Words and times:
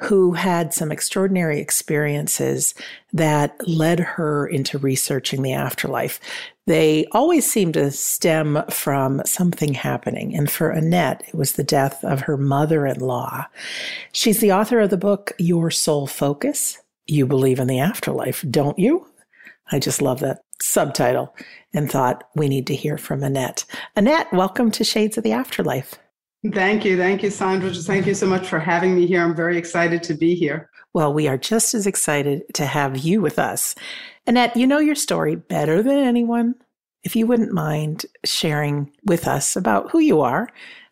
who 0.00 0.32
had 0.32 0.74
some 0.74 0.92
extraordinary 0.92 1.58
experiences 1.58 2.74
that 3.12 3.56
led 3.66 3.98
her 3.98 4.46
into 4.46 4.78
researching 4.78 5.42
the 5.42 5.54
afterlife. 5.54 6.20
They 6.66 7.06
always 7.12 7.50
seem 7.50 7.72
to 7.72 7.90
stem 7.90 8.62
from 8.68 9.22
something 9.24 9.72
happening. 9.72 10.36
And 10.36 10.50
for 10.50 10.70
Annette, 10.70 11.22
it 11.28 11.34
was 11.34 11.52
the 11.52 11.64
death 11.64 12.04
of 12.04 12.22
her 12.22 12.36
mother 12.36 12.86
in 12.86 13.00
law. 13.00 13.46
She's 14.12 14.40
the 14.40 14.52
author 14.52 14.80
of 14.80 14.90
the 14.90 14.96
book, 14.96 15.32
Your 15.38 15.70
Soul 15.70 16.06
Focus. 16.06 16.78
You 17.06 17.26
believe 17.26 17.60
in 17.60 17.68
the 17.68 17.78
afterlife, 17.78 18.44
don't 18.50 18.78
you? 18.78 19.06
I 19.72 19.78
just 19.78 20.02
love 20.02 20.20
that 20.20 20.42
subtitle 20.60 21.34
and 21.72 21.90
thought 21.90 22.24
we 22.34 22.48
need 22.48 22.66
to 22.66 22.74
hear 22.74 22.98
from 22.98 23.22
Annette. 23.22 23.64
Annette, 23.94 24.32
welcome 24.32 24.70
to 24.72 24.84
Shades 24.84 25.16
of 25.16 25.24
the 25.24 25.32
Afterlife. 25.32 25.98
Thank 26.52 26.84
you. 26.84 26.96
Thank 26.96 27.22
you, 27.22 27.30
Sandra. 27.30 27.72
Thank 27.72 28.06
you 28.06 28.14
so 28.14 28.26
much 28.26 28.46
for 28.46 28.58
having 28.58 28.94
me 28.94 29.06
here. 29.06 29.22
I'm 29.22 29.34
very 29.34 29.56
excited 29.56 30.02
to 30.04 30.14
be 30.14 30.34
here. 30.34 30.70
Well, 30.92 31.12
we 31.12 31.28
are 31.28 31.36
just 31.36 31.74
as 31.74 31.86
excited 31.86 32.42
to 32.54 32.66
have 32.66 32.98
you 32.98 33.20
with 33.20 33.38
us. 33.38 33.74
Annette, 34.26 34.56
you 34.56 34.66
know 34.66 34.78
your 34.78 34.94
story 34.94 35.36
better 35.36 35.82
than 35.82 35.98
anyone. 35.98 36.54
If 37.04 37.14
you 37.14 37.26
wouldn't 37.26 37.52
mind 37.52 38.06
sharing 38.24 38.90
with 39.04 39.28
us 39.28 39.56
about 39.56 39.90
who 39.90 40.00
you 40.00 40.20
are, 40.20 40.48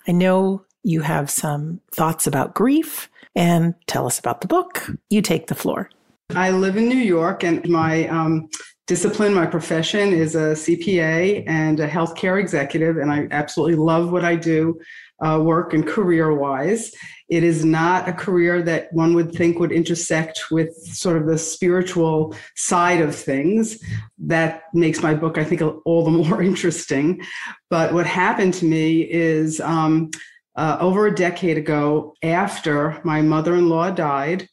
I 0.06 0.12
know 0.12 0.64
you 0.82 1.00
have 1.00 1.30
some 1.30 1.80
thoughts 1.90 2.26
about 2.26 2.54
grief 2.54 3.08
and 3.34 3.74
tell 3.86 4.06
us 4.06 4.18
about 4.18 4.40
the 4.40 4.46
book. 4.46 4.86
You 5.10 5.22
take 5.22 5.46
the 5.46 5.54
floor. 5.54 5.90
I 6.34 6.50
live 6.50 6.76
in 6.76 6.88
New 6.88 6.96
York 6.96 7.42
and 7.42 7.66
my 7.68 8.06
um, 8.08 8.48
discipline, 8.86 9.32
my 9.32 9.46
profession 9.46 10.12
is 10.12 10.34
a 10.34 10.52
CPA 10.52 11.44
and 11.46 11.80
a 11.80 11.88
healthcare 11.88 12.38
executive, 12.38 12.98
and 12.98 13.10
I 13.10 13.26
absolutely 13.30 13.76
love 13.76 14.12
what 14.12 14.24
I 14.24 14.36
do 14.36 14.78
uh, 15.24 15.40
work 15.40 15.72
and 15.72 15.86
career 15.86 16.34
wise. 16.34 16.92
It 17.28 17.42
is 17.42 17.64
not 17.64 18.08
a 18.08 18.12
career 18.12 18.62
that 18.62 18.92
one 18.92 19.14
would 19.14 19.32
think 19.32 19.58
would 19.58 19.72
intersect 19.72 20.50
with 20.50 20.74
sort 20.74 21.16
of 21.16 21.26
the 21.26 21.38
spiritual 21.38 22.34
side 22.54 23.00
of 23.00 23.14
things. 23.14 23.82
That 24.18 24.64
makes 24.74 25.02
my 25.02 25.14
book, 25.14 25.38
I 25.38 25.44
think, 25.44 25.62
all 25.84 26.04
the 26.04 26.10
more 26.28 26.42
interesting. 26.42 27.22
But 27.70 27.94
what 27.94 28.06
happened 28.06 28.54
to 28.54 28.66
me 28.66 29.00
is 29.00 29.60
um, 29.60 30.10
uh, 30.56 30.76
over 30.80 31.06
a 31.06 31.14
decade 31.14 31.56
ago, 31.56 32.14
after 32.22 33.00
my 33.04 33.22
mother 33.22 33.54
in 33.54 33.68
law 33.68 33.90
died, 33.90 34.48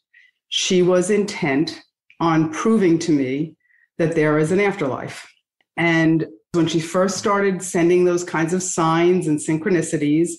she 0.47 0.81
was 0.81 1.09
intent 1.09 1.81
on 2.19 2.51
proving 2.51 2.97
to 2.99 3.11
me 3.11 3.55
that 3.97 4.15
there 4.15 4.37
is 4.37 4.51
an 4.51 4.59
afterlife. 4.59 5.27
And 5.75 6.27
when 6.53 6.67
she 6.67 6.79
first 6.79 7.17
started 7.17 7.61
sending 7.61 8.03
those 8.03 8.23
kinds 8.23 8.53
of 8.53 8.63
signs 8.63 9.27
and 9.27 9.39
synchronicities, 9.39 10.31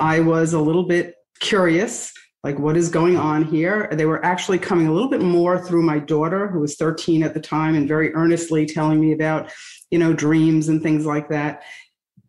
I 0.00 0.20
was 0.20 0.54
a 0.54 0.60
little 0.60 0.84
bit 0.84 1.14
curious 1.40 2.12
like 2.42 2.58
what 2.58 2.76
is 2.76 2.88
going 2.88 3.16
on 3.16 3.44
here? 3.44 3.88
They 3.92 4.06
were 4.06 4.24
actually 4.24 4.58
coming 4.58 4.86
a 4.86 4.92
little 4.92 5.10
bit 5.10 5.20
more 5.20 5.62
through 5.62 5.82
my 5.82 5.98
daughter 5.98 6.48
who 6.48 6.60
was 6.60 6.76
13 6.76 7.22
at 7.22 7.34
the 7.34 7.40
time 7.40 7.74
and 7.74 7.86
very 7.86 8.14
earnestly 8.14 8.64
telling 8.64 9.00
me 9.00 9.12
about 9.12 9.52
you 9.90 9.98
know 9.98 10.12
dreams 10.12 10.68
and 10.68 10.82
things 10.82 11.04
like 11.04 11.28
that. 11.28 11.62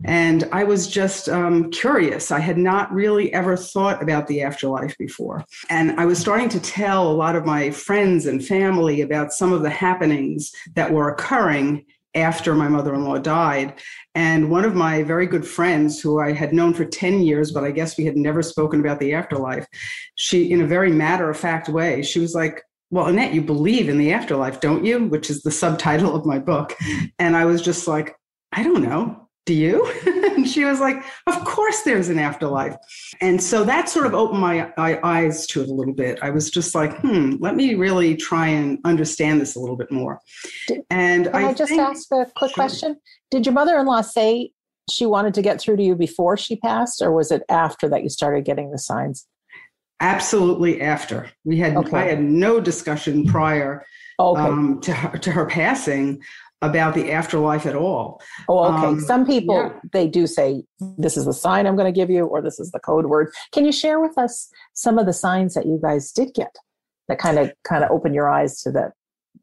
And 0.04 0.50
i 0.52 0.64
was 0.64 0.88
just 0.88 1.30
um, 1.30 1.70
curious. 1.70 2.32
I 2.32 2.40
had 2.40 2.58
not 2.58 2.92
really 2.92 3.32
ever 3.34 3.56
thought 3.56 4.02
about 4.02 4.28
the 4.28 4.42
afterlife 4.42 4.98
before. 4.98 5.46
And 5.70 5.92
i 6.00 6.06
was 6.06 6.20
starting 6.20 6.50
to 6.50 6.60
tell 6.60 7.10
a 7.10 7.14
lot 7.14 7.36
of 7.36 7.46
my 7.46 7.72
friends 7.72 8.26
and 8.26 8.46
family 8.46 9.02
about 9.02 9.32
some 9.32 9.54
of 9.54 9.62
the 9.62 9.70
happenings 9.70 10.52
that 10.76 10.92
were 10.92 11.10
occurring 11.10 11.86
after 12.16 12.54
my 12.54 12.68
mother 12.68 12.94
in 12.94 13.04
law 13.04 13.18
died. 13.18 13.80
And 14.16 14.52
one 14.52 14.66
of 14.66 14.76
my 14.76 15.04
very 15.04 15.26
good 15.26 15.48
friends, 15.48 16.00
who 16.00 16.20
I 16.20 16.34
had 16.34 16.54
known 16.54 16.74
for 16.74 16.86
10 16.86 17.22
years, 17.22 17.52
but 17.52 17.64
I 17.64 17.72
guess 17.72 17.98
we 17.98 18.06
had 18.06 18.18
never 18.18 18.42
spoken 18.42 18.80
about 18.80 19.00
the 19.00 19.14
afterlife, 19.14 19.66
she, 20.16 20.52
in 20.52 20.62
a 20.62 20.68
very 20.68 20.92
matter 20.92 21.30
of 21.30 21.38
fact 21.38 21.70
way, 21.70 22.02
she 22.02 22.20
was 22.20 22.36
like, 22.36 22.62
well, 22.90 23.08
Annette, 23.08 23.34
you 23.34 23.42
believe 23.42 23.88
in 23.88 23.98
the 23.98 24.12
afterlife, 24.12 24.60
don't 24.60 24.84
you? 24.84 25.06
Which 25.06 25.30
is 25.30 25.44
the 25.44 25.52
subtitle 25.52 26.14
of 26.14 26.26
my 26.26 26.40
book. 26.40 26.76
Hmm. 26.82 27.06
And 27.20 27.38
I 27.38 27.46
was 27.46 27.62
just 27.62 27.88
like, 27.88 28.16
I 28.52 28.64
don't 28.64 28.84
know 28.84 29.30
do 29.46 29.54
you? 29.54 29.86
and 30.36 30.48
she 30.48 30.66
was 30.66 30.80
like, 30.80 31.04
Of 31.28 31.44
course 31.46 31.82
there's 31.82 32.10
an 32.10 32.20
afterlife. 32.20 32.76
And 33.20 33.42
so 33.42 33.64
that 33.64 33.90
sort 33.90 34.06
of 34.06 34.14
opened 34.14 34.40
my, 34.40 34.72
my, 34.78 35.00
eyes 35.04 35.46
to 35.48 35.62
it 35.62 35.70
a 35.70 35.74
little 35.74 35.94
bit. 35.94 36.20
I 36.22 36.30
was 36.30 36.50
just 36.50 36.76
like, 36.76 36.98
hmm, 37.00 37.36
let 37.40 37.56
me 37.56 37.76
really 37.76 38.16
try 38.16 38.48
and 38.48 38.80
understand 38.86 39.42
this 39.42 39.56
a 39.56 39.60
little 39.60 39.76
bit 39.76 39.92
more. 39.92 40.20
Did, 40.68 40.82
and 40.90 41.28
I, 41.30 41.50
I, 41.50 41.54
just 41.54 41.70
think, 41.70 41.82
ask 41.82 42.12
a 42.12 42.26
quick 42.36 42.52
sure. 42.52 42.56
question? 42.56 42.98
Did 43.30 43.46
your 43.46 43.54
mother 43.54 43.78
in 43.78 43.86
law 43.86 44.02
say 44.02 44.52
she 44.90 45.06
wanted 45.06 45.34
to 45.36 45.42
get 45.42 45.62
through 45.62 45.78
to 45.78 45.84
you 45.84 45.96
before 45.96 46.38
she 46.38 46.56
passed, 46.56 47.02
or 47.02 47.12
was 47.12 47.32
it 47.32 47.44
after 47.50 47.88
that 47.90 48.04
you 48.04 48.10
started 48.10 48.46
getting 48.46 48.72
the 48.72 48.78
signs? 48.78 49.28
Absolutely 50.00 50.82
after. 50.82 51.30
We 51.44 51.58
had 51.58 51.78
okay. 51.78 51.98
I 51.98 52.04
had 52.06 52.22
no 52.22 52.60
discussion 52.60 53.26
prior 53.26 53.86
okay. 54.20 54.42
um, 54.42 54.82
to 54.82 54.94
her, 54.94 55.18
to 55.20 55.32
her 55.32 55.46
passing 55.46 56.22
about 56.62 56.94
the 56.94 57.12
afterlife 57.12 57.66
at 57.66 57.76
all. 57.76 58.22
Oh, 58.48 58.74
okay. 58.74 58.88
Um, 58.88 59.00
Some 59.00 59.26
people 59.26 59.56
yeah. 59.56 59.80
they 59.92 60.08
do 60.08 60.28
say 60.28 60.64
this 60.98 61.18
is 61.18 61.26
the 61.26 61.34
sign 61.34 61.66
I'm 61.66 61.76
going 61.76 61.92
to 61.92 61.98
give 61.98 62.10
you, 62.10 62.26
or 62.26 62.42
this 62.42 62.60
is 62.60 62.72
the 62.72 62.80
code 62.80 63.08
word. 63.08 63.34
Can 63.52 63.66
you 63.66 63.72
share 63.72 64.00
with 64.00 64.18
us 64.18 64.50
some 64.74 65.00
of 65.00 65.06
the 65.06 65.14
signs 65.14 65.54
that 65.56 65.66
you 65.66 65.80
guys 65.82 66.12
did 66.12 66.34
get 66.34 66.56
that 67.08 67.20
kind 67.20 67.40
of 67.40 67.52
kind 67.64 67.84
of 67.84 67.92
open 67.92 68.14
your 68.14 68.30
eyes 68.30 68.62
to 68.62 68.72
that? 68.72 68.94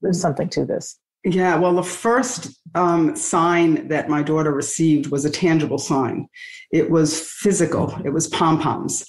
There's 0.00 0.20
something 0.20 0.48
to 0.50 0.64
this. 0.64 0.98
Yeah, 1.24 1.56
well, 1.56 1.74
the 1.74 1.82
first 1.82 2.56
um, 2.76 3.16
sign 3.16 3.88
that 3.88 4.08
my 4.08 4.22
daughter 4.22 4.52
received 4.52 5.10
was 5.10 5.24
a 5.24 5.30
tangible 5.30 5.78
sign. 5.78 6.28
It 6.70 6.90
was 6.90 7.20
physical. 7.20 7.92
It 8.04 8.10
was 8.10 8.28
pom 8.28 8.60
poms, 8.60 9.04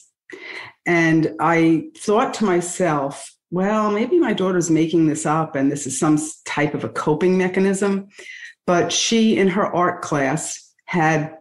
and 0.88 1.36
I 1.40 1.90
thought 1.96 2.34
to 2.36 2.46
myself, 2.46 3.32
well, 3.51 3.92
maybe 3.92 4.19
my 4.19 4.34
daughter's 4.34 4.69
making 4.69 5.07
this 5.07 5.25
up 5.25 5.56
and 5.56 5.72
this 5.72 5.88
is 5.88 5.98
some 5.98 6.19
type 6.46 6.74
of 6.74 6.84
a 6.84 6.90
coping 6.90 7.38
mechanism. 7.38 8.07
But 8.68 8.92
she, 8.92 9.38
in 9.38 9.48
her 9.48 9.66
art 9.66 10.01
class, 10.01 10.72
had, 10.86 11.36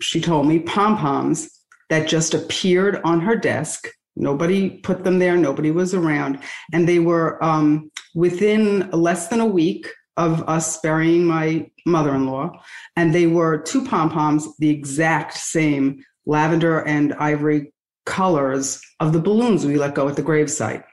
she 0.00 0.20
told 0.20 0.46
me, 0.46 0.58
pom 0.58 0.98
poms 0.98 1.48
that 1.90 2.08
just 2.08 2.34
appeared 2.34 3.00
on 3.04 3.20
her 3.20 3.36
desk. 3.36 3.88
Nobody 4.16 4.70
put 4.70 5.04
them 5.04 5.18
there, 5.18 5.36
nobody 5.36 5.70
was 5.70 5.94
around. 5.94 6.40
And 6.72 6.88
they 6.88 6.98
were 6.98 7.42
um, 7.42 7.90
within 8.14 8.90
less 8.90 9.28
than 9.28 9.40
a 9.40 9.46
week 9.46 9.86
of 10.16 10.46
us 10.48 10.78
burying 10.80 11.24
my 11.24 11.70
mother 11.86 12.14
in 12.14 12.26
law. 12.26 12.50
And 12.96 13.14
they 13.14 13.26
were 13.26 13.58
two 13.58 13.84
pom 13.84 14.10
poms, 14.10 14.48
the 14.58 14.68
exact 14.68 15.34
same 15.34 16.04
lavender 16.26 16.80
and 16.80 17.14
ivory 17.14 17.72
colors 18.04 18.80
of 19.00 19.12
the 19.12 19.20
balloons 19.20 19.64
we 19.64 19.78
let 19.78 19.94
go 19.94 20.08
at 20.08 20.16
the 20.16 20.22
gravesite. 20.22 20.84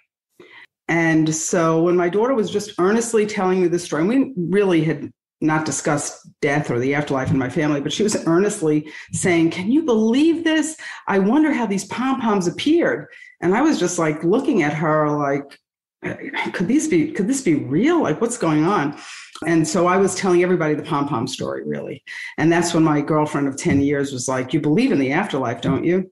And 0.90 1.34
so 1.34 1.84
when 1.84 1.96
my 1.96 2.10
daughter 2.10 2.34
was 2.34 2.50
just 2.50 2.74
earnestly 2.80 3.26
telling 3.26 3.62
me 3.62 3.68
the 3.68 3.78
story, 3.78 4.02
and 4.02 4.10
we 4.10 4.34
really 4.36 4.84
had 4.84 5.12
not 5.40 5.64
discussed 5.64 6.28
death 6.42 6.70
or 6.70 6.80
the 6.80 6.96
afterlife 6.96 7.30
in 7.30 7.38
my 7.38 7.48
family, 7.48 7.80
but 7.80 7.94
she 7.94 8.04
was 8.04 8.26
earnestly 8.28 8.92
saying, 9.14 9.52
Can 9.52 9.72
you 9.72 9.84
believe 9.84 10.44
this? 10.44 10.76
I 11.08 11.20
wonder 11.20 11.54
how 11.54 11.68
these 11.68 11.86
pom 11.86 12.20
poms 12.20 12.48
appeared. 12.48 13.08
And 13.40 13.56
I 13.56 13.62
was 13.62 13.80
just 13.80 14.00
like 14.00 14.24
looking 14.24 14.64
at 14.64 14.74
her 14.74 15.10
like, 15.18 15.58
uh, 16.04 16.16
could 16.54 16.68
these 16.68 16.88
be 16.88 17.12
could 17.12 17.28
this 17.28 17.42
be 17.42 17.56
real 17.56 18.02
like 18.02 18.22
what's 18.22 18.38
going 18.38 18.64
on 18.64 18.98
and 19.46 19.68
so 19.68 19.86
i 19.86 19.98
was 19.98 20.16
telling 20.16 20.42
everybody 20.42 20.74
the 20.74 20.82
pom 20.82 21.06
pom 21.06 21.28
story 21.28 21.62
really 21.68 22.02
and 22.38 22.50
that's 22.50 22.74
when 22.74 22.86
my 22.86 23.02
girlfriend 23.02 23.50
of 23.50 23.58
10 23.58 23.82
years 23.82 24.14
was 24.14 24.26
like 24.26 24.54
you 24.54 24.62
believe 24.62 24.94
in 24.94 25.00
the 25.00 25.12
afterlife 25.12 25.60
don't 25.60 25.84
you 25.84 26.10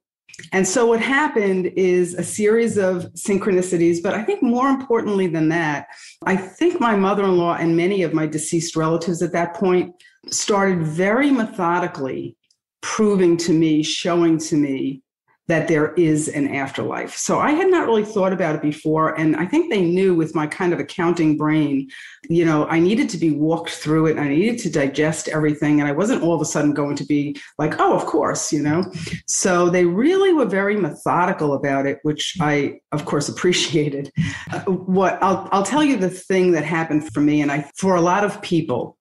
and 0.52 0.68
so 0.68 0.86
what 0.86 1.02
happened 1.02 1.72
is 1.76 2.14
a 2.14 2.24
series 2.24 2.78
of 2.78 3.12
synchronicities, 3.14 4.04
but 4.04 4.14
I 4.14 4.24
think 4.24 4.44
more 4.44 4.70
importantly 4.70 5.28
than 5.28 5.50
that, 5.50 5.88
I 6.26 6.36
think 6.36 6.80
my 6.80 6.96
mother 6.96 7.24
in 7.24 7.38
law 7.38 7.56
and 7.56 7.76
many 7.76 8.04
of 8.04 8.14
my 8.14 8.28
deceased 8.28 8.76
relatives 8.76 9.22
at 9.22 9.32
that 9.34 9.56
point 9.56 9.96
started 10.30 10.84
very 10.84 11.32
methodically 11.32 12.38
proving 12.82 13.36
to 13.38 13.54
me, 13.54 13.82
showing 13.82 14.38
to 14.38 14.56
me 14.56 15.02
that 15.48 15.68
there 15.70 15.94
is 15.94 16.28
an 16.28 16.54
afterlife. 16.54 17.16
So 17.16 17.40
I 17.40 17.52
had 17.52 17.70
not 17.70 17.86
really 17.86 18.04
thought 18.04 18.34
about 18.34 18.56
it 18.56 18.62
before. 18.62 19.18
And 19.18 19.36
I 19.38 19.46
think 19.46 19.70
they 19.70 19.82
knew 19.82 20.14
with 20.14 20.36
my 20.36 20.46
kind 20.46 20.74
of 20.74 20.80
accounting 20.80 21.38
brain, 21.38 21.90
you 22.30 22.44
know, 22.44 22.66
I 22.68 22.80
needed 22.80 23.10
to 23.10 23.18
be 23.18 23.32
walked 23.32 23.70
through 23.70 24.08
it. 24.08 24.18
I 24.18 24.28
needed 24.28 24.60
to 24.60 24.70
digest 24.70 25.30
everything. 25.30 25.80
And 25.80 25.88
I 25.88 25.94
wasn't 25.94 26.22
all 26.22 26.36
of 26.36 26.42
a 26.42 26.46
sudden 26.46 26.74
going 26.74 26.98
to 26.98 27.06
be 27.06 27.38
like, 27.58 27.80
oh, 27.80 27.96
of 27.96 28.06
course, 28.06 28.52
you 28.52 28.62
know. 28.62 28.84
So 29.26 29.70
they 29.70 29.86
really 29.86 30.34
were 30.34 30.46
very 30.46 30.76
methodical 30.76 31.54
about 31.54 31.86
it, 31.86 32.00
which 32.04 32.36
I, 32.42 32.80
of 32.92 33.06
course, 33.06 33.30
appreciated. 33.38 34.12
Uh, 34.52 34.60
what 34.64 35.18
I'll, 35.22 35.48
I'll 35.52 35.64
tell 35.64 35.84
you 35.84 35.96
the 35.96 36.10
thing 36.10 36.52
that 36.52 36.66
happened 36.66 37.14
for 37.14 37.22
me. 37.22 37.42
And 37.42 37.52
I, 37.52 37.70
for 37.76 37.96
a 37.96 38.02
lot 38.02 38.26
of 38.26 38.42
people, 38.42 38.98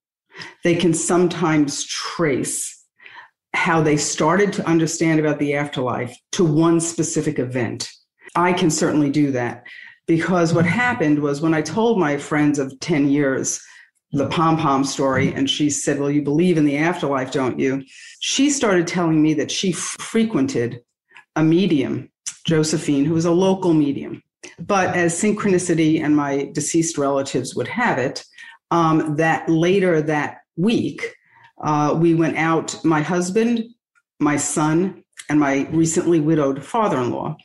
they 0.63 0.77
can 0.77 0.95
sometimes 0.95 1.85
trace 1.85 2.76
how 3.55 3.83
they 3.83 3.97
started 3.97 4.53
to 4.55 4.67
understand 4.67 5.19
about 5.21 5.39
the 5.39 5.55
afterlife 5.55 6.17
to 6.33 6.45
one 6.45 6.81
specific 6.81 7.39
event. 7.39 7.91
I 8.35 8.53
can 8.53 8.71
certainly 8.71 9.11
do 9.11 9.31
that 9.33 9.65
because 10.07 10.53
what 10.53 10.67
happened 10.67 11.19
was 11.19 11.41
when 11.41 11.55
I 11.55 11.63
told 11.63 11.99
my 11.99 12.17
friends 12.17 12.59
of 12.59 12.79
10 12.81 13.09
years 13.09 13.61
the 14.13 14.29
pom 14.29 14.57
pom 14.57 14.85
story, 14.85 15.33
and 15.33 15.51
she 15.51 15.69
said, 15.69 15.99
Well, 15.99 16.11
you 16.11 16.23
believe 16.23 16.57
in 16.57 16.65
the 16.65 16.77
afterlife, 16.77 17.33
don't 17.33 17.59
you? 17.59 17.83
She 18.21 18.51
started 18.51 18.87
telling 18.87 19.21
me 19.21 19.35
that 19.35 19.51
she 19.51 19.73
frequented 19.73 20.81
a 21.35 21.43
medium, 21.43 22.11
Josephine, 22.45 23.05
who 23.05 23.15
was 23.15 23.25
a 23.25 23.33
local 23.33 23.75
medium. 23.75 24.23
But 24.59 24.97
as 24.97 25.21
synchronicity 25.21 26.01
and 26.01 26.17
my 26.17 26.51
deceased 26.53 26.99
relatives 26.99 27.55
would 27.57 27.69
have 27.69 27.99
it, 27.99 28.25
um, 28.71 29.17
that 29.17 29.49
later 29.49 30.01
that 30.03 30.39
week, 30.57 31.15
uh, 31.63 31.97
we 31.99 32.15
went 32.15 32.37
out, 32.37 32.85
my 32.85 33.01
husband, 33.01 33.65
my 34.21 34.37
son, 34.37 35.03
and 35.29 35.41
my 35.41 35.67
recently 35.71 36.21
widowed 36.21 36.65
father 36.65 36.99
in 36.99 37.11
law 37.11 37.37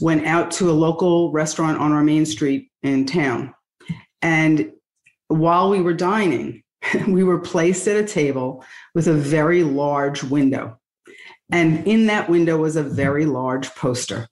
went 0.00 0.26
out 0.26 0.50
to 0.50 0.70
a 0.70 0.72
local 0.72 1.30
restaurant 1.32 1.78
on 1.78 1.92
our 1.92 2.02
main 2.02 2.26
street 2.26 2.70
in 2.82 3.06
town. 3.06 3.54
And 4.22 4.72
while 5.28 5.70
we 5.70 5.80
were 5.80 5.94
dining, 5.94 6.62
we 7.08 7.22
were 7.22 7.38
placed 7.38 7.86
at 7.86 7.96
a 7.96 8.06
table 8.06 8.64
with 8.94 9.06
a 9.06 9.14
very 9.14 9.62
large 9.62 10.22
window. 10.24 10.78
And 11.50 11.86
in 11.86 12.06
that 12.06 12.28
window 12.28 12.58
was 12.58 12.76
a 12.76 12.82
very 12.82 13.24
large 13.24 13.70
poster. 13.74 14.28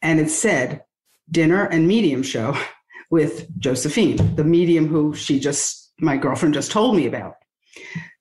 And 0.00 0.20
it 0.20 0.30
said, 0.30 0.82
Dinner 1.30 1.64
and 1.64 1.88
Medium 1.88 2.22
Show 2.22 2.56
with 3.10 3.48
Josephine, 3.58 4.34
the 4.36 4.44
medium 4.44 4.86
who 4.86 5.14
she 5.14 5.40
just, 5.40 5.92
my 5.98 6.16
girlfriend 6.16 6.54
just 6.54 6.70
told 6.70 6.96
me 6.96 7.06
about. 7.06 7.36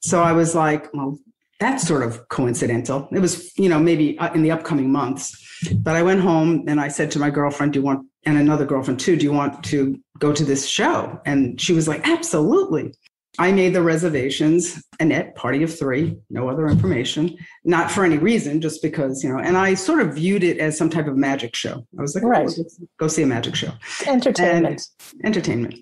So 0.02 0.22
I 0.22 0.32
was 0.32 0.56
like, 0.56 0.94
well, 0.94 1.18
that's 1.60 1.88
sort 1.88 2.02
of 2.02 2.28
coincidental. 2.30 3.08
It 3.12 3.20
was, 3.20 3.56
you 3.58 3.70
know, 3.70 3.80
maybe 3.80 4.18
uh, 4.18 4.34
in 4.34 4.42
the 4.42 4.52
upcoming 4.52 4.92
months. 4.92 5.38
But 5.76 5.96
I 5.96 6.02
went 6.02 6.22
home 6.22 6.66
and 6.68 6.82
I 6.82 6.88
said 6.88 7.12
to 7.12 7.20
my 7.20 7.30
girlfriend, 7.30 7.74
Do 7.74 7.80
you 7.80 7.86
want, 7.86 8.08
and 8.26 8.38
another 8.38 8.66
girlfriend 8.66 9.00
too, 9.00 9.16
do 9.16 9.24
you 9.24 9.32
want 9.32 9.64
to 9.66 10.00
go 10.18 10.34
to 10.34 10.44
this 10.44 10.68
show? 10.68 11.22
And 11.26 11.62
she 11.62 11.74
was 11.74 11.88
like, 11.88 12.08
Absolutely. 12.08 12.94
I 13.40 13.52
made 13.52 13.74
the 13.74 13.82
reservations, 13.82 14.84
Annette, 15.00 15.36
party 15.36 15.64
of 15.64 15.78
three, 15.78 16.18
no 16.30 16.50
other 16.50 16.68
information, 16.68 17.38
not 17.64 17.90
for 17.90 18.04
any 18.04 18.18
reason, 18.18 18.60
just 18.60 18.82
because, 18.82 19.24
you 19.24 19.30
know, 19.30 19.40
and 19.40 19.58
I 19.58 19.74
sort 19.74 20.02
of 20.02 20.16
viewed 20.16 20.44
it 20.44 20.58
as 20.58 20.78
some 20.78 20.90
type 20.90 21.08
of 21.08 21.16
magic 21.16 21.56
show. 21.56 21.86
I 21.98 22.02
was 22.02 22.14
like, 22.14 22.26
right. 22.26 22.50
Oh, 22.50 22.64
go 23.00 23.08
see 23.08 23.24
a 23.24 23.28
magic 23.28 23.56
show. 23.56 23.72
Entertainment. 24.06 24.82
And 25.14 25.26
entertainment. 25.26 25.80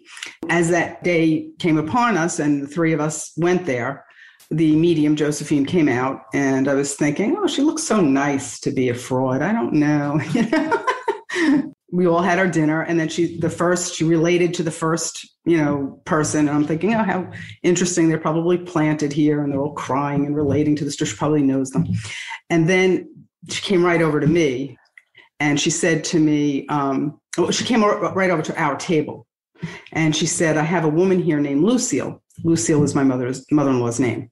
As 0.50 0.70
that 0.70 1.04
day 1.04 1.50
came 1.58 1.78
upon 1.78 2.18
us 2.18 2.40
and 2.40 2.64
the 2.64 2.68
three 2.68 2.94
of 2.94 3.00
us 3.00 3.34
went 3.36 3.66
there, 3.66 4.06
the 4.52 4.76
medium 4.76 5.16
Josephine 5.16 5.66
came 5.66 5.88
out, 5.88 6.22
and 6.34 6.68
I 6.68 6.74
was 6.74 6.96
thinking, 6.96 7.36
oh, 7.38 7.46
she 7.46 7.62
looks 7.62 7.84
so 7.84 8.02
nice 8.02 8.60
to 8.62 8.72
be 8.72 8.90
a 8.90 8.96
fraud. 8.96 9.42
I 9.42 9.52
don't 9.52 9.74
know. 9.74 10.20
we 11.92 12.08
all 12.08 12.22
had 12.22 12.40
our 12.40 12.48
dinner, 12.48 12.82
and 12.82 13.00
then 13.00 13.10
she, 13.10 13.40
the 13.40 13.50
first, 13.50 13.96
she 13.96 14.04
related 14.04 14.54
to 14.56 14.64
the 14.64 14.72
first, 14.72 15.28
you 15.46 15.58
know, 15.58 16.00
person. 16.06 16.48
And 16.48 16.56
I'm 16.56 16.66
thinking, 16.66 16.94
oh, 16.94 17.04
how 17.04 17.32
interesting. 17.64 18.10
They're 18.10 18.20
probably 18.20 18.58
planted 18.58 19.12
here, 19.12 19.44
and 19.44 19.52
they're 19.52 19.60
all 19.60 19.74
crying 19.74 20.26
and 20.26 20.36
relating 20.36 20.76
to 20.78 20.86
this. 20.86 20.96
She 20.96 21.16
probably 21.16 21.42
knows 21.42 21.72
them. 21.72 21.88
And 22.50 22.70
then 22.70 23.10
she 23.50 23.62
came 23.62 23.84
right 23.84 24.02
over 24.02 24.20
to 24.20 24.28
me, 24.28 24.78
and 25.40 25.60
she 25.60 25.70
said 25.70 26.04
to 26.06 26.20
me, 26.20 26.68
um, 26.68 27.20
well, 27.38 27.52
she 27.52 27.64
came 27.64 27.84
right 27.84 28.30
over 28.30 28.42
to 28.44 28.62
our 28.62 28.76
table, 28.76 29.26
and 29.92 30.16
she 30.16 30.26
said, 30.26 30.58
I 30.58 30.64
have 30.64 30.86
a 30.86 30.90
woman 30.90 31.22
here 31.22 31.40
named 31.40 31.64
Lucille. 31.64 32.22
Lucille 32.44 32.84
is 32.84 32.96
my 32.96 33.04
mother's 33.04 33.46
mother-in-law's 33.52 34.00
name. 34.00 34.32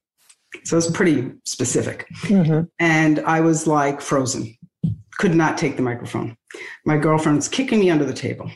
So 0.64 0.78
it's 0.78 0.90
pretty 0.90 1.30
specific. 1.44 2.06
Mm-hmm. 2.22 2.64
And 2.78 3.18
I 3.20 3.40
was 3.40 3.66
like 3.66 4.00
frozen, 4.00 4.56
could 5.18 5.34
not 5.34 5.58
take 5.58 5.76
the 5.76 5.82
microphone. 5.82 6.37
My 6.84 6.96
girlfriend's 6.96 7.48
kicking 7.48 7.80
me 7.80 7.90
under 7.90 8.04
the 8.04 8.14
table. 8.14 8.50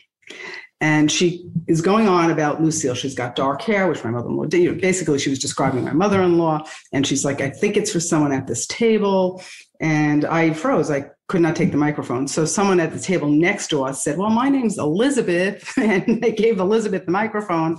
And 0.80 1.12
she 1.12 1.49
is 1.68 1.80
going 1.80 2.08
on 2.08 2.32
about 2.32 2.61
Lucille. 2.61 2.94
She's 2.94 3.14
got 3.14 3.37
dark 3.37 3.62
hair, 3.62 3.87
which 3.87 4.02
my 4.02 4.11
mother 4.11 4.28
in 4.28 4.37
law 4.37 4.46
did. 4.46 4.62
You 4.62 4.72
know, 4.72 4.80
basically, 4.80 5.20
she 5.20 5.30
was 5.30 5.38
describing 5.38 5.84
my 5.84 5.92
mother 5.92 6.20
in 6.22 6.38
law. 6.38 6.66
And 6.92 7.06
she's 7.06 7.25
like, 7.25 7.40
I 7.40 7.50
think 7.50 7.76
it's 7.76 7.92
for 7.92 8.00
someone 8.00 8.32
at 8.32 8.49
this 8.49 8.66
table. 8.66 9.44
And 9.78 10.25
I 10.25 10.52
froze. 10.52 10.90
I 10.90 11.04
could 11.28 11.40
not 11.40 11.54
take 11.54 11.70
the 11.70 11.78
microphone. 11.78 12.26
So 12.26 12.44
someone 12.44 12.80
at 12.80 12.92
the 12.92 12.99
table 12.99 13.28
next 13.28 13.68
to 13.68 13.84
us 13.84 14.02
said, 14.02 14.18
Well, 14.18 14.30
my 14.30 14.49
name's 14.49 14.76
Elizabeth. 14.76 15.72
And 15.78 16.20
they 16.20 16.32
gave 16.32 16.58
Elizabeth 16.58 17.06
the 17.06 17.12
microphone. 17.12 17.78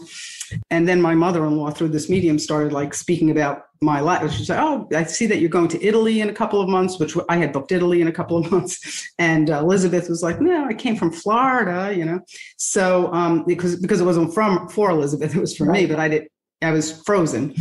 And 0.71 0.87
then 0.87 1.01
my 1.01 1.15
mother 1.15 1.45
in 1.45 1.57
law, 1.57 1.71
through 1.71 1.89
this 1.89 2.09
medium, 2.09 2.39
started 2.39 2.73
like 2.73 2.93
speaking 2.93 3.31
about 3.31 3.63
my 3.81 3.99
life. 3.99 4.31
She 4.31 4.45
said, 4.45 4.59
"Oh, 4.59 4.87
I 4.95 5.03
see 5.03 5.25
that 5.27 5.39
you're 5.39 5.49
going 5.49 5.67
to 5.69 5.83
Italy 5.83 6.21
in 6.21 6.29
a 6.29 6.33
couple 6.33 6.61
of 6.61 6.69
months," 6.69 6.99
which 6.99 7.15
I 7.29 7.37
had 7.37 7.53
booked 7.53 7.71
Italy 7.71 8.01
in 8.01 8.07
a 8.07 8.11
couple 8.11 8.37
of 8.37 8.51
months. 8.55 9.09
And 9.19 9.49
uh, 9.49 9.59
Elizabeth 9.59 10.09
was 10.09 10.23
like, 10.23 10.41
"No, 10.41 10.65
I 10.65 10.73
came 10.73 10.95
from 10.95 11.11
Florida," 11.11 11.93
you 11.95 12.05
know. 12.05 12.19
So 12.57 13.11
um, 13.13 13.43
because 13.45 13.75
because 13.77 14.01
it 14.01 14.05
wasn't 14.05 14.33
from 14.33 14.67
for 14.69 14.89
Elizabeth, 14.89 15.35
it 15.35 15.39
was 15.39 15.55
for 15.55 15.65
right. 15.65 15.81
me, 15.81 15.85
but 15.85 15.99
I 15.99 16.07
did. 16.07 16.27
I 16.61 16.71
was 16.71 17.01
frozen. 17.03 17.55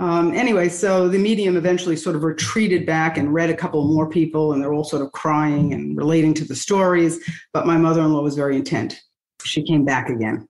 Um, 0.00 0.32
anyway, 0.32 0.70
so 0.70 1.08
the 1.08 1.18
medium 1.18 1.58
eventually 1.58 1.94
sort 1.94 2.16
of 2.16 2.22
retreated 2.22 2.86
back 2.86 3.18
and 3.18 3.34
read 3.34 3.50
a 3.50 3.54
couple 3.54 3.86
more 3.86 4.08
people, 4.08 4.52
and 4.52 4.62
they're 4.62 4.72
all 4.72 4.82
sort 4.82 5.02
of 5.02 5.12
crying 5.12 5.74
and 5.74 5.96
relating 5.96 6.32
to 6.34 6.44
the 6.44 6.56
stories. 6.56 7.20
But 7.52 7.66
my 7.66 7.76
mother-in-law 7.76 8.22
was 8.22 8.34
very 8.34 8.56
intent. 8.56 8.98
She 9.44 9.62
came 9.62 9.84
back 9.84 10.08
again. 10.08 10.48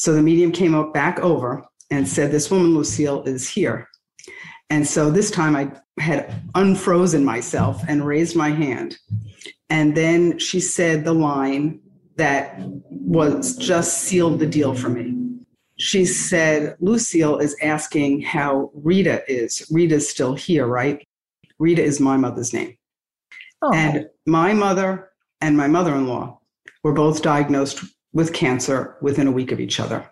So 0.00 0.14
the 0.14 0.22
medium 0.22 0.50
came 0.50 0.74
up 0.74 0.94
back 0.94 1.20
over 1.20 1.62
and 1.90 2.08
said, 2.08 2.32
"This 2.32 2.50
woman 2.50 2.74
Lucille 2.74 3.22
is 3.24 3.46
here." 3.46 3.86
And 4.70 4.86
so 4.86 5.10
this 5.10 5.30
time 5.30 5.54
I 5.54 5.72
had 6.02 6.42
unfrozen 6.54 7.22
myself 7.22 7.82
and 7.86 8.06
raised 8.06 8.34
my 8.34 8.48
hand. 8.48 8.96
And 9.68 9.94
then 9.94 10.38
she 10.38 10.58
said 10.58 11.04
the 11.04 11.12
line 11.12 11.80
that 12.16 12.58
was 12.88 13.54
just 13.58 14.04
sealed 14.04 14.38
the 14.38 14.46
deal 14.46 14.74
for 14.74 14.88
me. 14.88 15.14
She 15.76 16.06
said, 16.06 16.76
Lucille 16.80 17.36
is 17.36 17.54
asking 17.60 18.22
how 18.22 18.70
Rita 18.72 19.22
is. 19.30 19.66
Rita's 19.70 20.08
still 20.08 20.34
here, 20.34 20.66
right? 20.66 21.06
Rita 21.58 21.82
is 21.82 22.00
my 22.00 22.16
mother's 22.16 22.54
name. 22.54 22.74
Oh. 23.60 23.74
And 23.74 24.08
my 24.24 24.54
mother 24.54 25.10
and 25.42 25.58
my 25.58 25.68
mother 25.68 25.94
in 25.94 26.06
law 26.06 26.40
were 26.82 26.94
both 26.94 27.20
diagnosed 27.20 27.84
with 28.12 28.32
cancer 28.32 28.96
within 29.00 29.26
a 29.26 29.32
week 29.32 29.52
of 29.52 29.60
each 29.60 29.80
other. 29.80 30.08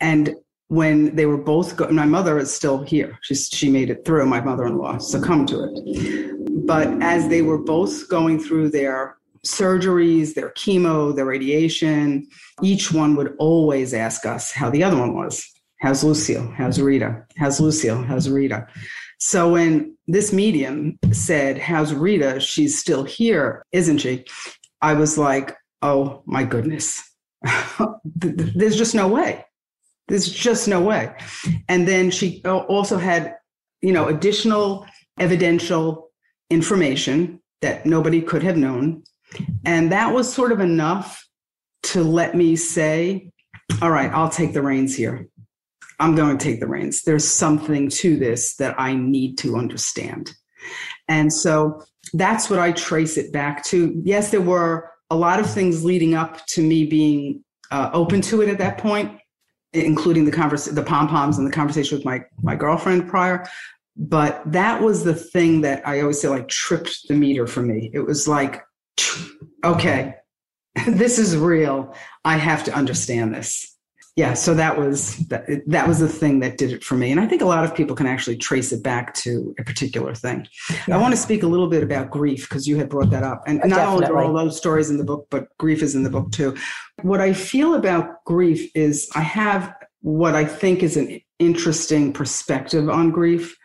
And 0.00 0.34
when 0.68 1.16
they 1.16 1.26
were 1.26 1.36
both 1.36 1.76
go- 1.76 1.90
my 1.90 2.04
mother 2.04 2.38
is 2.38 2.54
still 2.54 2.80
here 2.80 3.18
she's 3.22 3.48
she 3.48 3.68
made 3.68 3.90
it 3.90 4.04
through 4.04 4.24
my 4.24 4.40
mother-in-law 4.40 4.96
succumbed 4.98 5.48
to 5.48 5.64
it 5.64 6.30
but 6.64 6.86
as 7.02 7.26
they 7.26 7.42
were 7.42 7.58
both 7.58 8.08
going 8.08 8.38
through 8.38 8.70
their 8.70 9.16
surgeries, 9.46 10.34
their 10.34 10.50
chemo, 10.50 11.14
their 11.14 11.24
radiation, 11.24 12.26
each 12.62 12.92
one 12.92 13.16
would 13.16 13.34
always 13.38 13.94
ask 13.94 14.26
us 14.26 14.52
how 14.52 14.70
the 14.70 14.84
other 14.84 14.96
one 14.96 15.14
was. 15.14 15.44
How's 15.80 16.04
Lucille? 16.04 16.52
How's 16.56 16.80
Rita? 16.80 17.24
How's 17.38 17.58
Lucille? 17.58 18.02
How's 18.02 18.28
Rita? 18.28 18.66
So 19.18 19.52
when 19.52 19.96
this 20.06 20.32
medium 20.32 20.98
said, 21.10 21.58
How's 21.58 21.94
Rita? 21.94 22.38
She's 22.38 22.78
still 22.78 23.04
here, 23.04 23.64
isn't 23.72 23.98
she? 23.98 24.24
I 24.82 24.94
was 24.94 25.16
like, 25.18 25.56
Oh 25.82 26.22
my 26.26 26.44
goodness. 26.44 27.02
There's 28.16 28.76
just 28.76 28.94
no 28.94 29.08
way. 29.08 29.44
There's 30.08 30.28
just 30.28 30.68
no 30.68 30.80
way. 30.80 31.14
And 31.68 31.86
then 31.86 32.10
she 32.10 32.42
also 32.44 32.98
had, 32.98 33.36
you 33.80 33.92
know, 33.92 34.08
additional 34.08 34.86
evidential 35.18 36.10
information 36.50 37.40
that 37.60 37.86
nobody 37.86 38.20
could 38.20 38.42
have 38.42 38.56
known. 38.56 39.04
And 39.64 39.92
that 39.92 40.12
was 40.12 40.32
sort 40.32 40.50
of 40.50 40.60
enough 40.60 41.24
to 41.82 42.02
let 42.02 42.34
me 42.34 42.56
say, 42.56 43.30
all 43.80 43.90
right, 43.90 44.10
I'll 44.10 44.30
take 44.30 44.52
the 44.52 44.62
reins 44.62 44.96
here. 44.96 45.28
I'm 46.00 46.14
going 46.14 46.36
to 46.36 46.44
take 46.44 46.60
the 46.60 46.66
reins. 46.66 47.02
There's 47.02 47.28
something 47.28 47.90
to 47.90 48.16
this 48.16 48.56
that 48.56 48.74
I 48.80 48.94
need 48.94 49.38
to 49.38 49.56
understand. 49.56 50.32
And 51.08 51.32
so 51.32 51.82
that's 52.14 52.48
what 52.50 52.58
I 52.58 52.72
trace 52.72 53.16
it 53.16 53.32
back 53.32 53.64
to. 53.66 54.00
Yes, 54.02 54.30
there 54.30 54.40
were 54.40 54.89
a 55.10 55.16
lot 55.16 55.40
of 55.40 55.50
things 55.50 55.84
leading 55.84 56.14
up 56.14 56.46
to 56.46 56.62
me 56.62 56.86
being 56.86 57.44
uh, 57.70 57.90
open 57.92 58.20
to 58.22 58.42
it 58.42 58.48
at 58.48 58.58
that 58.58 58.78
point, 58.78 59.18
including 59.72 60.24
the 60.24 60.32
convers- 60.32 60.66
the 60.66 60.82
pom 60.82 61.08
poms 61.08 61.38
and 61.38 61.46
the 61.46 61.52
conversation 61.52 61.96
with 61.96 62.04
my 62.04 62.22
my 62.42 62.54
girlfriend 62.54 63.08
prior. 63.08 63.46
But 63.96 64.42
that 64.50 64.80
was 64.80 65.04
the 65.04 65.14
thing 65.14 65.60
that 65.62 65.86
I 65.86 66.00
always 66.00 66.20
say 66.20 66.28
like 66.28 66.48
tripped 66.48 67.08
the 67.08 67.14
meter 67.14 67.46
for 67.46 67.62
me. 67.62 67.90
It 67.92 68.00
was 68.00 68.26
like, 68.26 68.62
okay, 69.64 70.14
this 70.86 71.18
is 71.18 71.36
real. 71.36 71.94
I 72.24 72.36
have 72.36 72.64
to 72.64 72.74
understand 72.74 73.34
this 73.34 73.69
yeah 74.16 74.34
so 74.34 74.54
that 74.54 74.78
was 74.78 75.16
that, 75.28 75.44
that 75.66 75.86
was 75.86 75.98
the 75.98 76.08
thing 76.08 76.40
that 76.40 76.58
did 76.58 76.72
it 76.72 76.82
for 76.82 76.94
me 76.96 77.10
and 77.10 77.20
i 77.20 77.26
think 77.26 77.42
a 77.42 77.46
lot 77.46 77.64
of 77.64 77.74
people 77.74 77.94
can 77.94 78.06
actually 78.06 78.36
trace 78.36 78.72
it 78.72 78.82
back 78.82 79.14
to 79.14 79.54
a 79.58 79.64
particular 79.64 80.14
thing 80.14 80.46
yeah. 80.86 80.96
i 80.96 81.00
want 81.00 81.12
to 81.12 81.20
speak 81.20 81.42
a 81.42 81.46
little 81.46 81.68
bit 81.68 81.82
about 81.82 82.10
grief 82.10 82.48
because 82.48 82.66
you 82.66 82.76
had 82.76 82.88
brought 82.88 83.10
that 83.10 83.22
up 83.22 83.42
and 83.46 83.58
not 83.58 83.68
Definitely. 83.68 84.06
only 84.06 84.06
are 84.06 84.24
all 84.24 84.32
those 84.32 84.56
stories 84.56 84.90
in 84.90 84.98
the 84.98 85.04
book 85.04 85.26
but 85.30 85.46
grief 85.58 85.82
is 85.82 85.94
in 85.94 86.02
the 86.02 86.10
book 86.10 86.30
too 86.32 86.56
what 87.02 87.20
i 87.20 87.32
feel 87.32 87.74
about 87.74 88.24
grief 88.24 88.70
is 88.74 89.08
i 89.14 89.20
have 89.20 89.74
what 90.00 90.34
i 90.34 90.44
think 90.44 90.82
is 90.82 90.96
an 90.96 91.20
interesting 91.38 92.12
perspective 92.12 92.88
on 92.88 93.10
grief 93.10 93.56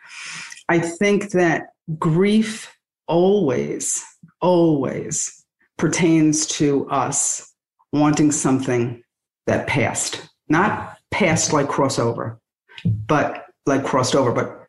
i 0.68 0.78
think 0.78 1.30
that 1.32 1.64
grief 1.98 2.72
always 3.08 4.04
always 4.40 5.44
pertains 5.76 6.46
to 6.46 6.88
us 6.88 7.52
wanting 7.92 8.32
something 8.32 9.02
that 9.46 9.66
passed 9.66 10.28
not 10.48 10.98
past 11.10 11.52
like 11.52 11.68
crossover, 11.68 12.38
but 12.84 13.46
like 13.66 13.84
crossed 13.84 14.14
over, 14.14 14.32
but 14.32 14.66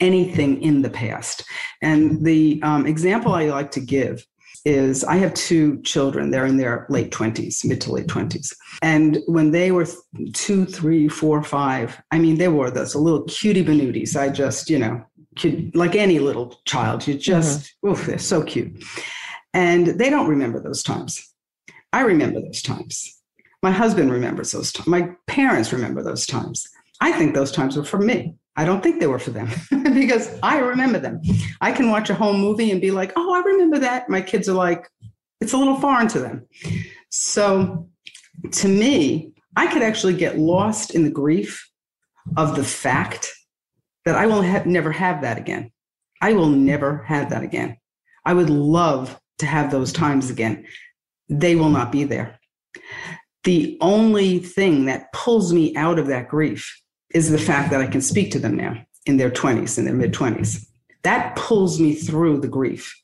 anything 0.00 0.62
in 0.62 0.82
the 0.82 0.90
past. 0.90 1.44
And 1.82 2.24
the 2.24 2.60
um, 2.62 2.86
example 2.86 3.34
I 3.34 3.46
like 3.46 3.70
to 3.72 3.80
give 3.80 4.26
is 4.64 5.04
I 5.04 5.16
have 5.16 5.32
two 5.34 5.80
children. 5.82 6.30
They're 6.30 6.46
in 6.46 6.56
their 6.56 6.86
late 6.88 7.10
20s, 7.10 7.64
mid 7.64 7.80
to 7.82 7.92
late 7.92 8.08
20s. 8.08 8.54
And 8.82 9.18
when 9.26 9.50
they 9.52 9.72
were 9.72 9.86
two, 10.34 10.66
three, 10.66 11.08
four, 11.08 11.42
five, 11.42 12.00
I 12.10 12.18
mean, 12.18 12.36
they 12.36 12.48
were 12.48 12.70
those 12.70 12.94
little 12.94 13.22
cutie 13.22 13.62
banooties. 13.62 14.16
I 14.16 14.28
just, 14.28 14.68
you 14.68 14.78
know, 14.78 15.04
could, 15.38 15.74
like 15.74 15.94
any 15.94 16.18
little 16.18 16.60
child, 16.66 17.06
you 17.06 17.14
just, 17.14 17.72
mm-hmm. 17.82 17.90
oof, 17.90 18.06
they're 18.06 18.18
so 18.18 18.42
cute. 18.42 18.84
And 19.54 19.86
they 19.86 20.10
don't 20.10 20.28
remember 20.28 20.60
those 20.60 20.82
times. 20.82 21.26
I 21.92 22.02
remember 22.02 22.40
those 22.40 22.62
times. 22.62 23.19
My 23.62 23.70
husband 23.70 24.10
remembers 24.10 24.52
those 24.52 24.72
times. 24.72 24.86
My 24.86 25.10
parents 25.26 25.72
remember 25.72 26.02
those 26.02 26.26
times. 26.26 26.66
I 27.00 27.12
think 27.12 27.34
those 27.34 27.52
times 27.52 27.76
were 27.76 27.84
for 27.84 27.98
me. 27.98 28.34
I 28.56 28.64
don't 28.64 28.82
think 28.82 29.00
they 29.00 29.06
were 29.06 29.18
for 29.18 29.30
them 29.30 29.48
because 29.94 30.38
I 30.42 30.58
remember 30.58 30.98
them. 30.98 31.20
I 31.60 31.72
can 31.72 31.90
watch 31.90 32.10
a 32.10 32.14
home 32.14 32.40
movie 32.40 32.70
and 32.70 32.80
be 32.80 32.90
like, 32.90 33.12
oh, 33.16 33.34
I 33.34 33.40
remember 33.40 33.78
that. 33.78 34.08
My 34.08 34.20
kids 34.20 34.48
are 34.48 34.54
like, 34.54 34.88
it's 35.40 35.52
a 35.52 35.56
little 35.56 35.76
foreign 35.76 36.08
to 36.08 36.20
them. 36.20 36.46
So 37.10 37.88
to 38.52 38.68
me, 38.68 39.32
I 39.56 39.66
could 39.66 39.82
actually 39.82 40.14
get 40.14 40.38
lost 40.38 40.94
in 40.94 41.04
the 41.04 41.10
grief 41.10 41.68
of 42.36 42.56
the 42.56 42.64
fact 42.64 43.32
that 44.04 44.14
I 44.14 44.26
will 44.26 44.42
have, 44.42 44.66
never 44.66 44.92
have 44.92 45.22
that 45.22 45.38
again. 45.38 45.70
I 46.22 46.32
will 46.32 46.48
never 46.48 47.04
have 47.04 47.30
that 47.30 47.42
again. 47.42 47.76
I 48.24 48.34
would 48.34 48.50
love 48.50 49.18
to 49.38 49.46
have 49.46 49.70
those 49.70 49.92
times 49.92 50.30
again. 50.30 50.66
They 51.28 51.56
will 51.56 51.70
not 51.70 51.92
be 51.92 52.04
there 52.04 52.38
the 53.44 53.78
only 53.80 54.38
thing 54.38 54.84
that 54.84 55.12
pulls 55.12 55.52
me 55.52 55.74
out 55.76 55.98
of 55.98 56.06
that 56.08 56.28
grief 56.28 56.80
is 57.14 57.30
the 57.30 57.38
fact 57.38 57.70
that 57.70 57.80
I 57.80 57.86
can 57.86 58.00
speak 58.00 58.30
to 58.32 58.38
them 58.38 58.56
now 58.56 58.76
in 59.06 59.16
their 59.16 59.30
20s, 59.30 59.78
in 59.78 59.84
their 59.84 59.94
mid 59.94 60.12
20s. 60.12 60.66
That 61.02 61.34
pulls 61.36 61.80
me 61.80 61.94
through 61.94 62.40
the 62.40 62.48
grief. 62.48 62.94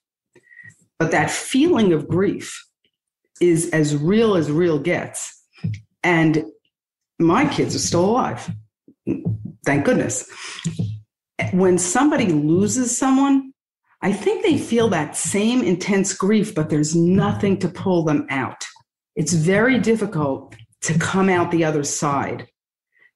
But 0.98 1.10
that 1.10 1.30
feeling 1.30 1.92
of 1.92 2.08
grief 2.08 2.62
is 3.40 3.70
as 3.70 3.96
real 3.96 4.34
as 4.34 4.50
real 4.50 4.78
gets. 4.78 5.42
And 6.02 6.44
my 7.18 7.48
kids 7.48 7.74
are 7.74 7.80
still 7.80 8.04
alive. 8.04 8.50
Thank 9.64 9.84
goodness. 9.84 10.30
When 11.52 11.78
somebody 11.78 12.26
loses 12.26 12.96
someone, 12.96 13.52
I 14.02 14.12
think 14.12 14.42
they 14.42 14.58
feel 14.58 14.88
that 14.88 15.16
same 15.16 15.62
intense 15.62 16.12
grief, 16.14 16.54
but 16.54 16.68
there's 16.68 16.94
nothing 16.94 17.58
to 17.58 17.68
pull 17.68 18.04
them 18.04 18.26
out 18.30 18.64
it's 19.16 19.32
very 19.32 19.78
difficult 19.78 20.54
to 20.82 20.98
come 20.98 21.28
out 21.28 21.50
the 21.50 21.64
other 21.64 21.82
side 21.82 22.46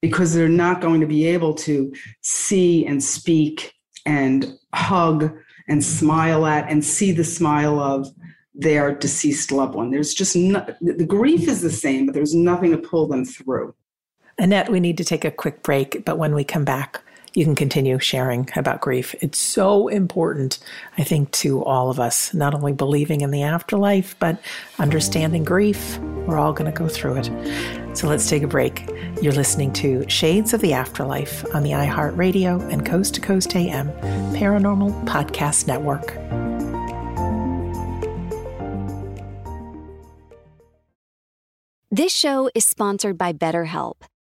because 0.03 0.35
they're 0.35 0.49
not 0.49 0.81
going 0.81 1.01
to 1.01 1.07
be 1.07 1.27
able 1.27 1.55
to 1.55 1.93
see 2.23 2.87
and 2.87 3.05
speak 3.05 3.75
and 4.07 4.59
hug 4.75 5.31
and 5.69 5.85
smile 5.85 6.47
at 6.47 6.69
and 6.71 6.85
see 6.85 7.13
the 7.13 7.25
smile 7.25 7.79
of 7.79 8.09
their 8.55 8.95
deceased 8.95 9.53
loved 9.53 9.75
one. 9.75 9.91
There's 9.91 10.15
just 10.15 10.35
no, 10.35 10.67
the 10.81 11.05
grief 11.05 11.47
is 11.47 11.61
the 11.61 11.71
same, 11.71 12.07
but 12.07 12.15
there's 12.15 12.35
nothing 12.35 12.73
to 12.73 12.79
pull 12.79 13.07
them 13.07 13.25
through. 13.25 13.75
Annette, 14.39 14.71
we 14.71 14.81
need 14.81 14.97
to 14.97 15.05
take 15.05 15.25
a 15.25 15.31
quick 15.31 15.63
break, 15.63 16.05
but 16.05 16.19
when 16.19 16.35
we 16.35 16.45
come 16.45 16.65
back, 16.65 17.03
you 17.35 17.45
can 17.45 17.55
continue 17.55 17.99
sharing 17.99 18.49
about 18.57 18.81
grief. 18.81 19.15
It's 19.21 19.39
so 19.39 19.89
important, 19.89 20.59
I 20.99 21.05
think, 21.05 21.31
to 21.33 21.65
all 21.65 21.91
of 21.91 22.01
us, 22.01 22.35
not 22.35 22.55
only 22.55 22.73
believing 22.73 23.21
in 23.21 23.31
the 23.31 23.43
afterlife, 23.43 24.19
but 24.19 24.41
understanding 24.79 25.45
grief. 25.45 25.99
We're 26.27 26.39
all 26.39 26.53
going 26.53 26.71
to 26.71 26.77
go 26.77 26.89
through 26.89 27.17
it. 27.17 27.97
So 27.97 28.09
let's 28.09 28.29
take 28.29 28.43
a 28.43 28.49
break. 28.49 28.89
You're 29.23 29.33
listening 29.33 29.73
to 29.75 30.09
Shades 30.09 30.55
of 30.55 30.61
the 30.61 30.73
Afterlife 30.73 31.45
on 31.55 31.63
the 31.63 31.71
iHeartRadio 31.71 32.73
and 32.73 32.85
Coast 32.85 33.15
to 33.15 33.21
Coast 33.21 33.55
AM 33.55 33.91
Paranormal 34.35 35.07
Podcast 35.07 35.67
Network. 35.67 36.17
This 41.93 42.15
show 42.15 42.49
is 42.55 42.65
sponsored 42.65 43.19
by 43.19 43.33
BetterHelp. 43.33 44.03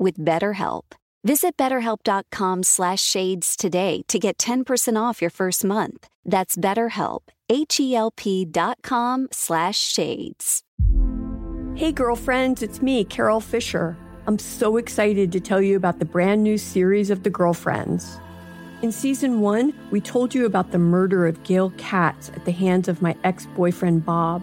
with 0.00 0.18
BetterHelp. 0.18 0.96
Visit 1.22 1.56
betterhelp.com 1.56 2.62
slash 2.62 3.02
shades 3.02 3.54
today 3.54 4.02
to 4.08 4.18
get 4.18 4.38
10% 4.38 5.00
off 5.00 5.20
your 5.20 5.30
first 5.30 5.64
month. 5.64 6.08
That's 6.24 6.56
betterhelp, 6.56 7.20
H-E-L-P 7.50 8.46
dot 8.46 8.78
com 8.82 9.28
slash 9.30 9.78
shades. 9.78 10.62
Hey, 11.74 11.92
girlfriends, 11.92 12.62
it's 12.62 12.82
me, 12.82 13.04
Carol 13.04 13.40
Fisher. 13.40 13.96
I'm 14.26 14.38
so 14.38 14.76
excited 14.76 15.30
to 15.32 15.40
tell 15.40 15.60
you 15.60 15.76
about 15.76 15.98
the 15.98 16.04
brand 16.04 16.42
new 16.42 16.58
series 16.58 17.10
of 17.10 17.22
The 17.22 17.30
Girlfriends. 17.30 18.18
In 18.82 18.92
season 18.92 19.40
one, 19.40 19.74
we 19.90 20.00
told 20.00 20.34
you 20.34 20.46
about 20.46 20.72
the 20.72 20.78
murder 20.78 21.26
of 21.26 21.42
Gail 21.42 21.70
Katz 21.76 22.30
at 22.30 22.46
the 22.46 22.52
hands 22.52 22.88
of 22.88 23.02
my 23.02 23.14
ex 23.24 23.46
boyfriend 23.56 24.06
Bob. 24.06 24.42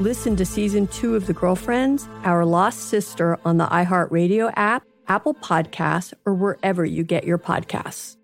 Listen 0.00 0.34
to 0.36 0.46
season 0.46 0.86
two 0.86 1.14
of 1.14 1.26
The 1.26 1.34
Girlfriends, 1.34 2.08
Our 2.24 2.46
Lost 2.46 2.88
Sister 2.88 3.38
on 3.44 3.58
the 3.58 3.66
iHeartRadio 3.66 4.50
app, 4.56 4.82
Apple 5.08 5.34
Podcasts, 5.34 6.14
or 6.24 6.32
wherever 6.32 6.86
you 6.86 7.04
get 7.04 7.24
your 7.24 7.36
podcasts. 7.36 8.16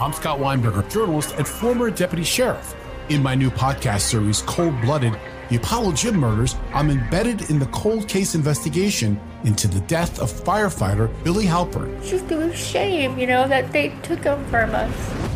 I'm 0.00 0.12
Scott 0.12 0.38
Weinberger, 0.38 0.88
journalist 0.88 1.34
and 1.36 1.48
former 1.48 1.90
deputy 1.90 2.22
sheriff. 2.22 2.76
In 3.08 3.20
my 3.20 3.34
new 3.34 3.50
podcast 3.50 4.02
series, 4.02 4.42
Cold 4.42 4.80
Blooded, 4.80 5.18
the 5.48 5.56
Apollo 5.56 5.94
Gym 5.94 6.14
murders, 6.14 6.54
I'm 6.72 6.90
embedded 6.90 7.50
in 7.50 7.58
the 7.58 7.66
cold 7.66 8.06
case 8.06 8.36
investigation 8.36 9.18
into 9.42 9.66
the 9.66 9.80
death 9.88 10.20
of 10.20 10.30
firefighter 10.30 11.10
Billy 11.24 11.46
Halpern. 11.46 11.98
It's 11.98 12.10
just 12.10 12.30
a 12.30 12.54
shame, 12.54 13.18
you 13.18 13.26
know, 13.26 13.48
that 13.48 13.72
they 13.72 13.88
took 14.04 14.22
him 14.22 14.44
from 14.44 14.72
us. 14.72 15.35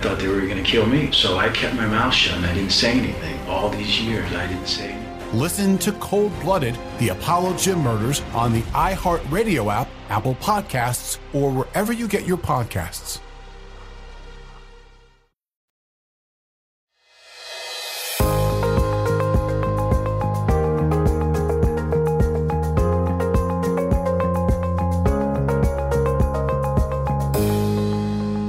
Thought 0.00 0.20
they 0.20 0.28
were 0.28 0.40
going 0.40 0.62
to 0.62 0.62
kill 0.62 0.86
me, 0.86 1.10
so 1.10 1.38
I 1.38 1.48
kept 1.48 1.74
my 1.74 1.86
mouth 1.86 2.14
shut 2.14 2.36
and 2.36 2.46
I 2.46 2.54
didn't 2.54 2.70
say 2.70 2.92
anything. 2.92 3.40
All 3.48 3.68
these 3.68 4.00
years, 4.00 4.32
I 4.32 4.46
didn't 4.46 4.68
say 4.68 4.90
anything. 4.90 5.38
Listen 5.38 5.76
to 5.78 5.92
Cold 5.92 6.32
Blooded, 6.40 6.78
the 6.98 7.08
Apollo 7.08 7.56
Gym 7.58 7.80
Murders 7.80 8.22
on 8.32 8.52
the 8.52 8.62
iHeartRadio 8.72 9.72
app, 9.72 9.88
Apple 10.08 10.36
Podcasts, 10.36 11.18
or 11.32 11.50
wherever 11.50 11.92
you 11.92 12.08
get 12.08 12.26
your 12.26 12.38
podcasts. 12.38 13.20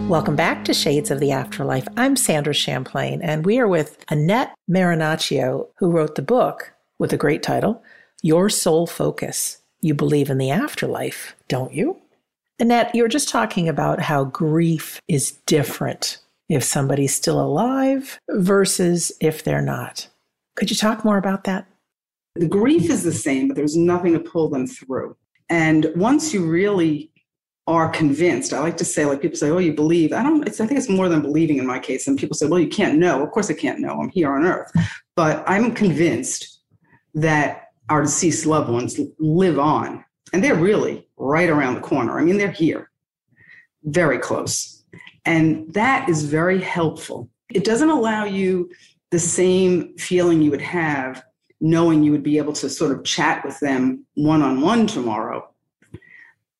Welcome 0.10 0.36
back 0.36 0.65
to 0.65 0.74
Shades 0.74 1.12
of 1.12 1.19
the 1.19 1.32
Afterlife. 1.32 1.88
I'm 1.95 2.15
Sandra 2.15 2.52
Champlain, 2.52 3.22
and 3.22 3.45
we 3.45 3.60
are 3.60 3.67
with 3.67 4.04
Annette 4.10 4.56
Marinaccio, 4.67 5.67
who 5.78 5.91
wrote 5.91 6.15
the 6.15 6.24
book 6.24 6.74
with 6.98 7.13
a 7.13 7.17
great 7.17 7.43
title, 7.43 7.84
Your 8.24 8.50
Soul 8.50 8.88
Focus. 8.88 9.62
You 9.82 9.93
believe 9.93 10.32
in 10.32 10.39
the 10.39 10.50
afterlife, 10.50 11.36
don't 11.48 11.76
you? 11.76 12.02
Annette, 12.58 12.95
you 12.95 13.04
were 13.04 13.08
just 13.08 13.30
talking 13.30 13.69
about 13.69 14.00
how 14.00 14.24
grief 14.24 15.00
is 15.08 15.34
different 15.45 16.17
if 16.50 16.63
somebody's 16.63 17.13
still 17.13 17.39
alive 17.39 18.17
versus 18.32 19.12
if 19.22 19.43
they're 19.43 19.62
not. 19.62 20.08
Could 20.56 20.72
you 20.72 20.76
talk 20.76 21.06
more 21.06 21.19
about 21.19 21.43
that? 21.43 21.67
The 22.34 22.48
grief 22.48 22.89
is 22.89 23.04
the 23.04 23.12
same, 23.12 23.48
but 23.48 23.56
there's 23.56 23.78
nothing 23.78 24.13
to 24.13 24.19
pull 24.19 24.50
them 24.50 24.65
through. 24.65 25.15
And 25.50 25.91
once 25.95 26.34
you 26.34 26.50
really 26.50 27.12
are 27.69 27.88
convinced. 27.89 28.51
I 28.51 28.60
like 28.60 28.77
to 28.77 28.86
say, 28.86 29.05
like 29.05 29.21
people 29.21 29.38
say, 29.38 29.49
"Oh, 29.49 29.60
you 29.60 29.73
believe." 29.73 30.12
I 30.12 30.23
don't. 30.23 30.47
I 30.47 30.51
think 30.51 30.71
it's 30.71 30.89
more 30.89 31.08
than 31.08 31.21
believing 31.21 31.58
in 31.58 31.67
my 31.67 31.79
case. 31.79 32.08
And 32.08 32.17
people 32.17 32.36
say, 32.36 32.47
"Well, 32.47 32.60
you 32.60 32.67
can't 32.67 32.97
know." 32.97 33.23
Of 33.23 33.32
course, 33.32 33.49
I 33.49 33.53
can't 33.53 33.79
know. 33.79 34.01
I'm 34.01 34.10
here 34.10 34.32
on 34.34 34.45
Earth, 34.45 34.71
but 35.15 35.43
I'm 35.47 35.73
convinced 35.73 36.62
that 37.13 37.67
our 37.89 38.01
deceased 38.01 38.45
loved 38.45 38.69
ones 38.69 38.99
live 39.19 39.60
on, 39.60 40.03
and 40.34 40.43
they're 40.43 40.55
really 40.55 41.08
right 41.17 41.49
around 41.49 41.75
the 41.75 41.82
corner. 41.82 42.19
I 42.19 42.23
mean, 42.23 42.38
they're 42.38 42.51
here, 42.51 42.89
very 43.84 44.17
close, 44.17 44.84
and 45.25 45.71
that 45.73 46.10
is 46.10 46.23
very 46.23 46.60
helpful. 46.60 47.29
It 47.53 47.63
doesn't 47.63 47.89
allow 47.89 48.25
you 48.25 48.69
the 49.12 49.19
same 49.19 49.95
feeling 49.97 50.41
you 50.41 50.51
would 50.51 50.62
have 50.62 51.23
knowing 51.62 52.03
you 52.03 52.12
would 52.12 52.23
be 52.23 52.38
able 52.38 52.53
to 52.53 52.69
sort 52.69 52.91
of 52.91 53.03
chat 53.03 53.43
with 53.45 53.60
them 53.60 54.05
one 54.15 54.41
on 54.41 54.62
one 54.62 54.88
tomorrow, 54.88 55.47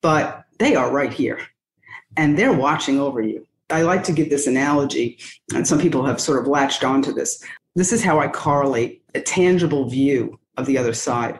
but 0.02 0.44
they 0.60 0.76
are 0.76 0.92
right 0.92 1.12
here 1.12 1.40
and 2.18 2.38
they're 2.38 2.54
watching 2.54 3.00
over 3.00 3.22
you. 3.22 3.46
I 3.70 3.84
like 3.84 4.04
to 4.06 4.12
give 4.12 4.30
this 4.30 4.48
analogy, 4.48 5.20
and 5.54 5.68
some 5.68 5.80
people 5.80 6.04
have 6.06 6.20
sort 6.20 6.40
of 6.40 6.48
latched 6.48 6.84
onto 6.84 7.14
this. 7.14 7.44
This 7.76 7.94
is 7.94 8.04
how 8.04 8.20
I 8.20 8.28
correlate 8.28 9.04
a 9.14 9.22
tangible 9.22 9.88
view 9.88 10.40
of 10.58 10.66
the 10.66 10.78
other 10.78 10.94
side 10.94 11.40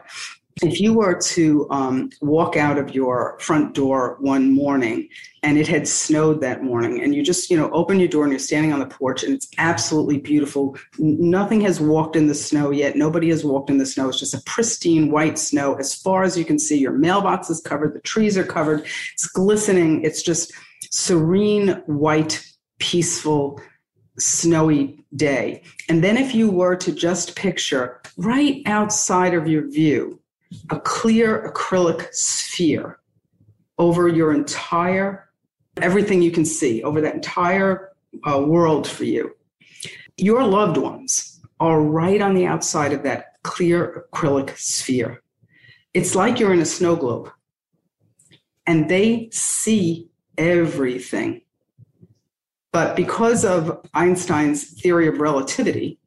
if 0.62 0.80
you 0.80 0.94
were 0.94 1.14
to 1.14 1.66
um, 1.70 2.10
walk 2.20 2.56
out 2.56 2.78
of 2.78 2.94
your 2.94 3.38
front 3.40 3.74
door 3.74 4.16
one 4.20 4.52
morning 4.52 5.08
and 5.42 5.56
it 5.56 5.66
had 5.66 5.88
snowed 5.88 6.40
that 6.40 6.62
morning 6.62 7.02
and 7.02 7.14
you 7.14 7.22
just 7.22 7.50
you 7.50 7.56
know 7.56 7.70
open 7.70 7.98
your 7.98 8.08
door 8.08 8.24
and 8.24 8.32
you're 8.32 8.38
standing 8.38 8.72
on 8.72 8.78
the 8.78 8.86
porch 8.86 9.22
and 9.22 9.34
it's 9.34 9.48
absolutely 9.58 10.18
beautiful 10.18 10.76
nothing 10.98 11.60
has 11.60 11.80
walked 11.80 12.16
in 12.16 12.26
the 12.26 12.34
snow 12.34 12.70
yet 12.70 12.96
nobody 12.96 13.28
has 13.28 13.44
walked 13.44 13.70
in 13.70 13.78
the 13.78 13.86
snow 13.86 14.08
it's 14.08 14.18
just 14.18 14.34
a 14.34 14.42
pristine 14.44 15.10
white 15.10 15.38
snow 15.38 15.74
as 15.74 15.94
far 15.94 16.22
as 16.22 16.36
you 16.36 16.44
can 16.44 16.58
see 16.58 16.78
your 16.78 16.92
mailbox 16.92 17.48
is 17.48 17.60
covered 17.60 17.94
the 17.94 18.00
trees 18.00 18.36
are 18.36 18.44
covered 18.44 18.84
it's 19.12 19.26
glistening 19.26 20.02
it's 20.04 20.22
just 20.22 20.52
serene 20.90 21.68
white 21.86 22.44
peaceful 22.78 23.60
snowy 24.18 25.04
day. 25.16 25.62
And 25.88 26.02
then 26.04 26.16
if 26.16 26.34
you 26.34 26.50
were 26.50 26.76
to 26.76 26.92
just 26.92 27.36
picture 27.36 28.00
right 28.16 28.62
outside 28.66 29.34
of 29.34 29.48
your 29.48 29.68
view 29.68 30.20
a 30.70 30.80
clear 30.80 31.50
acrylic 31.50 32.12
sphere 32.12 32.98
over 33.78 34.08
your 34.08 34.32
entire 34.32 35.30
everything 35.76 36.20
you 36.20 36.30
can 36.30 36.44
see 36.44 36.82
over 36.82 37.00
that 37.00 37.14
entire 37.14 37.92
uh, 38.28 38.40
world 38.40 38.86
for 38.86 39.04
you. 39.04 39.34
Your 40.16 40.44
loved 40.44 40.76
ones 40.76 41.40
are 41.60 41.80
right 41.80 42.20
on 42.20 42.34
the 42.34 42.46
outside 42.46 42.92
of 42.92 43.02
that 43.04 43.42
clear 43.42 44.04
acrylic 44.12 44.56
sphere. 44.58 45.22
It's 45.94 46.14
like 46.14 46.38
you're 46.38 46.52
in 46.52 46.60
a 46.60 46.66
snow 46.66 46.96
globe 46.96 47.30
and 48.66 48.90
they 48.90 49.30
see 49.32 50.10
everything. 50.36 51.42
But 52.72 52.96
because 52.96 53.44
of 53.44 53.86
einstein's 53.94 54.80
theory 54.80 55.08
of 55.08 55.18
relativity 55.18 56.00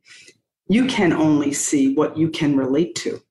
you 0.67 0.85
can 0.85 1.13
only 1.13 1.53
see 1.53 1.93
what 1.93 2.17
you 2.17 2.29
can 2.29 2.55
relate 2.57 2.95
to 2.95 3.21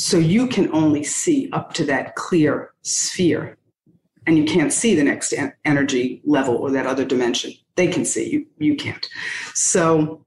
so 0.00 0.16
you 0.16 0.46
can 0.46 0.72
only 0.72 1.04
see 1.04 1.50
up 1.52 1.74
to 1.74 1.84
that 1.84 2.16
clear 2.16 2.72
sphere. 2.80 3.58
And 4.26 4.38
you 4.38 4.44
can't 4.44 4.72
see 4.72 4.94
the 4.94 5.04
next 5.04 5.34
energy 5.66 6.22
level 6.24 6.56
or 6.56 6.70
that 6.70 6.86
other 6.86 7.04
dimension. 7.04 7.52
They 7.76 7.86
can 7.86 8.06
see, 8.06 8.30
you, 8.30 8.46
you 8.58 8.76
can't. 8.76 9.06
So 9.54 10.24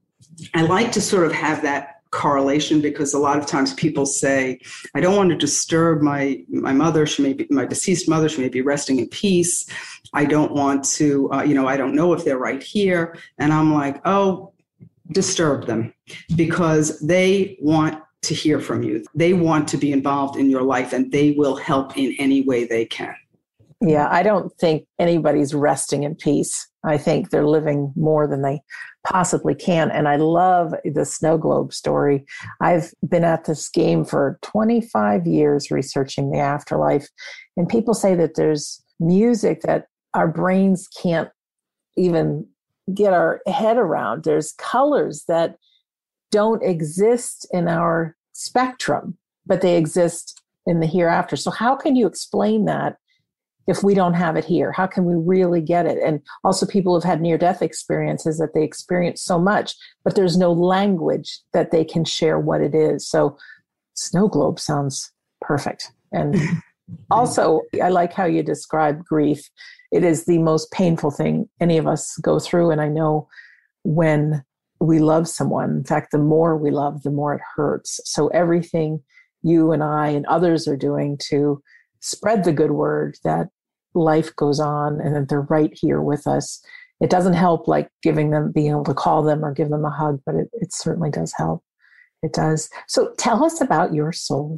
I 0.53 0.61
like 0.61 0.91
to 0.91 1.01
sort 1.01 1.25
of 1.25 1.31
have 1.31 1.63
that 1.63 2.01
correlation 2.11 2.81
because 2.81 3.15
a 3.15 3.19
lot 3.19 3.39
of 3.39 3.47
times 3.47 3.73
people 3.73 4.05
say, 4.05 4.59
I 4.93 4.99
don't 4.99 5.15
want 5.15 5.31
to 5.31 5.35
disturb 5.35 6.03
my, 6.03 6.43
my 6.49 6.71
mother. 6.71 7.07
She 7.07 7.23
may 7.23 7.33
be 7.33 7.47
my 7.49 7.65
deceased 7.65 8.07
mother. 8.07 8.29
She 8.29 8.41
may 8.41 8.49
be 8.49 8.61
resting 8.61 8.99
in 8.99 9.07
peace. 9.09 9.67
I 10.13 10.25
don't 10.25 10.51
want 10.51 10.83
to, 10.95 11.31
uh, 11.31 11.41
you 11.41 11.55
know, 11.55 11.67
I 11.67 11.77
don't 11.77 11.95
know 11.95 12.13
if 12.13 12.23
they're 12.23 12.37
right 12.37 12.61
here. 12.61 13.17
And 13.39 13.51
I'm 13.51 13.73
like, 13.73 14.01
oh, 14.05 14.53
disturb 15.11 15.65
them 15.65 15.93
because 16.35 16.99
they 16.99 17.57
want 17.59 18.02
to 18.23 18.33
hear 18.33 18.59
from 18.59 18.83
you. 18.83 19.03
They 19.13 19.33
want 19.33 19.67
to 19.69 19.77
be 19.77 19.91
involved 19.91 20.37
in 20.37 20.49
your 20.49 20.63
life 20.63 20.93
and 20.93 21.11
they 21.11 21.31
will 21.31 21.55
help 21.55 21.97
in 21.97 22.15
any 22.19 22.41
way 22.41 22.65
they 22.65 22.85
can. 22.85 23.15
Yeah, 23.81 24.07
I 24.09 24.23
don't 24.23 24.51
think 24.57 24.85
anybody's 24.97 25.53
resting 25.53 26.03
in 26.03 26.15
peace. 26.15 26.69
I 26.85 26.97
think 26.97 27.29
they're 27.29 27.45
living 27.45 27.91
more 27.97 28.27
than 28.27 28.41
they 28.41 28.61
possibly 29.05 29.55
can. 29.55 29.91
And 29.91 30.07
I 30.07 30.15
love 30.15 30.73
the 30.85 31.05
snow 31.05 31.37
globe 31.37 31.73
story. 31.73 32.25
I've 32.61 32.93
been 33.07 33.25
at 33.25 33.43
this 33.43 33.67
game 33.69 34.05
for 34.05 34.39
25 34.41 35.27
years 35.27 35.69
researching 35.69 36.31
the 36.31 36.39
afterlife. 36.39 37.09
And 37.57 37.67
people 37.67 37.93
say 37.93 38.15
that 38.15 38.35
there's 38.35 38.81
music 39.01 39.61
that 39.63 39.87
our 40.13 40.29
brains 40.29 40.87
can't 40.87 41.29
even 41.97 42.47
get 42.93 43.13
our 43.13 43.41
head 43.47 43.77
around. 43.77 44.23
There's 44.23 44.53
colors 44.53 45.25
that 45.27 45.57
don't 46.33 46.63
exist 46.63 47.47
in 47.51 47.67
our 47.67 48.17
spectrum, 48.33 49.15
but 49.45 49.61
they 49.61 49.77
exist 49.77 50.41
in 50.65 50.79
the 50.79 50.87
hereafter. 50.87 51.35
So, 51.35 51.51
how 51.51 51.75
can 51.75 51.95
you 51.95 52.07
explain 52.07 52.65
that 52.65 52.97
if 53.67 53.83
we 53.83 53.93
don't 53.93 54.15
have 54.15 54.35
it 54.35 54.43
here? 54.43 54.71
How 54.71 54.87
can 54.87 55.05
we 55.05 55.13
really 55.15 55.61
get 55.61 55.85
it? 55.85 55.99
And 56.03 56.21
also, 56.43 56.65
people 56.65 56.99
have 56.99 57.07
had 57.07 57.21
near 57.21 57.37
death 57.37 57.61
experiences 57.61 58.39
that 58.39 58.55
they 58.55 58.63
experience 58.63 59.21
so 59.21 59.37
much, 59.37 59.75
but 60.03 60.15
there's 60.15 60.35
no 60.35 60.51
language 60.51 61.39
that 61.53 61.69
they 61.69 61.85
can 61.85 62.03
share 62.03 62.39
what 62.39 62.61
it 62.61 62.73
is. 62.73 63.07
So, 63.07 63.37
snow 63.93 64.27
globe 64.27 64.59
sounds 64.59 65.11
perfect. 65.39 65.91
And 66.11 66.35
also, 67.11 67.61
I 67.81 67.89
like 67.89 68.11
how 68.11 68.25
you 68.25 68.41
describe 68.41 69.05
grief. 69.05 69.47
It 69.91 70.03
is 70.03 70.25
the 70.25 70.39
most 70.39 70.71
painful 70.71 71.11
thing 71.11 71.47
any 71.61 71.77
of 71.77 71.85
us 71.85 72.17
go 72.17 72.39
through. 72.39 72.71
And 72.71 72.81
I 72.81 72.87
know 72.87 73.27
when 73.83 74.43
we 74.83 74.99
love 74.99 75.27
someone, 75.27 75.69
in 75.71 75.83
fact, 75.85 76.11
the 76.11 76.17
more 76.17 76.57
we 76.57 76.69
love, 76.69 77.03
the 77.03 77.11
more 77.11 77.33
it 77.33 77.41
hurts. 77.55 78.01
So, 78.03 78.27
everything 78.29 79.01
you 79.41 79.71
and 79.71 79.83
I 79.83 80.09
and 80.09 80.25
others 80.25 80.67
are 80.67 80.77
doing 80.77 81.17
to 81.29 81.61
spread 82.01 82.43
the 82.43 82.53
good 82.53 82.71
word 82.71 83.17
that 83.23 83.47
life 83.93 84.35
goes 84.35 84.59
on 84.59 84.99
and 84.99 85.15
that 85.15 85.29
they're 85.29 85.41
right 85.41 85.71
here 85.73 86.01
with 86.01 86.27
us. 86.27 86.61
It 87.01 87.09
doesn't 87.09 87.33
help 87.33 87.67
like 87.67 87.89
giving 88.01 88.31
them, 88.31 88.51
being 88.51 88.71
able 88.71 88.83
to 88.85 88.93
call 88.93 89.23
them 89.23 89.43
or 89.43 89.53
give 89.53 89.69
them 89.69 89.85
a 89.85 89.89
hug, 89.89 90.19
but 90.25 90.35
it, 90.35 90.49
it 90.53 90.73
certainly 90.73 91.09
does 91.09 91.33
help. 91.37 91.63
It 92.21 92.33
does. 92.33 92.69
So 92.87 93.13
tell 93.17 93.43
us 93.43 93.61
about 93.61 93.93
your 93.93 94.11
soul 94.11 94.57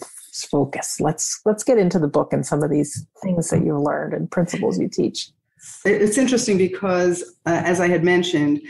focus. 0.52 1.00
Let's 1.00 1.42
let's 1.46 1.64
get 1.64 1.80
into 1.80 1.98
the 1.98 2.08
book 2.08 2.34
and 2.34 2.46
some 2.46 2.62
of 2.62 2.70
these 2.70 3.06
things 3.24 3.50
that 3.50 3.66
you 3.66 3.80
learned 3.80 4.14
and 4.14 4.30
principles 4.30 4.80
you 4.80 4.88
teach. 4.88 5.30
It's 5.84 6.20
interesting 6.20 6.60
because, 6.60 7.24
uh, 7.48 7.62
as 7.66 7.80
I 7.80 7.88
had 7.88 8.04
mentioned, 8.04 8.62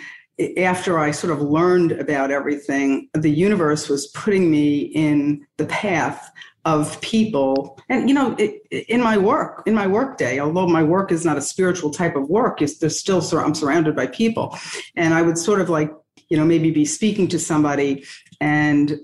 after 0.57 0.99
I 0.99 1.11
sort 1.11 1.31
of 1.31 1.41
learned 1.41 1.93
about 1.93 2.31
everything, 2.31 3.09
the 3.13 3.29
universe 3.29 3.87
was 3.87 4.07
putting 4.07 4.51
me 4.51 4.79
in 4.79 5.45
the 5.57 5.65
path 5.65 6.29
of 6.65 6.99
people. 7.01 7.79
And 7.89 8.09
you 8.09 8.15
know 8.15 8.35
in 8.71 9.01
my 9.01 9.17
work 9.17 9.63
in 9.67 9.75
my 9.75 9.85
work 9.85 10.17
day 10.17 10.39
although 10.39 10.67
my 10.67 10.83
work 10.83 11.11
is 11.11 11.23
not 11.23 11.37
a 11.37 11.41
spiritual 11.41 11.91
type 11.91 12.15
of 12.15 12.27
work 12.27 12.57
there's 12.57 12.99
still 12.99 13.21
i'm 13.39 13.53
surrounded 13.53 13.95
by 13.95 14.07
people. 14.07 14.57
And 14.95 15.13
i 15.13 15.21
would 15.21 15.37
sort 15.37 15.61
of 15.61 15.69
like 15.69 15.91
you 16.29 16.37
know 16.37 16.45
maybe 16.45 16.71
be 16.71 16.85
speaking 16.85 17.27
to 17.29 17.39
somebody 17.39 18.03
and 18.41 18.99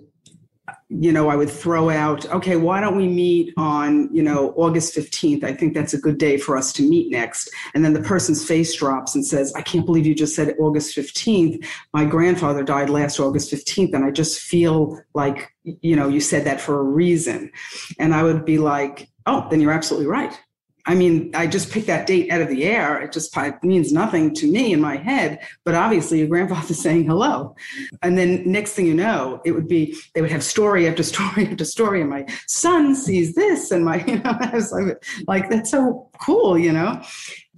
you 0.94 1.12
know, 1.14 1.30
I 1.30 1.38
would 1.38 1.50
throw 1.50 1.90
out, 1.90 2.26
okay, 2.28 2.58
why 2.58 2.82
don't 2.82 2.98
we 2.98 3.08
meet 3.08 3.54
on, 3.56 4.14
you 4.14 4.22
know, 4.22 4.54
August 4.58 4.94
15th? 4.94 5.42
I 5.42 5.54
think 5.54 5.74
that's 5.74 5.94
a 5.94 5.98
good 5.98 6.18
day 6.18 6.38
for 6.38 6.58
us 6.58 6.74
to 6.74 6.84
meet 6.84 7.10
next. 7.10 7.50
And 7.74 7.86
then 7.86 7.94
the 7.94 8.02
person's 8.02 8.46
face 8.46 8.76
drops 8.76 9.16
and 9.16 9.26
says, 9.26 9.54
I 9.56 9.62
can't 9.62 9.86
believe 9.86 10.06
you 10.06 10.14
just 10.14 10.36
said 10.36 10.54
August 10.60 10.96
15th. 10.98 11.66
My 11.94 12.04
grandfather 12.04 12.62
died 12.62 12.90
last 12.90 13.22
August 13.22 13.54
15th. 13.54 13.94
And 13.94 14.04
I 14.04 14.12
just 14.12 14.42
feel 14.42 15.02
like, 15.14 15.54
you 15.64 15.96
know, 15.96 16.10
you 16.10 16.20
said 16.20 16.44
that 16.44 16.60
for 16.60 16.80
a 16.80 16.84
reason. 16.84 17.52
And 17.98 18.14
I 18.14 18.24
would 18.24 18.44
be 18.44 18.58
like, 18.58 19.10
oh, 19.26 19.48
then 19.50 19.62
you're 19.62 19.72
absolutely 19.72 20.08
right. 20.08 20.38
I 20.86 20.96
mean, 20.96 21.32
I 21.34 21.48
just 21.48 21.72
picked 21.72 21.88
that 21.88 22.08
date 22.08 22.32
out 22.32 22.42
of 22.42 22.48
the 22.48 22.64
air. 22.64 23.02
It 23.02 23.12
just 23.12 23.36
means 23.64 23.92
nothing 23.92 24.34
to 24.36 24.52
me 24.52 24.74
in 24.74 24.82
my 24.82 24.98
head, 24.98 25.40
but 25.64 25.76
obviously 25.76 26.20
your 26.20 26.28
grandfather's 26.28 26.80
saying 26.82 27.06
hello. 27.06 27.56
And 28.02 28.18
then 28.18 28.44
next 28.50 28.74
thing 28.74 28.86
you 28.86 28.94
know, 28.94 29.42
it 29.46 29.52
would 29.52 29.68
be, 29.68 29.96
they 30.14 30.22
would 30.22 30.32
have 30.32 30.44
story 30.44 30.88
after 30.88 31.04
story 31.12 31.48
after 31.48 31.66
story. 31.66 32.02
And 32.02 32.10
my 32.10 32.26
son 32.48 32.96
sees 32.96 33.36
this 33.36 33.72
and 33.72 33.86
my, 33.86 34.04
you 34.06 34.20
know, 34.20 34.38
I 34.40 34.52
was 34.54 34.72
like, 34.72 35.04
like, 35.28 35.50
that's 35.50 35.72
so 35.72 36.10
cool, 36.20 36.58
you 36.58 36.72
know? 36.72 37.02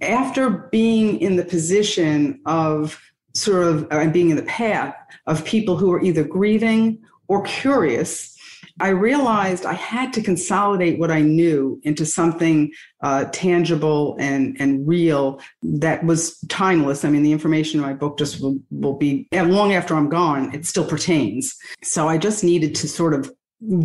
After 0.00 0.50
being 0.50 1.20
in 1.20 1.36
the 1.36 1.44
position 1.44 2.40
of 2.46 3.00
sort 3.34 3.66
of, 3.66 3.82
and 3.90 4.10
uh, 4.10 4.12
being 4.12 4.30
in 4.30 4.36
the 4.36 4.42
path 4.42 4.94
of 5.26 5.44
people 5.44 5.76
who 5.76 5.92
are 5.92 6.02
either 6.02 6.24
grieving 6.24 7.02
or 7.28 7.42
curious 7.42 8.33
I 8.80 8.88
realized 8.88 9.64
I 9.64 9.74
had 9.74 10.12
to 10.14 10.22
consolidate 10.22 10.98
what 10.98 11.10
I 11.10 11.20
knew 11.20 11.80
into 11.84 12.04
something 12.04 12.72
uh, 13.02 13.26
tangible 13.32 14.16
and, 14.18 14.56
and 14.58 14.86
real 14.86 15.40
that 15.62 16.04
was 16.04 16.38
timeless. 16.48 17.04
I 17.04 17.10
mean, 17.10 17.22
the 17.22 17.32
information 17.32 17.78
in 17.78 17.86
my 17.86 17.92
book 17.92 18.18
just 18.18 18.40
will, 18.40 18.58
will 18.70 18.96
be 18.96 19.28
long 19.32 19.72
after 19.72 19.94
I'm 19.94 20.08
gone, 20.08 20.52
it 20.54 20.66
still 20.66 20.86
pertains. 20.86 21.54
So 21.84 22.08
I 22.08 22.18
just 22.18 22.42
needed 22.42 22.74
to 22.76 22.88
sort 22.88 23.14
of 23.14 23.32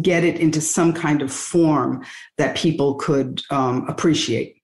get 0.02 0.24
it 0.24 0.40
into 0.40 0.60
some 0.60 0.92
kind 0.94 1.22
of 1.22 1.32
form 1.32 2.04
that 2.38 2.58
people 2.58 2.96
could 2.96 3.42
um, 3.52 3.88
appreciate. 3.88 4.58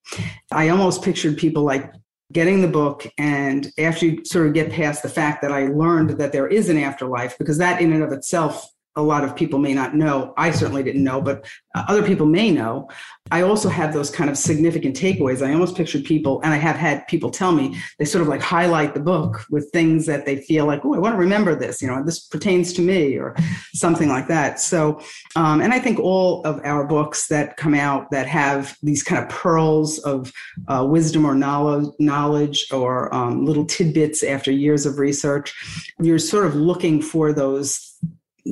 I 0.51 0.69
almost 0.69 1.03
pictured 1.03 1.37
people 1.37 1.63
like 1.63 1.91
getting 2.31 2.61
the 2.61 2.67
book 2.67 3.07
and 3.19 3.71
after 3.77 4.07
you 4.07 4.25
sort 4.25 4.47
of 4.47 4.53
get 4.53 4.71
past 4.71 5.03
the 5.03 5.09
fact 5.09 5.41
that 5.43 5.51
I 5.51 5.67
learned 5.67 6.17
that 6.17 6.31
there 6.31 6.47
is 6.47 6.69
an 6.69 6.77
afterlife, 6.77 7.37
because 7.37 7.59
that 7.59 7.79
in 7.79 7.93
and 7.93 8.03
of 8.03 8.11
itself 8.11 8.67
a 8.95 9.01
lot 9.01 9.23
of 9.23 9.35
people 9.35 9.59
may 9.59 9.73
not 9.73 9.95
know. 9.95 10.33
I 10.37 10.51
certainly 10.51 10.83
didn't 10.83 11.03
know, 11.03 11.21
but 11.21 11.45
uh, 11.75 11.83
other 11.87 12.03
people 12.03 12.25
may 12.25 12.49
know. 12.51 12.89
I 13.31 13.41
also 13.41 13.69
have 13.69 13.91
those 13.91 14.09
kind 14.09 14.29
of 14.29 14.37
significant 14.37 14.95
takeaways. 14.95 15.45
I 15.45 15.51
almost 15.51 15.75
pictured 15.75 16.05
people, 16.05 16.41
and 16.43 16.53
I 16.53 16.57
have 16.57 16.75
had 16.75 17.07
people 17.07 17.31
tell 17.31 17.51
me 17.51 17.77
they 17.97 18.05
sort 18.05 18.21
of 18.21 18.27
like 18.27 18.41
highlight 18.41 18.93
the 18.93 18.99
book 18.99 19.43
with 19.49 19.69
things 19.71 20.05
that 20.05 20.25
they 20.25 20.37
feel 20.37 20.65
like, 20.65 20.85
oh, 20.85 20.93
I 20.93 20.99
want 20.99 21.13
to 21.13 21.19
remember 21.19 21.55
this, 21.55 21.81
you 21.81 21.87
know, 21.87 22.03
this 22.03 22.19
pertains 22.19 22.71
to 22.73 22.81
me 22.81 23.17
or 23.17 23.35
something 23.73 24.07
like 24.07 24.27
that. 24.27 24.59
So, 24.59 25.01
um, 25.35 25.59
and 25.59 25.73
I 25.73 25.79
think 25.79 25.99
all 25.99 26.43
of 26.43 26.61
our 26.63 26.85
books 26.85 27.27
that 27.27 27.57
come 27.57 27.73
out 27.73 28.11
that 28.11 28.27
have 28.27 28.77
these 28.83 29.03
kind 29.03 29.21
of 29.21 29.29
pearls 29.29 29.99
of 29.99 30.31
uh, 30.67 30.85
wisdom 30.87 31.25
or 31.25 31.35
knowledge, 31.35 31.91
knowledge 31.99 32.67
or 32.71 33.13
um, 33.13 33.45
little 33.45 33.65
tidbits 33.65 34.23
after 34.23 34.51
years 34.51 34.85
of 34.85 34.99
research, 34.99 35.53
you're 35.99 36.19
sort 36.19 36.45
of 36.45 36.55
looking 36.55 37.01
for 37.01 37.33
those 37.33 37.95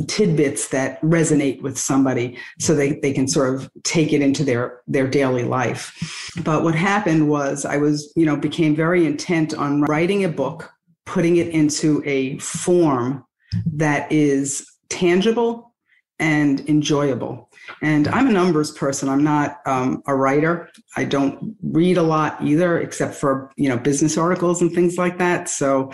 tidbits 0.08 0.70
that 0.70 1.00
resonate 1.02 1.62
with 1.62 1.78
somebody 1.78 2.38
so 2.60 2.74
they, 2.74 2.94
they 2.94 3.14
can 3.14 3.28
sort 3.28 3.54
of 3.54 3.70
take 3.84 4.12
it 4.12 4.22
into 4.22 4.44
their 4.44 4.82
their 4.88 5.08
daily 5.08 5.44
life. 5.44 6.32
But 6.44 6.64
what 6.64 6.76
happened 6.76 7.30
was 7.30 7.66
i 7.66 7.78
was 7.78 8.12
you 8.16 8.26
know 8.26 8.36
became 8.36 8.76
very 8.76 9.06
intent 9.06 9.54
on 9.54 9.82
writing 9.84 10.24
a 10.24 10.30
book 10.30 10.72
putting 11.06 11.36
it 11.36 11.50
into 11.50 12.02
a 12.06 12.38
form 12.40 13.24
that 13.66 14.12
is 14.12 14.66
tangible 14.90 15.74
and 16.18 16.68
enjoyable. 16.70 17.50
And 17.82 18.08
i'm 18.08 18.28
a 18.28 18.32
numbers 18.32 18.72
person. 18.72 19.10
I'm 19.10 19.24
not 19.24 19.60
um, 19.68 20.02
a 20.08 20.16
writer. 20.16 20.70
I 20.98 21.04
don't 21.04 21.56
read 21.62 21.98
a 21.98 22.04
lot 22.04 22.42
either 22.42 22.80
except 22.80 23.14
for 23.14 23.52
you 23.58 23.70
know 23.70 23.78
business 23.78 24.18
articles 24.18 24.60
and 24.62 24.72
things 24.74 24.98
like 24.98 25.20
that. 25.20 25.50
So 25.50 25.92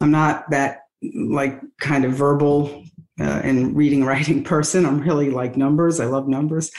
i'm 0.00 0.12
not 0.12 0.48
that 0.50 0.82
like 1.02 1.60
kind 1.80 2.04
of 2.04 2.12
verbal 2.12 2.84
uh, 3.20 3.40
and 3.44 3.76
reading 3.76 4.04
writing 4.10 4.42
person. 4.42 4.86
I'm 4.86 5.00
really 5.00 5.30
like 5.30 5.56
numbers. 5.56 6.00
I 6.00 6.06
love 6.06 6.28
numbers. 6.28 6.70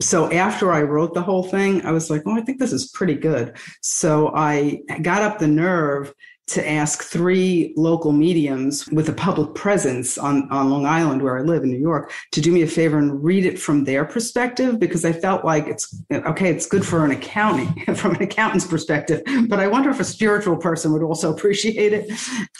So 0.00 0.30
after 0.30 0.72
I 0.72 0.82
wrote 0.82 1.14
the 1.14 1.22
whole 1.22 1.44
thing, 1.44 1.84
I 1.84 1.92
was 1.92 2.10
like, 2.10 2.22
oh, 2.26 2.36
I 2.36 2.42
think 2.42 2.58
this 2.58 2.72
is 2.72 2.88
pretty 2.88 3.14
good. 3.14 3.56
So 3.80 4.32
I 4.34 4.80
got 5.02 5.22
up 5.22 5.38
the 5.38 5.48
nerve 5.48 6.12
to 6.48 6.68
ask 6.68 7.02
three 7.02 7.74
local 7.76 8.12
mediums 8.12 8.86
with 8.92 9.08
a 9.08 9.12
public 9.12 9.54
presence 9.56 10.16
on, 10.16 10.48
on 10.52 10.70
Long 10.70 10.86
Island, 10.86 11.20
where 11.20 11.36
I 11.36 11.42
live 11.42 11.64
in 11.64 11.70
New 11.70 11.78
York, 11.78 12.12
to 12.32 12.40
do 12.40 12.52
me 12.52 12.62
a 12.62 12.68
favor 12.68 12.98
and 12.98 13.22
read 13.22 13.44
it 13.44 13.58
from 13.58 13.82
their 13.82 14.04
perspective 14.04 14.78
because 14.78 15.04
I 15.04 15.12
felt 15.12 15.44
like 15.44 15.66
it's 15.66 16.02
okay, 16.12 16.48
it's 16.50 16.66
good 16.66 16.86
for 16.86 17.04
an 17.04 17.10
accounting, 17.10 17.84
from 17.96 18.14
an 18.14 18.22
accountant's 18.22 18.66
perspective, 18.66 19.22
but 19.48 19.58
I 19.58 19.66
wonder 19.66 19.90
if 19.90 19.98
a 19.98 20.04
spiritual 20.04 20.56
person 20.56 20.92
would 20.92 21.02
also 21.02 21.32
appreciate 21.36 21.92
it 21.92 22.12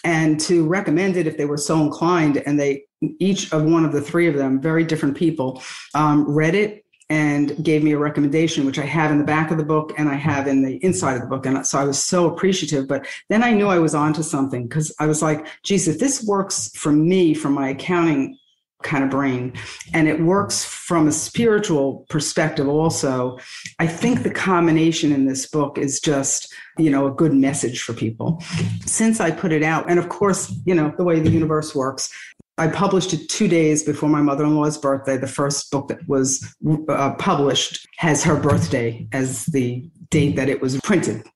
and 0.03 0.41
to 0.41 0.67
recommend 0.67 1.17
it 1.17 1.29
if 1.29 1.37
they 1.37 1.47
were 1.47 1.57
so 1.57 1.81
inclined. 1.81 2.39
And 2.39 2.59
they, 2.59 2.86
each 3.19 3.53
of 3.53 3.65
one 3.65 3.85
of 3.85 3.93
the 3.93 4.01
three 4.01 4.27
of 4.27 4.35
them, 4.35 4.61
very 4.61 4.85
different 4.85 5.17
people, 5.17 5.63
um, 5.95 6.29
read 6.29 6.55
it 6.55 6.85
and 7.09 7.63
gave 7.63 7.85
me 7.85 7.93
a 7.93 7.99
recommendation, 7.99 8.67
which 8.67 8.81
I 8.81 8.85
have 8.85 9.13
in 9.13 9.19
the 9.19 9.25
back 9.25 9.53
of 9.53 9.59
the 9.59 9.65
book 9.65 9.93
and 9.97 10.09
I 10.09 10.15
have 10.15 10.49
in 10.49 10.63
the 10.63 10.77
inside 10.85 11.15
of 11.15 11.21
the 11.21 11.29
book. 11.29 11.47
And 11.47 11.65
so 11.65 11.79
I 11.79 11.85
was 11.85 12.03
so 12.03 12.27
appreciative. 12.27 12.89
But 12.89 13.07
then 13.29 13.45
I 13.45 13.53
knew 13.53 13.69
I 13.69 13.79
was 13.79 13.95
onto 13.95 14.23
something 14.23 14.67
because 14.67 14.93
I 14.99 15.07
was 15.07 15.23
like, 15.23 15.47
geez, 15.63 15.87
if 15.87 16.01
this 16.01 16.25
works 16.25 16.71
for 16.75 16.91
me 16.91 17.33
from 17.33 17.53
my 17.53 17.69
accounting 17.69 18.37
kind 18.83 19.03
of 19.03 19.11
brain. 19.11 19.53
And 19.95 20.07
it 20.09 20.21
works 20.21 20.65
from 20.65 21.09
a 21.09 21.13
spiritual 21.13 22.07
perspective 22.09 22.69
also. 22.69 23.39
I 23.79 23.87
think 23.87 24.23
the 24.23 24.31
combination 24.31 25.13
in 25.13 25.27
this 25.27 25.47
book 25.47 25.79
is 25.79 25.99
just, 25.99 26.53
you 26.79 26.91
know, 26.91 27.07
a 27.07 27.11
good 27.11 27.33
message 27.33 27.83
for 27.83 27.95
people. 27.95 28.43
Since 28.85 29.21
I 29.21 29.31
put 29.31 29.53
it 29.53 29.63
out, 29.63 29.91
and 29.91 29.99
of 29.99 30.09
course, 30.09 30.55
you 30.65 30.75
know, 30.75 30.95
the 30.97 31.05
way 31.05 31.21
the 31.21 31.31
universe 31.31 31.75
works, 31.75 32.13
I 32.59 32.69
published 32.69 33.13
it 33.13 33.29
two 33.29 33.49
days 33.49 33.83
before 33.83 34.09
my 34.09 34.23
mother 34.23 34.45
in 34.45 34.57
law's 34.57 34.79
birthday. 34.79 35.17
The 35.17 35.27
first 35.27 35.71
book 35.71 35.89
that 35.89 36.07
was 36.09 36.45
uh, 36.89 37.15
published 37.15 37.87
has 37.99 38.25
her 38.25 38.37
birthday 38.37 39.07
as 39.13 39.47
the 39.47 39.89
date 40.09 40.37
that 40.37 40.49
it 40.49 40.63
was 40.63 40.81
printed, 40.81 41.27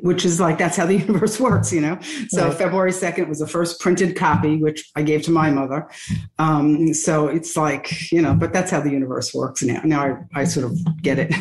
which 0.00 0.24
is 0.24 0.40
like 0.40 0.58
that's 0.58 0.76
how 0.76 0.86
the 0.86 0.96
universe 1.06 1.38
works, 1.38 1.72
you 1.72 1.80
know? 1.80 1.98
So 2.28 2.48
right. 2.48 2.56
February 2.56 2.90
2nd 2.90 3.28
was 3.28 3.38
the 3.38 3.46
first 3.46 3.80
printed 3.80 4.16
copy, 4.16 4.56
which 4.56 4.90
I 4.96 5.02
gave 5.02 5.22
to 5.22 5.30
my 5.30 5.48
mother. 5.50 5.88
Um, 6.40 6.92
so 6.92 7.28
it's 7.28 7.56
like, 7.56 8.10
you 8.10 8.20
know, 8.20 8.34
but 8.34 8.52
that's 8.52 8.72
how 8.72 8.80
the 8.80 8.90
universe 8.90 9.32
works 9.32 9.62
now. 9.62 9.80
Now 9.84 10.26
I, 10.34 10.40
I 10.40 10.44
sort 10.44 10.66
of 10.66 11.02
get 11.02 11.20
it. 11.20 11.32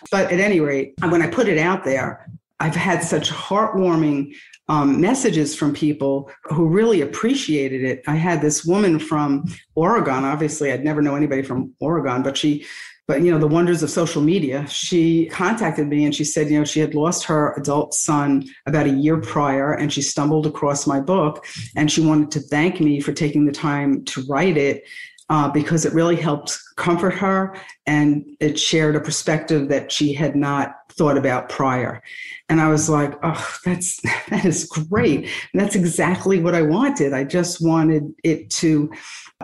but 0.10 0.30
at 0.30 0.40
any 0.40 0.60
rate, 0.60 0.92
when 1.00 1.22
I 1.22 1.28
put 1.28 1.48
it 1.48 1.58
out 1.58 1.84
there, 1.84 2.28
I've 2.60 2.76
had 2.76 3.02
such 3.02 3.30
heartwarming 3.30 4.34
um, 4.68 5.00
messages 5.00 5.54
from 5.54 5.72
people 5.72 6.30
who 6.44 6.68
really 6.68 7.00
appreciated 7.00 7.82
it. 7.82 8.02
I 8.06 8.16
had 8.16 8.40
this 8.40 8.64
woman 8.64 8.98
from 8.98 9.44
Oregon. 9.74 10.24
Obviously, 10.24 10.72
I'd 10.72 10.84
never 10.84 11.00
know 11.00 11.14
anybody 11.14 11.42
from 11.42 11.74
Oregon, 11.80 12.22
but 12.22 12.36
she, 12.36 12.66
but 13.06 13.22
you 13.22 13.30
know, 13.30 13.38
the 13.38 13.48
wonders 13.48 13.82
of 13.82 13.90
social 13.90 14.20
media. 14.20 14.66
She 14.68 15.26
contacted 15.26 15.88
me 15.88 16.04
and 16.04 16.14
she 16.14 16.24
said, 16.24 16.50
you 16.50 16.58
know, 16.58 16.64
she 16.64 16.80
had 16.80 16.94
lost 16.94 17.24
her 17.24 17.54
adult 17.56 17.94
son 17.94 18.44
about 18.66 18.86
a 18.86 18.90
year 18.90 19.16
prior, 19.16 19.72
and 19.72 19.90
she 19.90 20.02
stumbled 20.02 20.46
across 20.46 20.86
my 20.86 21.00
book, 21.00 21.46
and 21.74 21.90
she 21.90 22.02
wanted 22.02 22.30
to 22.32 22.40
thank 22.40 22.80
me 22.80 23.00
for 23.00 23.12
taking 23.12 23.46
the 23.46 23.52
time 23.52 24.04
to 24.04 24.22
write 24.28 24.56
it. 24.56 24.84
Uh, 25.30 25.46
because 25.46 25.84
it 25.84 25.92
really 25.92 26.16
helped 26.16 26.58
comfort 26.76 27.12
her 27.12 27.54
and 27.86 28.24
it 28.40 28.58
shared 28.58 28.96
a 28.96 29.00
perspective 29.00 29.68
that 29.68 29.92
she 29.92 30.14
had 30.14 30.34
not 30.34 30.87
thought 30.98 31.16
about 31.16 31.48
prior. 31.48 32.02
And 32.48 32.60
I 32.60 32.68
was 32.68 32.90
like, 32.90 33.14
oh, 33.22 33.56
that's 33.64 34.00
that 34.30 34.44
is 34.44 34.64
great. 34.64 35.30
And 35.52 35.62
that's 35.62 35.76
exactly 35.76 36.40
what 36.40 36.54
I 36.54 36.62
wanted. 36.62 37.12
I 37.12 37.24
just 37.24 37.64
wanted 37.64 38.12
it 38.24 38.50
to, 38.50 38.90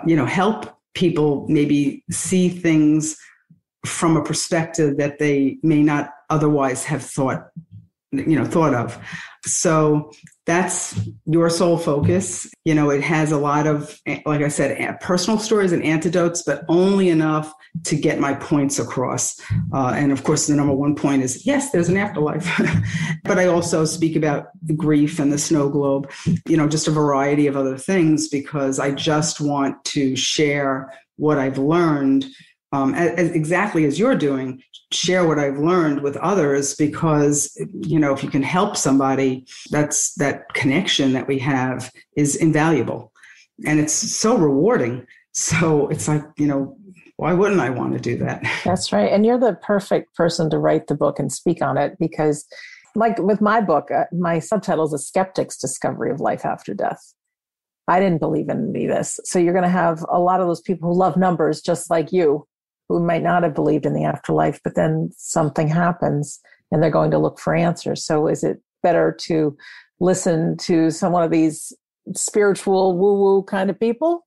you 0.07 0.17
know, 0.17 0.27
help 0.27 0.77
people 0.95 1.47
maybe 1.49 2.05
see 2.11 2.49
things 2.49 3.17
from 3.87 4.17
a 4.17 4.25
perspective 4.25 4.97
that 4.97 5.19
they 5.19 5.59
may 5.63 5.83
not 5.83 6.11
otherwise 6.31 6.85
have 6.85 7.03
thought, 7.03 7.49
you 8.19 8.39
know, 8.39 8.45
thought 8.45 8.75
of. 8.75 8.99
So 9.47 10.11
that's 10.47 10.99
your 11.27 11.51
soul 11.51 11.79
focus. 11.79 12.47
You 12.65 12.75
know, 12.75 12.91
it 12.91 13.03
has 13.03 13.31
a 13.31 13.39
lot 13.39 13.67
of, 13.67 13.99
like 14.25 14.41
I 14.41 14.49
said, 14.49 15.01
personal 15.01 15.39
stories 15.39 15.73
and 15.73 15.83
antidotes, 15.83 16.43
but 16.43 16.65
only 16.69 17.09
enough 17.11 17.53
to 17.85 17.97
get 17.97 18.21
my 18.21 18.35
points 18.35 18.79
across. 18.79 19.39
Uh, 19.73 19.93
and 19.97 20.13
of 20.13 20.25
course, 20.25 20.47
the 20.47 20.55
number 20.55 20.75
one 20.75 20.95
point 20.95 21.23
is 21.23 21.47
yes, 21.47 21.71
there's 21.73 21.89
an 21.89 21.97
afterlife. 21.97 22.49
but 23.25 23.39
I 23.39 23.47
also 23.47 23.85
speak 23.85 24.17
about 24.17 24.47
the 24.63 24.75
grief 24.75 25.19
and 25.19 25.33
the 25.33 25.39
snow 25.39 25.69
globe, 25.69 26.11
you 26.47 26.57
know, 26.57 26.69
just 26.69 26.89
a 26.89 26.93
variety 26.93 27.47
of 27.47 27.57
other 27.57 27.77
things 27.77 28.29
because 28.29 28.79
I 28.79 28.93
just 28.93 29.41
want 29.41 29.85
to 29.87 30.17
share 30.17 30.93
what 31.17 31.39
I've 31.39 31.59
learned 31.59 32.27
um, 32.75 32.93
as, 32.95 33.31
exactly 33.31 33.85
as 33.85 34.01
you're 34.01 34.17
doing, 34.17 34.61
share 34.91 35.27
what 35.29 35.39
I've 35.39 35.59
learned 35.59 36.03
with 36.03 36.17
others 36.17 36.75
because, 36.75 37.57
you 37.81 38.01
know, 38.01 38.13
if 38.13 38.25
you 38.25 38.31
can 38.31 38.43
help 38.43 38.77
somebody, 38.77 39.47
that's 39.71 40.15
that 40.15 40.53
connection 40.55 41.13
that 41.13 41.29
we 41.29 41.39
have 41.39 41.93
is 42.17 42.35
invaluable. 42.35 43.13
And 43.65 43.79
it's 43.79 43.93
so 43.93 44.37
rewarding. 44.37 45.07
So 45.33 45.87
it's 45.87 46.09
like, 46.09 46.25
you 46.37 46.49
know, 46.49 46.77
why 47.17 47.33
wouldn't 47.33 47.61
I 47.61 47.71
want 47.71 47.93
to 47.93 48.01
do 48.01 48.19
that? 48.19 48.43
That's 48.65 48.93
right. 48.93 49.13
And 49.13 49.25
you're 49.25 49.39
the 49.39 49.55
perfect 49.63 50.17
person 50.17 50.51
to 50.51 50.59
write 50.59 50.89
the 50.89 50.97
book 50.97 51.21
and 51.21 51.31
speak 51.31 51.63
on 51.63 51.79
it 51.79 51.97
because, 52.01 52.45
like 52.97 53.19
with 53.19 53.41
my 53.41 53.61
book, 53.61 53.89
uh, 53.93 54.07
my 54.13 54.41
subtitle 54.41 54.85
is 54.85 54.93
A 54.93 54.99
Skeptic's 54.99 55.57
Discovery 55.57 56.11
of 56.11 56.19
Life 56.19 56.45
After 56.45 56.75
Death. 56.75 57.15
I 57.87 58.01
didn't 58.01 58.19
believe 58.19 58.49
in 58.49 58.71
any 58.75 58.87
of 58.87 58.97
this. 58.97 59.21
So 59.23 59.39
you're 59.39 59.53
going 59.53 59.63
to 59.63 59.69
have 59.69 60.05
a 60.09 60.19
lot 60.19 60.41
of 60.41 60.49
those 60.49 60.61
people 60.61 60.89
who 60.89 60.99
love 60.99 61.17
numbers 61.17 61.61
just 61.61 61.89
like 61.89 62.11
you 62.11 62.49
who 62.89 63.05
might 63.05 63.23
not 63.23 63.43
have 63.43 63.55
believed 63.55 63.87
in 63.87 63.95
the 63.95 64.05
afterlife, 64.05 64.61
but 64.63 64.75
then 64.75 65.11
something 65.17 65.69
happens 65.69 66.41
and 66.71 66.83
they're 66.83 66.91
going 66.91 67.11
to 67.11 67.19
look 67.19 67.39
for 67.39 67.55
answers. 67.55 68.05
So 68.05 68.27
is 68.27 68.45
it 68.45 68.61
better 68.83 69.17
to 69.23 69.57
listen 70.01 70.57
to 70.59 70.91
some 70.91 71.13
one 71.13 71.23
of 71.23 71.31
these 71.31 71.73
spiritual 72.15 72.97
woo 72.99 73.15
woo 73.15 73.43
kind 73.45 73.71
of 73.71 73.79
people 73.79 74.25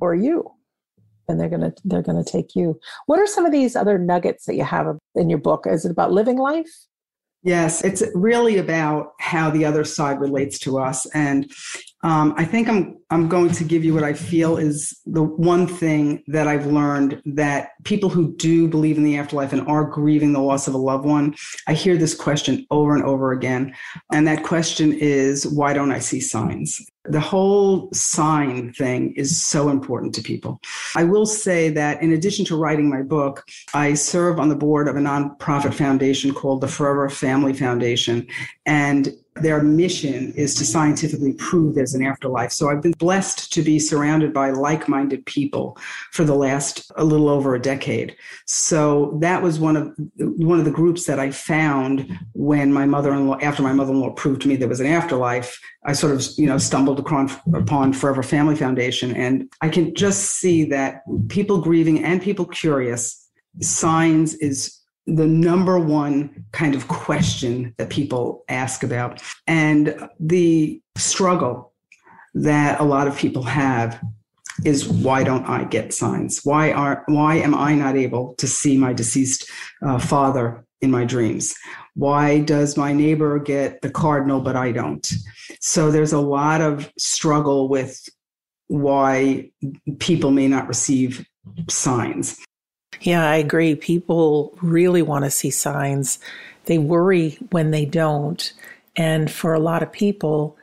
or 0.00 0.14
you? 0.14 0.44
And 1.28 1.40
they're 1.40 1.48
gonna 1.48 1.72
they're 1.84 2.02
gonna 2.02 2.22
take 2.22 2.54
you. 2.54 2.78
What 3.06 3.18
are 3.18 3.26
some 3.26 3.44
of 3.44 3.50
these 3.50 3.74
other 3.74 3.98
nuggets 3.98 4.44
that 4.44 4.54
you 4.54 4.62
have 4.62 4.86
in 5.16 5.28
your 5.28 5.40
book? 5.40 5.66
Is 5.66 5.84
it 5.84 5.90
about 5.90 6.12
living 6.12 6.38
life? 6.38 6.70
Yes, 7.42 7.82
it's 7.84 8.02
really 8.14 8.58
about 8.58 9.12
how 9.20 9.50
the 9.50 9.64
other 9.64 9.84
side 9.84 10.20
relates 10.20 10.58
to 10.60 10.78
us. 10.78 11.06
And 11.14 11.50
um, 12.06 12.34
I 12.36 12.44
think 12.44 12.68
I'm 12.68 12.96
I'm 13.10 13.28
going 13.28 13.50
to 13.50 13.64
give 13.64 13.84
you 13.84 13.94
what 13.94 14.04
I 14.04 14.12
feel 14.12 14.56
is 14.56 15.00
the 15.06 15.22
one 15.22 15.66
thing 15.66 16.22
that 16.28 16.46
I've 16.46 16.66
learned 16.66 17.20
that 17.24 17.70
people 17.82 18.08
who 18.08 18.34
do 18.36 18.68
believe 18.68 18.96
in 18.96 19.02
the 19.02 19.16
afterlife 19.16 19.52
and 19.52 19.66
are 19.66 19.84
grieving 19.84 20.32
the 20.32 20.40
loss 20.40 20.68
of 20.68 20.74
a 20.74 20.78
loved 20.78 21.04
one, 21.04 21.34
I 21.66 21.74
hear 21.74 21.96
this 21.96 22.14
question 22.14 22.64
over 22.70 22.94
and 22.94 23.04
over 23.04 23.32
again, 23.32 23.74
and 24.12 24.26
that 24.28 24.44
question 24.44 24.92
is, 24.92 25.48
why 25.48 25.72
don't 25.72 25.90
I 25.90 25.98
see 25.98 26.20
signs? 26.20 26.80
The 27.08 27.20
whole 27.20 27.88
sign 27.92 28.72
thing 28.72 29.12
is 29.14 29.40
so 29.40 29.68
important 29.68 30.14
to 30.16 30.22
people. 30.22 30.60
I 30.94 31.04
will 31.04 31.26
say 31.26 31.70
that 31.70 32.02
in 32.02 32.12
addition 32.12 32.44
to 32.46 32.56
writing 32.56 32.88
my 32.88 33.02
book, 33.02 33.44
I 33.74 33.94
serve 33.94 34.38
on 34.38 34.48
the 34.48 34.56
board 34.56 34.86
of 34.86 34.96
a 34.96 35.00
nonprofit 35.00 35.74
foundation 35.74 36.32
called 36.32 36.60
the 36.60 36.68
Forever 36.68 37.08
Family 37.08 37.52
Foundation, 37.52 38.28
and 38.64 39.12
their 39.42 39.62
mission 39.62 40.32
is 40.32 40.54
to 40.54 40.64
scientifically 40.64 41.34
prove 41.34 41.74
there's 41.74 41.94
an 41.94 42.04
afterlife. 42.04 42.52
So 42.52 42.68
I've 42.68 42.82
been 42.82 42.92
blessed 42.92 43.52
to 43.52 43.62
be 43.62 43.78
surrounded 43.78 44.32
by 44.32 44.50
like 44.50 44.88
minded 44.88 45.24
people 45.26 45.76
for 46.12 46.24
the 46.24 46.34
last 46.34 46.90
a 46.96 47.04
little 47.04 47.28
over 47.28 47.54
a 47.54 47.60
decade. 47.60 48.16
So 48.46 49.18
that 49.20 49.42
was 49.42 49.58
one 49.58 49.76
of 49.76 49.92
one 50.16 50.58
of 50.58 50.64
the 50.64 50.70
groups 50.70 51.06
that 51.06 51.18
I 51.18 51.30
found 51.30 52.18
when 52.32 52.72
my 52.72 52.86
mother-in-law, 52.86 53.38
after 53.42 53.62
my 53.62 53.72
mother-in-law 53.72 54.10
proved 54.10 54.42
to 54.42 54.48
me 54.48 54.56
there 54.56 54.68
was 54.68 54.80
an 54.80 54.86
afterlife, 54.86 55.60
I 55.84 55.92
sort 55.92 56.14
of, 56.14 56.26
you 56.36 56.46
know, 56.46 56.58
stumbled 56.58 56.98
upon 56.98 57.92
Forever 57.92 58.22
Family 58.22 58.56
Foundation. 58.56 59.14
And 59.14 59.52
I 59.60 59.68
can 59.68 59.94
just 59.94 60.36
see 60.38 60.64
that 60.66 61.02
people 61.28 61.60
grieving 61.60 62.04
and 62.04 62.22
people 62.22 62.46
curious, 62.46 63.28
signs 63.60 64.34
is 64.34 64.80
the 65.06 65.26
number 65.26 65.78
one 65.78 66.44
kind 66.52 66.74
of 66.74 66.88
question 66.88 67.74
that 67.78 67.90
people 67.90 68.44
ask 68.48 68.82
about. 68.82 69.22
And 69.46 70.08
the 70.18 70.80
struggle 70.96 71.72
that 72.34 72.80
a 72.80 72.84
lot 72.84 73.06
of 73.06 73.16
people 73.16 73.42
have 73.44 74.02
is 74.64 74.88
why 74.88 75.22
don't 75.22 75.44
I 75.46 75.64
get 75.64 75.92
signs? 75.92 76.40
Why 76.44 76.72
are 76.72 77.04
why 77.06 77.36
am 77.36 77.54
I 77.54 77.74
not 77.74 77.96
able 77.96 78.34
to 78.34 78.46
see 78.46 78.76
my 78.76 78.92
deceased 78.92 79.48
uh, 79.82 79.98
father 79.98 80.64
in 80.80 80.90
my 80.90 81.04
dreams? 81.04 81.54
Why 81.94 82.40
does 82.40 82.76
my 82.76 82.92
neighbor 82.92 83.38
get 83.38 83.82
the 83.82 83.90
cardinal 83.90 84.40
but 84.40 84.56
I 84.56 84.72
don't? 84.72 85.06
So 85.60 85.90
there's 85.90 86.12
a 86.12 86.20
lot 86.20 86.60
of 86.60 86.90
struggle 86.98 87.68
with 87.68 88.00
why 88.68 89.50
people 89.98 90.30
may 90.30 90.48
not 90.48 90.68
receive 90.68 91.26
signs. 91.68 92.38
Yeah, 93.00 93.28
I 93.28 93.36
agree. 93.36 93.74
People 93.74 94.56
really 94.62 95.02
want 95.02 95.24
to 95.24 95.30
see 95.30 95.50
signs. 95.50 96.18
They 96.64 96.78
worry 96.78 97.38
when 97.50 97.70
they 97.70 97.84
don't. 97.84 98.52
And 98.96 99.30
for 99.30 99.54
a 99.54 99.60
lot 99.60 99.82
of 99.82 99.92
people, 99.92 100.56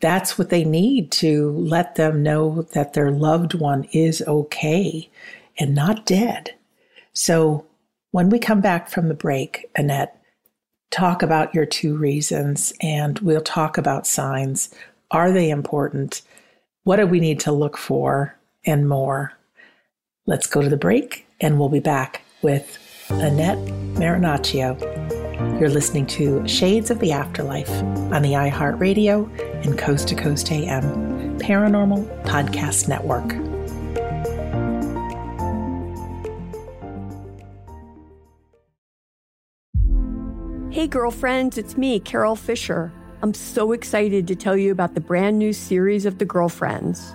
that's 0.00 0.38
what 0.38 0.50
they 0.50 0.64
need 0.64 1.10
to 1.12 1.52
let 1.52 1.94
them 1.94 2.22
know 2.22 2.62
that 2.74 2.92
their 2.92 3.10
loved 3.10 3.54
one 3.54 3.84
is 3.92 4.22
okay 4.26 5.08
and 5.58 5.74
not 5.74 6.04
dead. 6.04 6.54
So 7.12 7.66
when 8.10 8.28
we 8.28 8.38
come 8.38 8.60
back 8.60 8.90
from 8.90 9.08
the 9.08 9.14
break, 9.14 9.70
Annette, 9.76 10.20
talk 10.90 11.22
about 11.22 11.54
your 11.54 11.66
two 11.66 11.96
reasons 11.96 12.72
and 12.80 13.18
we'll 13.20 13.40
talk 13.40 13.78
about 13.78 14.06
signs. 14.06 14.74
Are 15.10 15.32
they 15.32 15.50
important? 15.50 16.22
What 16.84 16.96
do 16.96 17.06
we 17.06 17.20
need 17.20 17.40
to 17.40 17.52
look 17.52 17.76
for 17.76 18.36
and 18.64 18.88
more? 18.88 19.32
Let's 20.26 20.46
go 20.46 20.60
to 20.60 20.68
the 20.68 20.76
break 20.76 21.25
and 21.40 21.58
we'll 21.58 21.68
be 21.68 21.80
back 21.80 22.22
with 22.42 22.78
Annette 23.10 23.58
Marinaccio. 23.94 24.80
You're 25.60 25.70
listening 25.70 26.06
to 26.06 26.46
Shades 26.48 26.90
of 26.90 26.98
the 27.00 27.12
Afterlife 27.12 27.70
on 27.70 28.22
the 28.22 28.32
iHeartRadio 28.32 29.64
and 29.64 29.78
Coast 29.78 30.08
to 30.08 30.14
Coast 30.14 30.50
AM 30.50 31.38
Paranormal 31.38 32.24
Podcast 32.24 32.88
Network. 32.88 33.32
Hey, 40.72 40.86
girlfriends, 40.86 41.56
it's 41.56 41.76
me, 41.76 42.00
Carol 42.00 42.36
Fisher. 42.36 42.92
I'm 43.22 43.32
so 43.32 43.72
excited 43.72 44.28
to 44.28 44.36
tell 44.36 44.56
you 44.56 44.70
about 44.70 44.94
the 44.94 45.00
brand 45.00 45.38
new 45.38 45.52
series 45.52 46.04
of 46.04 46.18
The 46.18 46.26
Girlfriends. 46.26 47.14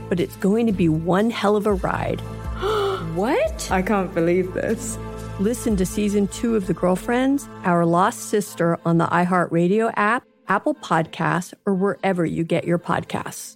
but 0.11 0.19
it's 0.19 0.35
going 0.35 0.67
to 0.67 0.73
be 0.73 0.89
one 0.89 1.29
hell 1.29 1.55
of 1.55 1.65
a 1.65 1.71
ride. 1.71 2.19
what? 3.15 3.71
I 3.71 3.81
can't 3.81 4.13
believe 4.13 4.53
this. 4.53 4.97
Listen 5.39 5.77
to 5.77 5.85
season 5.85 6.27
two 6.27 6.57
of 6.57 6.67
The 6.67 6.73
Girlfriends, 6.73 7.47
Our 7.63 7.85
Lost 7.85 8.27
Sister 8.27 8.77
on 8.85 8.97
the 8.97 9.05
iHeartRadio 9.05 9.93
app, 9.95 10.25
Apple 10.49 10.75
Podcasts, 10.75 11.53
or 11.65 11.73
wherever 11.75 12.25
you 12.25 12.43
get 12.43 12.65
your 12.65 12.77
podcasts. 12.77 13.55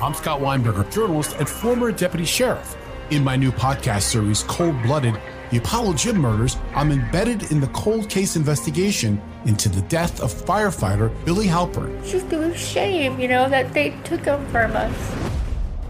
I'm 0.00 0.14
Scott 0.14 0.40
Weinberger, 0.40 0.88
journalist 0.92 1.34
and 1.40 1.48
former 1.48 1.90
deputy 1.90 2.24
sheriff. 2.24 2.76
In 3.10 3.24
my 3.24 3.34
new 3.34 3.50
podcast 3.50 4.02
series, 4.02 4.44
Cold 4.44 4.80
Blooded, 4.84 5.20
the 5.50 5.56
Apollo 5.56 5.94
Gym 5.94 6.18
murders, 6.18 6.56
I'm 6.76 6.92
embedded 6.92 7.50
in 7.50 7.58
the 7.58 7.66
cold 7.68 8.08
case 8.08 8.36
investigation 8.36 9.20
into 9.44 9.68
the 9.68 9.82
death 9.82 10.20
of 10.20 10.32
firefighter 10.32 11.12
Billy 11.24 11.46
Halpern. 11.46 11.98
It's 12.00 12.12
just 12.12 12.32
a 12.32 12.56
shame, 12.56 13.18
you 13.20 13.28
know, 13.28 13.48
that 13.48 13.72
they 13.72 13.90
took 14.04 14.24
him 14.24 14.44
from 14.46 14.74
us. 14.76 15.14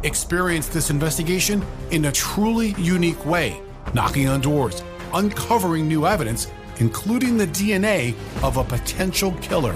Experience 0.03 0.69
this 0.69 0.91
investigation 0.91 1.65
in 1.91 2.05
a 2.05 2.13
truly 2.13 2.75
unique 2.79 3.25
way, 3.27 3.61
knocking 3.95 4.29
on 4.29 4.41
doors, 4.41 4.83
uncovering 5.13 5.89
new 5.89 6.07
evidence, 6.07 6.51
including 6.79 7.37
the 7.37 7.47
DNA 7.47 8.15
of 8.43 8.57
a 8.57 8.65
potential 8.65 9.33
killer. 9.43 9.75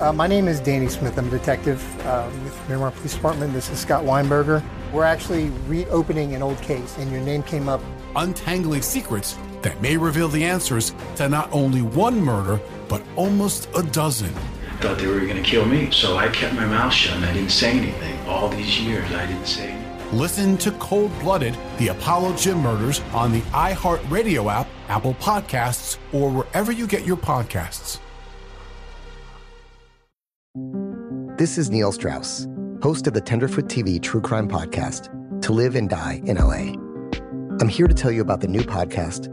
Uh, 0.00 0.12
my 0.12 0.28
name 0.28 0.46
is 0.46 0.60
Danny 0.60 0.88
Smith. 0.88 1.18
I'm 1.18 1.26
a 1.26 1.30
detective 1.30 1.82
uh, 2.06 2.30
with 2.44 2.68
Miramar 2.68 2.92
Police 2.92 3.14
Department. 3.14 3.52
This 3.52 3.68
is 3.68 3.80
Scott 3.80 4.04
Weinberger. 4.04 4.62
We're 4.92 5.02
actually 5.02 5.50
reopening 5.66 6.36
an 6.36 6.42
old 6.42 6.60
case, 6.62 6.96
and 6.98 7.10
your 7.10 7.20
name 7.20 7.42
came 7.42 7.68
up. 7.68 7.80
Untangling 8.14 8.82
secrets 8.82 9.36
that 9.62 9.80
may 9.80 9.96
reveal 9.96 10.28
the 10.28 10.44
answers 10.44 10.94
to 11.16 11.28
not 11.28 11.48
only 11.52 11.82
one 11.82 12.20
murder, 12.20 12.60
but 12.88 13.02
almost 13.16 13.68
a 13.76 13.82
dozen. 13.82 14.32
I 14.34 14.80
Thought 14.80 14.98
they 14.98 15.06
were 15.06 15.20
going 15.20 15.36
to 15.36 15.42
kill 15.42 15.66
me, 15.66 15.90
so 15.90 16.16
I 16.16 16.28
kept 16.28 16.54
my 16.54 16.66
mouth 16.66 16.92
shut 16.92 17.16
and 17.16 17.24
I 17.24 17.32
didn't 17.32 17.50
say 17.50 17.72
anything. 17.72 18.18
All 18.28 18.48
these 18.48 18.80
years, 18.80 19.10
I 19.12 19.26
didn't 19.26 19.46
say 19.46 19.70
anything. 19.70 20.18
Listen 20.18 20.56
to 20.58 20.70
Cold 20.72 21.10
Blooded, 21.20 21.56
the 21.78 21.88
Apollo 21.88 22.36
Gym 22.36 22.58
Murders 22.58 23.00
on 23.12 23.32
the 23.32 23.40
iHeartRadio 23.50 24.50
app, 24.50 24.68
Apple 24.88 25.14
Podcasts, 25.14 25.98
or 26.12 26.30
wherever 26.30 26.72
you 26.72 26.86
get 26.86 27.04
your 27.04 27.16
podcasts. 27.16 27.98
This 31.36 31.58
is 31.58 31.70
Neil 31.70 31.92
Strauss, 31.92 32.48
host 32.82 33.06
of 33.06 33.12
the 33.14 33.20
Tenderfoot 33.20 33.66
TV 33.66 34.00
True 34.02 34.20
Crime 34.20 34.48
Podcast, 34.48 35.42
To 35.42 35.52
Live 35.52 35.76
and 35.76 35.88
Die 35.90 36.22
in 36.24 36.36
LA. 36.36 36.72
I'm 37.60 37.68
here 37.68 37.86
to 37.86 37.94
tell 37.94 38.10
you 38.10 38.22
about 38.22 38.40
the 38.40 38.48
new 38.48 38.62
podcast 38.62 39.32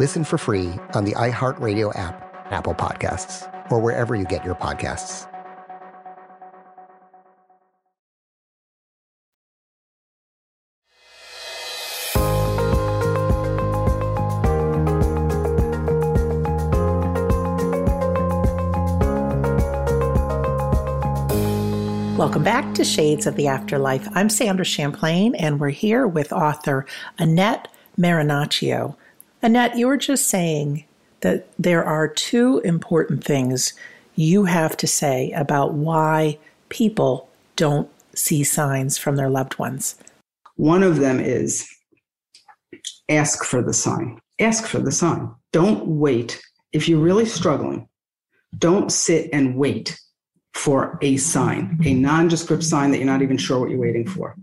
Listen 0.00 0.24
for 0.24 0.38
free 0.38 0.72
on 0.94 1.04
the 1.04 1.12
iHeartRadio 1.12 1.96
app, 1.96 2.50
Apple 2.50 2.74
Podcasts, 2.74 3.48
or 3.70 3.78
wherever 3.78 4.16
you 4.16 4.24
get 4.24 4.44
your 4.44 4.56
podcasts. 4.56 5.30
Welcome 22.18 22.42
back 22.42 22.74
to 22.74 22.84
Shades 22.84 23.28
of 23.28 23.36
the 23.36 23.46
Afterlife. 23.46 24.08
I'm 24.16 24.28
Sandra 24.28 24.64
Champlain, 24.64 25.36
and 25.36 25.60
we're 25.60 25.68
here 25.68 26.08
with 26.08 26.32
author 26.32 26.84
Annette 27.16 27.68
Marinaccio. 27.96 28.96
Annette, 29.44 29.76
you 29.76 29.88
were 29.88 29.98
just 29.98 30.28
saying 30.28 30.86
that 31.20 31.46
there 31.58 31.84
are 31.84 32.08
two 32.08 32.62
important 32.64 33.22
things 33.22 33.74
you 34.16 34.46
have 34.46 34.74
to 34.78 34.86
say 34.86 35.32
about 35.32 35.74
why 35.74 36.38
people 36.70 37.28
don't 37.54 37.90
see 38.14 38.42
signs 38.42 38.96
from 38.96 39.16
their 39.16 39.28
loved 39.28 39.58
ones. 39.58 39.96
One 40.56 40.82
of 40.82 40.96
them 40.96 41.20
is 41.20 41.68
ask 43.10 43.44
for 43.44 43.60
the 43.60 43.74
sign. 43.74 44.18
Ask 44.40 44.64
for 44.64 44.78
the 44.78 44.90
sign. 44.90 45.30
Don't 45.52 45.86
wait. 45.86 46.40
If 46.72 46.88
you're 46.88 46.98
really 46.98 47.26
struggling, 47.26 47.86
don't 48.56 48.90
sit 48.90 49.28
and 49.30 49.56
wait 49.56 50.00
for 50.54 50.98
a 51.02 51.16
sign, 51.16 51.78
a 51.84 51.92
nondescript 51.92 52.62
sign 52.62 52.90
that 52.92 52.98
you're 52.98 53.06
not 53.06 53.22
even 53.22 53.36
sure 53.36 53.58
what 53.58 53.70
you're 53.70 53.78
waiting 53.78 54.06
for. 54.06 54.36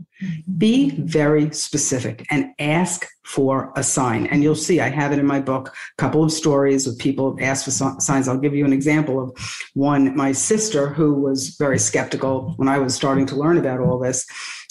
Be 0.57 0.91
very 0.91 1.51
specific 1.51 2.27
and 2.29 2.51
ask 2.59 3.07
for 3.25 3.71
a 3.75 3.81
sign. 3.81 4.27
And 4.27 4.43
you'll 4.43 4.55
see, 4.55 4.81
I 4.81 4.89
have 4.89 5.13
it 5.13 5.19
in 5.19 5.25
my 5.25 5.39
book, 5.39 5.69
a 5.69 6.01
couple 6.01 6.23
of 6.23 6.31
stories 6.31 6.85
of 6.85 6.97
people 6.97 7.37
asked 7.39 7.65
for 7.65 7.71
signs. 7.71 8.27
I'll 8.27 8.37
give 8.37 8.53
you 8.53 8.65
an 8.65 8.73
example 8.73 9.23
of 9.23 9.31
one. 9.73 10.15
My 10.15 10.31
sister, 10.31 10.89
who 10.89 11.13
was 11.13 11.55
very 11.57 11.79
skeptical 11.79 12.53
when 12.57 12.67
I 12.67 12.77
was 12.77 12.93
starting 12.93 13.25
to 13.27 13.35
learn 13.35 13.57
about 13.57 13.79
all 13.79 13.97
this, 13.97 14.25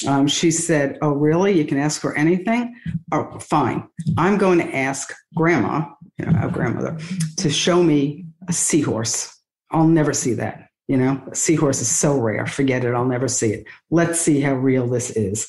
um, 0.06 0.28
she 0.28 0.50
said, 0.50 0.98
Oh, 1.02 1.10
really? 1.10 1.58
You 1.58 1.64
can 1.64 1.78
ask 1.78 2.00
for 2.00 2.16
anything? 2.16 2.76
Oh, 3.10 3.38
fine. 3.40 3.88
I'm 4.18 4.38
going 4.38 4.58
to 4.58 4.76
ask 4.76 5.12
grandma, 5.34 5.86
you 6.18 6.26
know, 6.26 6.48
grandmother, 6.50 6.98
to 7.38 7.50
show 7.50 7.82
me 7.82 8.26
a 8.46 8.52
seahorse. 8.52 9.36
I'll 9.70 9.88
never 9.88 10.12
see 10.12 10.34
that. 10.34 10.69
You 10.90 10.96
know, 10.96 11.22
a 11.30 11.36
seahorse 11.36 11.80
is 11.80 11.88
so 11.88 12.18
rare. 12.18 12.48
Forget 12.48 12.84
it. 12.84 12.94
I'll 12.94 13.04
never 13.04 13.28
see 13.28 13.52
it. 13.52 13.64
Let's 13.92 14.20
see 14.20 14.40
how 14.40 14.54
real 14.54 14.88
this 14.88 15.10
is. 15.10 15.46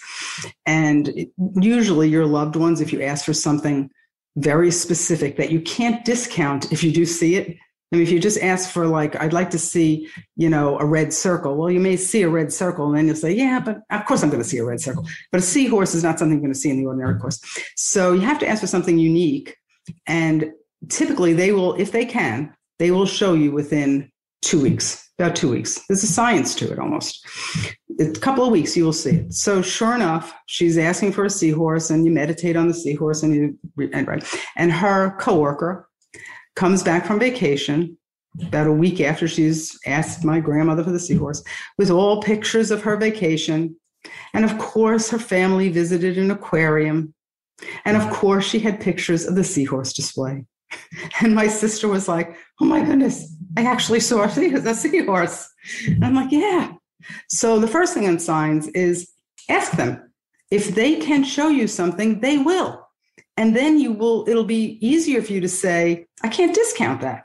And 0.67 1.11
usually, 1.59 2.09
your 2.09 2.27
loved 2.27 2.55
ones, 2.55 2.79
if 2.79 2.93
you 2.93 3.01
ask 3.01 3.25
for 3.25 3.33
something 3.33 3.89
very 4.35 4.69
specific 4.69 5.37
that 5.37 5.51
you 5.51 5.59
can't 5.59 6.05
discount 6.05 6.71
if 6.71 6.83
you 6.83 6.91
do 6.91 7.07
see 7.07 7.37
it, 7.37 7.57
I 7.91 7.95
mean, 7.95 8.03
if 8.03 8.11
you 8.11 8.19
just 8.19 8.39
ask 8.43 8.69
for 8.69 8.85
like, 8.85 9.19
I'd 9.19 9.33
like 9.33 9.49
to 9.49 9.57
see, 9.57 10.07
you 10.35 10.47
know, 10.47 10.77
a 10.77 10.85
red 10.85 11.11
circle. 11.11 11.55
Well, 11.57 11.71
you 11.71 11.79
may 11.79 11.97
see 11.97 12.21
a 12.21 12.29
red 12.29 12.53
circle, 12.53 12.85
and 12.85 12.95
then 12.95 13.07
you'll 13.07 13.15
say, 13.15 13.31
yeah, 13.33 13.59
but 13.59 13.79
of 13.89 14.05
course 14.05 14.21
I'm 14.21 14.29
going 14.29 14.43
to 14.43 14.47
see 14.47 14.59
a 14.59 14.63
red 14.63 14.79
circle. 14.79 15.07
But 15.31 15.41
a 15.41 15.43
seahorse 15.43 15.95
is 15.95 16.03
not 16.03 16.19
something 16.19 16.37
you're 16.37 16.41
going 16.41 16.53
to 16.53 16.59
see 16.59 16.69
in 16.69 16.77
the 16.77 16.85
ordinary 16.85 17.19
course. 17.19 17.41
So 17.75 18.13
you 18.13 18.21
have 18.21 18.37
to 18.41 18.47
ask 18.47 18.61
for 18.61 18.67
something 18.67 18.99
unique, 18.99 19.57
and 20.05 20.51
typically 20.87 21.33
they 21.33 21.51
will, 21.51 21.73
if 21.73 21.91
they 21.91 22.05
can, 22.05 22.53
they 22.77 22.91
will 22.91 23.07
show 23.07 23.33
you 23.33 23.51
within 23.51 24.11
two 24.41 24.61
weeks, 24.61 25.09
about 25.17 25.35
two 25.35 25.49
weeks. 25.49 25.79
There's 25.87 26.03
a 26.03 26.07
science 26.07 26.55
to 26.55 26.71
it 26.71 26.79
almost. 26.79 27.25
A 27.99 28.11
couple 28.11 28.43
of 28.43 28.51
weeks, 28.51 28.75
you 28.75 28.83
will 28.83 28.93
see 28.93 29.17
it. 29.17 29.33
So 29.33 29.61
sure 29.61 29.93
enough, 29.93 30.33
she's 30.47 30.77
asking 30.77 31.11
for 31.11 31.25
a 31.25 31.29
seahorse, 31.29 31.89
and 31.89 32.05
you 32.05 32.11
meditate 32.11 32.55
on 32.55 32.67
the 32.67 32.73
seahorse, 32.73 33.23
and 33.23 33.35
you 33.35 33.89
and 33.93 34.07
right. 34.07 34.23
And 34.55 34.71
her 34.71 35.15
coworker 35.19 35.87
comes 36.55 36.83
back 36.83 37.05
from 37.05 37.19
vacation 37.19 37.97
about 38.41 38.67
a 38.67 38.71
week 38.71 39.01
after 39.01 39.27
she's 39.27 39.77
asked 39.85 40.23
my 40.23 40.39
grandmother 40.39 40.83
for 40.83 40.91
the 40.91 40.99
seahorse 40.99 41.43
with 41.77 41.91
all 41.91 42.21
pictures 42.21 42.71
of 42.71 42.81
her 42.81 42.95
vacation. 42.95 43.75
And 44.33 44.45
of 44.45 44.57
course, 44.57 45.09
her 45.09 45.19
family 45.19 45.69
visited 45.69 46.17
an 46.17 46.31
aquarium. 46.31 47.13
And 47.85 47.97
of 47.97 48.09
course, 48.09 48.45
she 48.45 48.59
had 48.59 48.79
pictures 48.79 49.27
of 49.27 49.35
the 49.35 49.43
seahorse 49.43 49.93
display. 49.93 50.45
And 51.21 51.35
my 51.35 51.47
sister 51.47 51.87
was 51.89 52.07
like, 52.07 52.35
Oh 52.61 52.65
my 52.65 52.83
goodness, 52.83 53.35
I 53.57 53.63
actually 53.63 53.99
saw 53.99 54.23
a 54.23 54.73
seahorse. 54.75 55.49
And 55.87 56.05
I'm 56.05 56.15
like, 56.15 56.31
Yeah. 56.31 56.73
So 57.29 57.59
the 57.59 57.67
first 57.67 57.93
thing 57.93 58.07
on 58.07 58.19
signs 58.19 58.67
is 58.69 59.11
ask 59.49 59.71
them. 59.73 60.11
If 60.51 60.75
they 60.75 60.97
can 60.97 61.23
show 61.23 61.47
you 61.47 61.67
something, 61.67 62.19
they 62.19 62.37
will. 62.37 62.87
And 63.37 63.55
then 63.55 63.79
you 63.79 63.93
will, 63.93 64.27
it'll 64.27 64.43
be 64.43 64.77
easier 64.85 65.21
for 65.21 65.31
you 65.33 65.41
to 65.41 65.49
say, 65.49 66.05
I 66.21 66.27
can't 66.27 66.53
discount 66.53 67.01
that. 67.01 67.23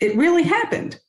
It 0.00 0.16
really 0.16 0.44
happened. 0.44 1.00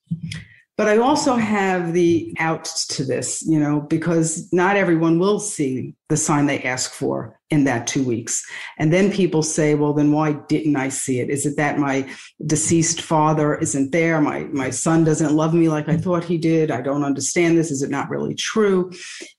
But 0.78 0.90
I 0.90 0.98
also 0.98 1.36
have 1.36 1.94
the 1.94 2.36
out 2.38 2.66
to 2.90 3.06
this, 3.06 3.46
you 3.48 3.60
know, 3.60 3.82
because 3.82 4.52
not 4.52 4.76
everyone 4.76 5.20
will 5.20 5.40
see 5.40 5.94
the 6.10 6.18
sign 6.18 6.48
they 6.48 6.62
ask 6.64 6.92
for 6.92 7.35
in 7.52 7.64
that 7.66 7.86
two 7.86 8.04
weeks. 8.04 8.44
And 8.78 8.92
then 8.92 9.12
people 9.12 9.44
say, 9.44 9.76
well, 9.76 9.94
then 9.94 10.12
why 10.12 10.34
didn't 10.48 10.76
I 10.76 10.90
see 10.90 11.20
it? 11.20 11.30
Is 11.30 11.46
it 11.46 11.58
that 11.58 11.78
my 11.78 12.10
deceased 12.46 13.02
father 13.02 13.56
isn't 13.56 13.92
there? 13.92 14.20
My, 14.20 14.46
my 14.46 14.72
son 14.72 15.04
doesn't 15.04 15.36
love 15.36 15.54
me 15.54 15.70
like 15.70 15.88
I 15.88 15.98
thought 15.98 16.24
he 16.24 16.38
did. 16.38 16.72
I 16.72 16.82
don't 16.82 17.04
understand 17.04 17.58
this. 17.58 17.72
Is 17.72 17.84
it 17.84 17.92
not 17.92 18.10
really 18.10 18.34
true? 18.34 18.92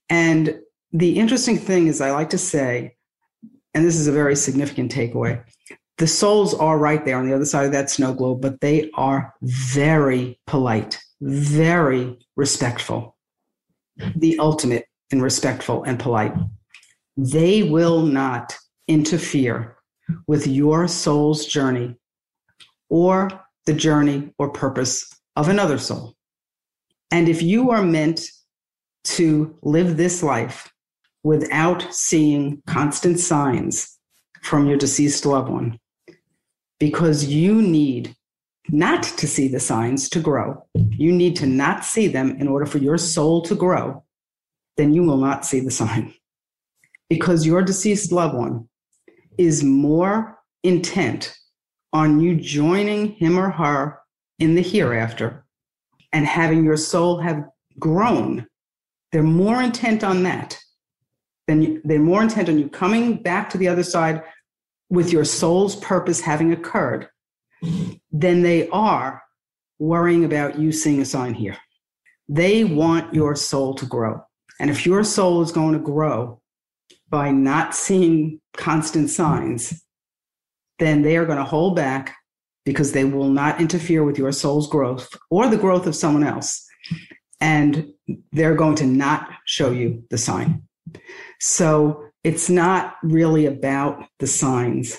And 0.09 0.61
the 0.93 1.19
interesting 1.19 1.59
thing 1.59 1.89
is, 1.89 2.01
I 2.01 2.13
like 2.13 2.31
to 2.31 2.39
say, 2.39 2.95
and 3.75 3.85
this 3.85 3.97
is 3.97 4.07
a 4.07 4.13
very 4.13 4.37
significant 4.37 4.93
takeaway 4.93 5.43
the 5.99 6.07
souls 6.07 6.55
are 6.55 6.79
right 6.79 7.05
there 7.05 7.19
on 7.19 7.27
the 7.27 7.35
other 7.35 7.45
side 7.45 7.67
of 7.67 7.73
that 7.73 7.91
snow 7.91 8.13
globe, 8.13 8.43
but 8.43 8.61
they 8.61 8.91
are 8.95 9.35
very 9.43 10.39
polite, 10.47 10.99
very 11.21 12.19
respectful, 12.37 13.17
the 14.15 14.39
ultimate 14.39 14.87
in 15.11 15.23
respectful 15.23 15.85
and 15.85 15.99
polite. 15.99 16.35
They 17.17 17.63
will 17.63 18.03
not 18.03 18.57
interfere 18.89 19.77
with 20.27 20.47
your 20.47 20.87
soul's 20.87 21.47
journey 21.47 21.97
or 22.89 23.31
the 23.65 23.73
journey 23.73 24.33
or 24.39 24.51
purpose 24.51 25.09
of 25.35 25.49
another 25.49 25.79
soul. 25.79 26.15
And 27.11 27.29
if 27.29 27.43
you 27.43 27.71
are 27.71 27.83
meant 27.83 28.21
to 29.05 29.57
live 29.63 29.97
this 29.97 30.23
life 30.23 30.73
without 31.23 31.95
seeing 31.95 32.63
constant 32.67 33.19
signs 33.19 33.99
from 34.43 34.67
your 34.67 34.77
deceased 34.77 35.27
loved 35.27 35.49
one, 35.49 35.79
because 36.79 37.25
you 37.25 37.63
need 37.63 38.15
not 38.69 39.03
to 39.03 39.27
see 39.27 39.49
the 39.49 39.61
signs 39.61 40.09
to 40.11 40.21
grow. 40.21 40.67
You 40.75 41.13
need 41.13 41.37
to 41.37 41.47
not 41.47 41.85
see 41.85 42.09
them 42.09 42.37
in 42.39 42.49
order 42.49 42.67
for 42.67 42.79
your 42.79 42.99
soul 42.99 43.43
to 43.43 43.55
grow. 43.55 44.05
Then 44.77 44.93
you 44.93 45.05
will 45.05 45.17
not 45.17 45.47
see 45.47 45.61
the 45.61 45.71
sign. 45.71 46.15
Because 47.09 47.47
your 47.47 47.63
deceased 47.63 48.13
loved 48.13 48.35
one 48.35 48.69
is 49.39 49.63
more 49.63 50.39
intent 50.63 51.37
on 51.93 52.21
you 52.21 52.37
joining 52.37 53.13
him 53.13 53.39
or 53.39 53.51
her 53.51 53.99
in 54.39 54.55
the 54.55 54.63
hereafter 54.63 55.45
and 56.13 56.27
having 56.27 56.65
your 56.65 56.77
soul 56.77 57.21
have 57.21 57.45
grown. 57.79 58.47
They're 59.13 59.23
more 59.23 59.63
intent 59.63 60.03
on 60.03 60.23
that 60.25 60.59
than 61.47 61.81
they're 61.85 62.01
more 62.01 62.23
intent 62.23 62.49
on 62.49 62.59
you 62.59 62.69
coming 62.69 63.23
back 63.23 63.51
to 63.51 63.59
the 63.59 63.69
other 63.69 63.83
side 63.83 64.23
with 64.91 65.13
your 65.13 65.25
soul's 65.25 65.77
purpose 65.77 66.21
having 66.21 66.53
occurred 66.53 67.09
than 68.13 68.43
they 68.43 68.69
are 68.69 69.23
worrying 69.79 70.25
about 70.25 70.59
you 70.59 70.73
seeing 70.73 71.01
a 71.01 71.05
sign 71.05 71.35
here. 71.35 71.57
They 72.29 72.65
want 72.65 73.15
your 73.15 73.37
soul 73.37 73.75
to 73.75 73.87
grow. 73.87 74.23
And 74.59 74.71
if 74.71 74.87
your 74.87 75.05
soul 75.05 75.43
is 75.43 75.53
going 75.53 75.75
to 75.75 75.79
grow 75.79 76.41
by 77.09 77.31
not 77.31 77.75
seeing 77.75 78.41
constant 78.57 79.11
signs, 79.11 79.83
then 80.79 81.03
they 81.03 81.17
are 81.17 81.25
going 81.25 81.39
to 81.39 81.45
hold 81.45 81.77
back 81.77 82.15
because 82.65 82.93
they 82.93 83.05
will 83.05 83.29
not 83.29 83.61
interfere 83.61 84.05
with 84.05 84.19
your 84.19 84.33
soul's 84.33 84.69
growth 84.69 85.09
or 85.31 85.49
the 85.49 85.57
growth 85.57 85.87
of 85.87 85.95
someone 85.95 86.25
else. 86.25 86.67
And 87.41 87.93
they're 88.33 88.55
going 88.55 88.77
to 88.77 88.87
not 88.87 89.29
show 89.45 89.71
you 89.71 90.05
the 90.11 90.19
sign. 90.19 90.63
So 91.41 92.03
it's 92.25 92.51
not 92.51 92.97
really 93.03 93.47
about 93.47 94.05
the 94.19 94.27
signs. 94.27 94.99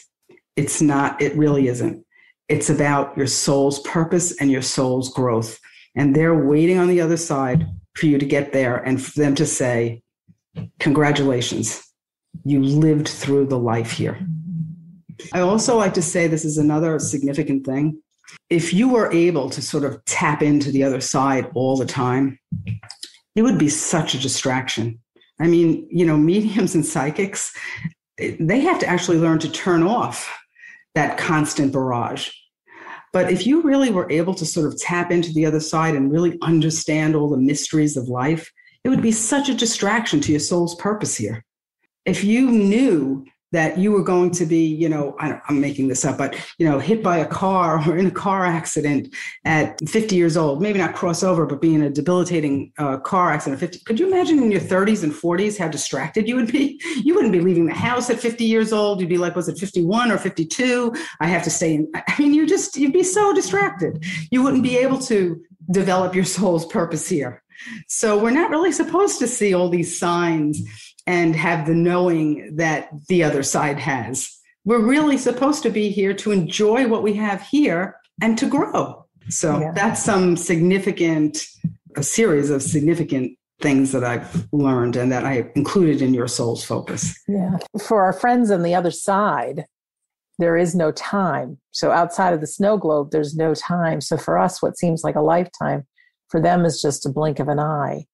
It's 0.55 0.81
not, 0.81 1.21
it 1.21 1.35
really 1.35 1.67
isn't. 1.67 2.05
It's 2.47 2.69
about 2.69 3.17
your 3.17 3.27
soul's 3.27 3.79
purpose 3.79 4.39
and 4.39 4.49
your 4.49 4.61
soul's 4.61 5.09
growth. 5.09 5.59
And 5.95 6.15
they're 6.15 6.45
waiting 6.45 6.77
on 6.77 6.87
the 6.87 7.01
other 7.01 7.17
side 7.17 7.67
for 7.95 8.05
you 8.05 8.17
to 8.17 8.25
get 8.25 8.53
there 8.53 8.77
and 8.77 9.01
for 9.01 9.19
them 9.19 9.35
to 9.35 9.45
say, 9.45 10.01
Congratulations, 10.79 11.86
you 12.43 12.63
lived 12.63 13.07
through 13.07 13.47
the 13.47 13.59
life 13.59 13.91
here. 13.91 14.17
I 15.33 15.41
also 15.41 15.77
like 15.77 15.93
to 15.95 16.01
say 16.01 16.27
this 16.27 16.45
is 16.45 16.57
another 16.57 16.99
significant 16.99 17.65
thing. 17.65 18.01
If 18.49 18.73
you 18.73 18.89
were 18.89 19.11
able 19.11 19.49
to 19.49 19.61
sort 19.61 19.83
of 19.83 20.03
tap 20.05 20.41
into 20.41 20.71
the 20.71 20.83
other 20.83 21.01
side 21.01 21.49
all 21.55 21.77
the 21.77 21.85
time, 21.85 22.39
it 23.35 23.41
would 23.41 23.57
be 23.57 23.69
such 23.69 24.13
a 24.13 24.19
distraction. 24.19 24.99
I 25.39 25.47
mean, 25.47 25.87
you 25.89 26.05
know, 26.05 26.17
mediums 26.31 26.75
and 26.75 26.85
psychics, 26.85 27.55
they 28.17 28.59
have 28.61 28.79
to 28.79 28.87
actually 28.87 29.17
learn 29.17 29.39
to 29.39 29.51
turn 29.51 29.83
off 29.83 30.33
that 30.95 31.17
constant 31.17 31.71
barrage. 31.71 32.29
But 33.13 33.31
if 33.31 33.47
you 33.47 33.61
really 33.61 33.91
were 33.91 34.11
able 34.11 34.33
to 34.35 34.45
sort 34.45 34.67
of 34.67 34.79
tap 34.79 35.11
into 35.11 35.31
the 35.33 35.45
other 35.45 35.59
side 35.59 35.95
and 35.95 36.11
really 36.11 36.37
understand 36.41 37.15
all 37.15 37.29
the 37.29 37.37
mysteries 37.37 37.95
of 37.95 38.07
life, 38.07 38.51
it 38.83 38.89
would 38.89 39.01
be 39.01 39.11
such 39.11 39.49
a 39.49 39.53
distraction 39.53 40.19
to 40.21 40.31
your 40.31 40.39
soul's 40.39 40.75
purpose 40.75 41.15
here. 41.15 41.43
If 42.07 42.23
you 42.23 42.49
knew 42.49 43.25
that 43.53 43.77
you 43.77 43.91
were 43.91 44.03
going 44.03 44.31
to 44.31 44.45
be, 44.45 44.65
you 44.65 44.89
know, 44.89 45.15
I 45.19 45.39
am 45.49 45.61
making 45.61 45.87
this 45.87 46.03
up, 46.03 46.17
but, 46.17 46.35
you 46.57 46.67
know, 46.67 46.79
hit 46.79 47.01
by 47.01 47.17
a 47.17 47.25
car 47.25 47.81
or 47.87 47.97
in 47.97 48.07
a 48.07 48.11
car 48.11 48.45
accident 48.45 49.13
at 49.45 49.79
50 49.87 50.15
years 50.15 50.35
old, 50.35 50.61
maybe 50.61 50.79
not 50.79 50.95
cross 50.95 51.23
over, 51.23 51.45
but 51.45 51.61
be 51.61 51.73
in 51.73 51.83
a 51.83 51.89
debilitating 51.89 52.71
uh, 52.77 52.97
car 52.97 53.31
accident 53.31 53.61
at 53.61 53.71
50. 53.71 53.85
Could 53.85 53.99
you 53.99 54.07
imagine 54.07 54.41
in 54.41 54.51
your 54.51 54.61
30s 54.61 55.03
and 55.03 55.13
40s 55.13 55.57
how 55.57 55.67
distracted 55.67 56.27
you 56.27 56.35
would 56.35 56.51
be? 56.51 56.81
You 57.07 57.13
wouldn't 57.13 57.31
be 57.31 57.39
leaving 57.39 57.67
the 57.67 57.73
house 57.73 58.09
at 58.09 58.19
50 58.19 58.43
years 58.43 58.73
old. 58.73 58.99
You'd 58.99 59.09
be 59.09 59.17
like, 59.17 59.35
was 59.35 59.47
it 59.47 59.57
51 59.57 60.11
or 60.11 60.17
52? 60.17 60.93
I 61.21 61.27
have 61.27 61.43
to 61.43 61.49
stay 61.49 61.75
in. 61.75 61.87
I 61.95 62.15
mean, 62.19 62.33
you 62.33 62.45
just, 62.45 62.75
you'd 62.75 62.91
be 62.91 63.03
so 63.03 63.33
distracted. 63.33 64.03
You 64.31 64.41
wouldn't 64.43 64.63
be 64.63 64.77
able 64.77 64.97
to 64.99 65.41
develop 65.71 66.15
your 66.15 66.25
soul's 66.25 66.65
purpose 66.65 67.07
here. 67.07 67.43
So 67.87 68.17
we're 68.21 68.31
not 68.31 68.49
really 68.49 68.71
supposed 68.71 69.19
to 69.19 69.27
see 69.27 69.53
all 69.53 69.69
these 69.69 69.97
signs 69.97 70.61
and 71.07 71.35
have 71.35 71.65
the 71.65 71.73
knowing 71.73 72.55
that 72.57 72.89
the 73.07 73.23
other 73.23 73.41
side 73.41 73.79
has. 73.79 74.37
We're 74.65 74.85
really 74.85 75.17
supposed 75.17 75.63
to 75.63 75.69
be 75.69 75.89
here 75.89 76.13
to 76.15 76.31
enjoy 76.31 76.87
what 76.87 77.01
we 77.01 77.13
have 77.13 77.41
here 77.41 77.95
and 78.21 78.37
to 78.37 78.47
grow. 78.47 79.05
So 79.29 79.59
yeah. 79.59 79.71
that's 79.71 80.03
some 80.03 80.35
significant, 80.35 81.45
a 81.95 82.03
series 82.03 82.49
of 82.49 82.61
significant 82.61 83.37
things 83.61 83.91
that 83.93 84.03
I've 84.03 84.47
learned 84.51 84.97
and 84.97 85.11
that 85.11 85.25
I 85.25 85.49
included 85.55 86.01
in 86.01 86.13
your 86.13 86.27
soul's 86.27 86.63
focus. 86.63 87.17
Yeah. 87.27 87.57
For 87.81 88.03
our 88.03 88.13
friends 88.13 88.51
on 88.51 88.61
the 88.61 88.75
other 88.75 88.91
side, 88.91 89.65
there 90.39 90.57
is 90.57 90.75
no 90.75 90.91
time. 90.91 91.57
So 91.71 91.91
outside 91.91 92.33
of 92.33 92.41
the 92.41 92.47
snow 92.47 92.77
globe, 92.77 93.11
there's 93.11 93.35
no 93.35 93.55
time. 93.55 94.01
So 94.01 94.17
for 94.17 94.37
us, 94.37 94.61
what 94.61 94.77
seems 94.77 95.03
like 95.03 95.15
a 95.15 95.21
lifetime, 95.21 95.87
for 96.27 96.41
them 96.41 96.65
is 96.65 96.81
just 96.81 97.05
a 97.05 97.09
blink 97.09 97.39
of 97.39 97.47
an 97.47 97.59
eye. 97.59 98.05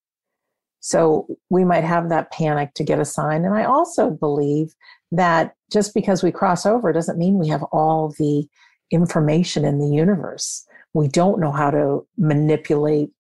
So 0.86 1.28
we 1.50 1.64
might 1.64 1.84
have 1.84 2.10
that 2.10 2.32
panic 2.32 2.74
to 2.76 2.84
get 2.84 3.00
a 3.00 3.06
sign. 3.06 3.46
And 3.46 3.56
I 3.56 3.64
also 3.64 4.10
believe 4.10 4.74
that 5.12 5.56
just 5.72 5.94
because 5.94 6.22
we 6.22 6.32
cross 6.32 6.66
over 6.66 6.92
doesn't 6.92 7.18
mean 7.18 7.40
we 7.40 7.48
have 7.48 7.64
all 7.72 8.14
the 8.20 8.48
information 8.92 9.66
in 9.66 9.80
the 9.80 9.88
universe. 9.88 10.66
We 10.94 11.08
don't 11.08 11.40
know 11.40 11.52
how 11.52 11.72
to 11.72 12.06
manipulate 12.18 13.12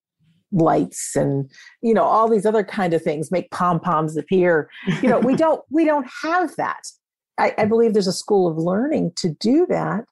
lights 0.52 1.16
and 1.16 1.50
you 1.82 1.96
know 1.96 2.04
all 2.04 2.30
these 2.30 2.46
other 2.46 2.64
kind 2.64 2.94
of 2.94 3.02
things 3.02 3.32
make 3.32 3.50
pom 3.50 3.80
poms 3.80 4.16
appear 4.16 4.70
you 5.02 5.10
know 5.10 5.18
we 5.18 5.36
don't 5.44 5.64
we 5.72 5.84
don't 5.84 6.08
have 6.22 6.56
that 6.58 6.86
I, 7.40 7.56
I 7.58 7.66
believe 7.66 7.94
there's 7.94 8.06
a 8.06 8.14
school 8.14 8.48
of 8.48 8.56
learning 8.56 9.14
to 9.16 9.30
do 9.30 9.66
that 9.70 10.06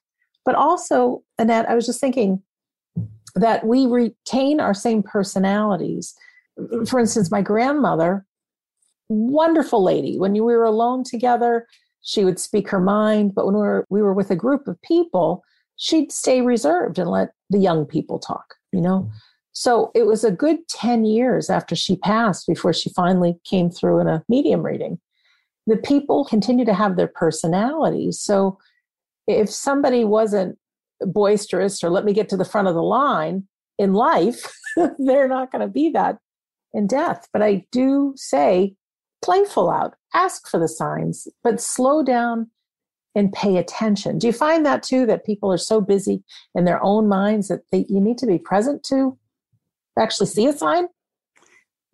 but 0.44 0.56
also 0.56 1.22
annette 1.38 1.70
i 1.70 1.76
was 1.76 1.86
just 1.86 2.00
thinking 2.00 2.42
that 3.34 3.66
we 3.66 3.86
retain 3.86 4.60
our 4.60 4.74
same 4.74 5.02
personalities. 5.02 6.14
For 6.86 6.98
instance, 6.98 7.30
my 7.30 7.42
grandmother, 7.42 8.26
wonderful 9.08 9.82
lady. 9.82 10.18
When 10.18 10.32
we 10.32 10.40
were 10.40 10.64
alone 10.64 11.04
together, 11.04 11.66
she 12.02 12.24
would 12.24 12.38
speak 12.38 12.68
her 12.70 12.80
mind. 12.80 13.34
But 13.34 13.46
when 13.46 13.54
we 13.54 13.60
were, 13.60 13.86
we 13.90 14.02
were 14.02 14.14
with 14.14 14.30
a 14.30 14.36
group 14.36 14.66
of 14.66 14.80
people, 14.82 15.44
she'd 15.76 16.12
stay 16.12 16.42
reserved 16.42 16.98
and 16.98 17.10
let 17.10 17.30
the 17.50 17.58
young 17.58 17.86
people 17.86 18.18
talk, 18.18 18.54
you 18.72 18.80
know? 18.80 19.08
Mm. 19.08 19.12
So 19.52 19.90
it 19.94 20.06
was 20.06 20.24
a 20.24 20.30
good 20.30 20.66
10 20.68 21.04
years 21.04 21.50
after 21.50 21.76
she 21.76 21.96
passed 21.96 22.46
before 22.46 22.72
she 22.72 22.90
finally 22.90 23.38
came 23.44 23.70
through 23.70 24.00
in 24.00 24.08
a 24.08 24.24
medium 24.28 24.62
reading. 24.62 24.98
The 25.66 25.76
people 25.76 26.24
continue 26.24 26.64
to 26.64 26.74
have 26.74 26.96
their 26.96 27.06
personalities. 27.06 28.18
So 28.18 28.58
if 29.26 29.50
somebody 29.50 30.04
wasn't 30.04 30.58
boisterous 31.02 31.84
or 31.84 31.90
let 31.90 32.04
me 32.04 32.12
get 32.12 32.28
to 32.30 32.36
the 32.36 32.44
front 32.44 32.68
of 32.68 32.74
the 32.74 32.82
line 32.82 33.46
in 33.78 33.92
life, 33.92 34.52
they're 34.98 35.28
not 35.28 35.52
going 35.52 35.60
to 35.60 35.72
be 35.72 35.90
that 35.90 36.18
in 36.72 36.86
death. 36.86 37.28
But 37.32 37.42
I 37.42 37.66
do 37.72 38.12
say, 38.16 38.74
playful 39.22 39.70
out, 39.70 39.94
ask 40.14 40.48
for 40.48 40.58
the 40.58 40.68
signs, 40.68 41.28
but 41.42 41.60
slow 41.60 42.02
down 42.02 42.50
and 43.14 43.32
pay 43.32 43.56
attention. 43.56 44.18
Do 44.18 44.26
you 44.26 44.32
find 44.32 44.64
that 44.64 44.82
too, 44.82 45.06
that 45.06 45.26
people 45.26 45.52
are 45.52 45.58
so 45.58 45.80
busy 45.80 46.24
in 46.54 46.64
their 46.64 46.82
own 46.82 47.08
minds 47.08 47.48
that 47.48 47.60
they, 47.70 47.84
you 47.88 48.00
need 48.00 48.18
to 48.18 48.26
be 48.26 48.38
present 48.38 48.82
to 48.84 49.18
actually 49.98 50.26
see 50.26 50.46
a 50.46 50.52
sign? 50.52 50.86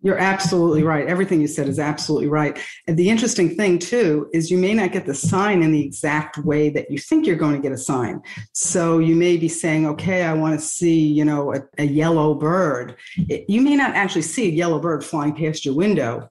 You're 0.01 0.17
absolutely 0.17 0.83
right. 0.83 1.07
Everything 1.07 1.41
you 1.41 1.47
said 1.47 1.67
is 1.67 1.77
absolutely 1.77 2.29
right. 2.29 2.57
And 2.87 2.97
the 2.97 3.09
interesting 3.09 3.55
thing, 3.55 3.79
too, 3.79 4.29
is 4.33 4.49
you 4.49 4.57
may 4.57 4.73
not 4.73 4.93
get 4.93 5.05
the 5.05 5.13
sign 5.13 5.61
in 5.61 5.73
the 5.73 5.83
exact 5.83 6.37
way 6.37 6.69
that 6.69 6.89
you 6.89 6.97
think 6.97 7.27
you're 7.27 7.35
going 7.35 7.55
to 7.55 7.61
get 7.61 7.73
a 7.73 7.77
sign. 7.77 8.21
So 8.53 8.99
you 8.99 9.15
may 9.15 9.35
be 9.35 9.49
saying, 9.49 9.85
okay, 9.87 10.23
I 10.23 10.33
want 10.33 10.57
to 10.57 10.65
see, 10.65 10.99
you 10.99 11.25
know, 11.25 11.53
a, 11.53 11.59
a 11.77 11.83
yellow 11.83 12.33
bird. 12.33 12.95
It, 13.17 13.43
you 13.49 13.61
may 13.61 13.75
not 13.75 13.93
actually 13.93 14.21
see 14.21 14.47
a 14.47 14.51
yellow 14.51 14.79
bird 14.79 15.03
flying 15.03 15.35
past 15.35 15.65
your 15.65 15.75
window, 15.75 16.29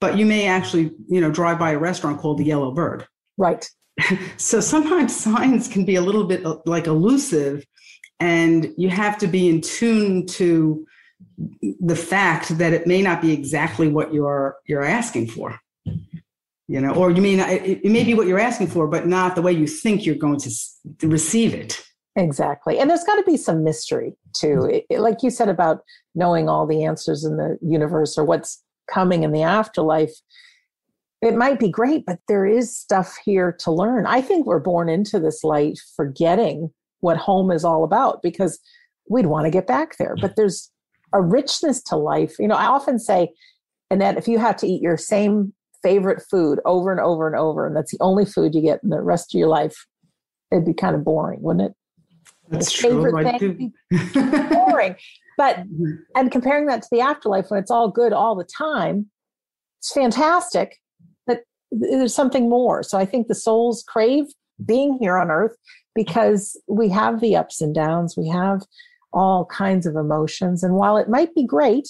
but 0.00 0.16
you 0.16 0.24
may 0.24 0.46
actually, 0.46 0.92
you 1.06 1.20
know, 1.20 1.30
drive 1.30 1.58
by 1.58 1.72
a 1.72 1.78
restaurant 1.78 2.20
called 2.20 2.38
the 2.38 2.44
Yellow 2.44 2.72
Bird. 2.72 3.06
Right. 3.36 3.68
so 4.38 4.60
sometimes 4.60 5.14
signs 5.14 5.68
can 5.68 5.84
be 5.84 5.96
a 5.96 6.00
little 6.00 6.24
bit 6.24 6.44
uh, 6.44 6.56
like 6.64 6.86
elusive, 6.86 7.66
and 8.18 8.72
you 8.78 8.88
have 8.88 9.18
to 9.18 9.26
be 9.26 9.48
in 9.48 9.60
tune 9.60 10.26
to 10.26 10.86
the 11.80 11.96
fact 11.96 12.58
that 12.58 12.72
it 12.72 12.86
may 12.86 13.02
not 13.02 13.20
be 13.20 13.32
exactly 13.32 13.88
what 13.88 14.12
you're 14.12 14.56
you're 14.66 14.84
asking 14.84 15.28
for. 15.28 15.58
You 16.66 16.80
know 16.80 16.94
or 16.94 17.10
you 17.10 17.36
not 17.36 17.50
it, 17.50 17.84
it, 17.84 17.90
may 17.90 18.04
be 18.04 18.14
what 18.14 18.26
you're 18.26 18.38
asking 18.38 18.68
for 18.68 18.86
but 18.86 19.06
not 19.06 19.34
the 19.34 19.42
way 19.42 19.52
you 19.52 19.66
think 19.66 20.06
you're 20.06 20.14
going 20.14 20.40
to, 20.40 20.50
to 20.98 21.08
receive 21.08 21.52
it. 21.52 21.84
Exactly. 22.16 22.78
And 22.78 22.88
there's 22.88 23.04
got 23.04 23.16
to 23.16 23.24
be 23.24 23.36
some 23.36 23.64
mystery 23.64 24.14
too. 24.32 24.64
It, 24.72 24.86
it, 24.88 25.00
like 25.00 25.22
you 25.22 25.30
said 25.30 25.48
about 25.48 25.82
knowing 26.14 26.48
all 26.48 26.66
the 26.66 26.84
answers 26.84 27.24
in 27.24 27.36
the 27.36 27.58
universe 27.60 28.16
or 28.16 28.24
what's 28.24 28.62
coming 28.90 29.24
in 29.24 29.32
the 29.32 29.42
afterlife 29.42 30.12
it 31.22 31.34
might 31.34 31.58
be 31.58 31.70
great 31.70 32.04
but 32.06 32.18
there 32.28 32.44
is 32.44 32.76
stuff 32.76 33.16
here 33.24 33.52
to 33.60 33.70
learn. 33.70 34.06
I 34.06 34.20
think 34.20 34.46
we're 34.46 34.58
born 34.58 34.88
into 34.88 35.18
this 35.18 35.42
life 35.42 35.80
forgetting 35.96 36.70
what 37.00 37.16
home 37.16 37.50
is 37.50 37.64
all 37.64 37.84
about 37.84 38.22
because 38.22 38.58
we'd 39.08 39.26
want 39.26 39.44
to 39.46 39.50
get 39.50 39.66
back 39.66 39.96
there 39.98 40.16
but 40.20 40.36
there's 40.36 40.70
a 41.14 41.22
richness 41.22 41.82
to 41.84 41.96
life. 41.96 42.38
You 42.38 42.48
know, 42.48 42.56
I 42.56 42.66
often 42.66 42.98
say, 42.98 43.30
Annette 43.90 44.18
if 44.18 44.28
you 44.28 44.38
have 44.38 44.56
to 44.58 44.66
eat 44.66 44.82
your 44.82 44.96
same 44.96 45.54
favorite 45.82 46.22
food 46.30 46.60
over 46.66 46.90
and 46.90 47.00
over 47.00 47.26
and 47.26 47.36
over, 47.36 47.66
and 47.66 47.74
that's 47.74 47.92
the 47.92 48.02
only 48.02 48.26
food 48.26 48.54
you 48.54 48.60
get 48.60 48.80
in 48.82 48.90
the 48.90 49.00
rest 49.00 49.34
of 49.34 49.38
your 49.38 49.48
life, 49.48 49.86
it'd 50.50 50.66
be 50.66 50.74
kind 50.74 50.96
of 50.96 51.04
boring, 51.04 51.40
wouldn't 51.40 51.70
it? 51.70 51.76
That's 52.48 52.72
true. 52.72 53.02
Favorite 53.02 53.38
thing 53.38 53.72
boring. 54.50 54.96
But 55.36 55.56
mm-hmm. 55.56 55.92
and 56.14 56.30
comparing 56.30 56.66
that 56.66 56.82
to 56.82 56.88
the 56.90 57.00
afterlife 57.00 57.46
when 57.48 57.60
it's 57.60 57.70
all 57.70 57.90
good 57.90 58.12
all 58.12 58.34
the 58.34 58.44
time, 58.44 59.06
it's 59.80 59.92
fantastic. 59.92 60.80
But 61.26 61.40
there's 61.70 62.14
something 62.14 62.48
more. 62.48 62.82
So 62.82 62.98
I 62.98 63.04
think 63.04 63.28
the 63.28 63.34
souls 63.34 63.84
crave 63.86 64.26
being 64.64 64.98
here 65.00 65.16
on 65.16 65.30
earth 65.30 65.56
because 65.94 66.60
we 66.68 66.88
have 66.90 67.20
the 67.20 67.36
ups 67.36 67.60
and 67.60 67.74
downs. 67.74 68.16
We 68.16 68.28
have 68.28 68.62
all 69.14 69.46
kinds 69.46 69.86
of 69.86 69.96
emotions. 69.96 70.62
And 70.62 70.74
while 70.74 70.96
it 70.96 71.08
might 71.08 71.34
be 71.34 71.44
great, 71.44 71.88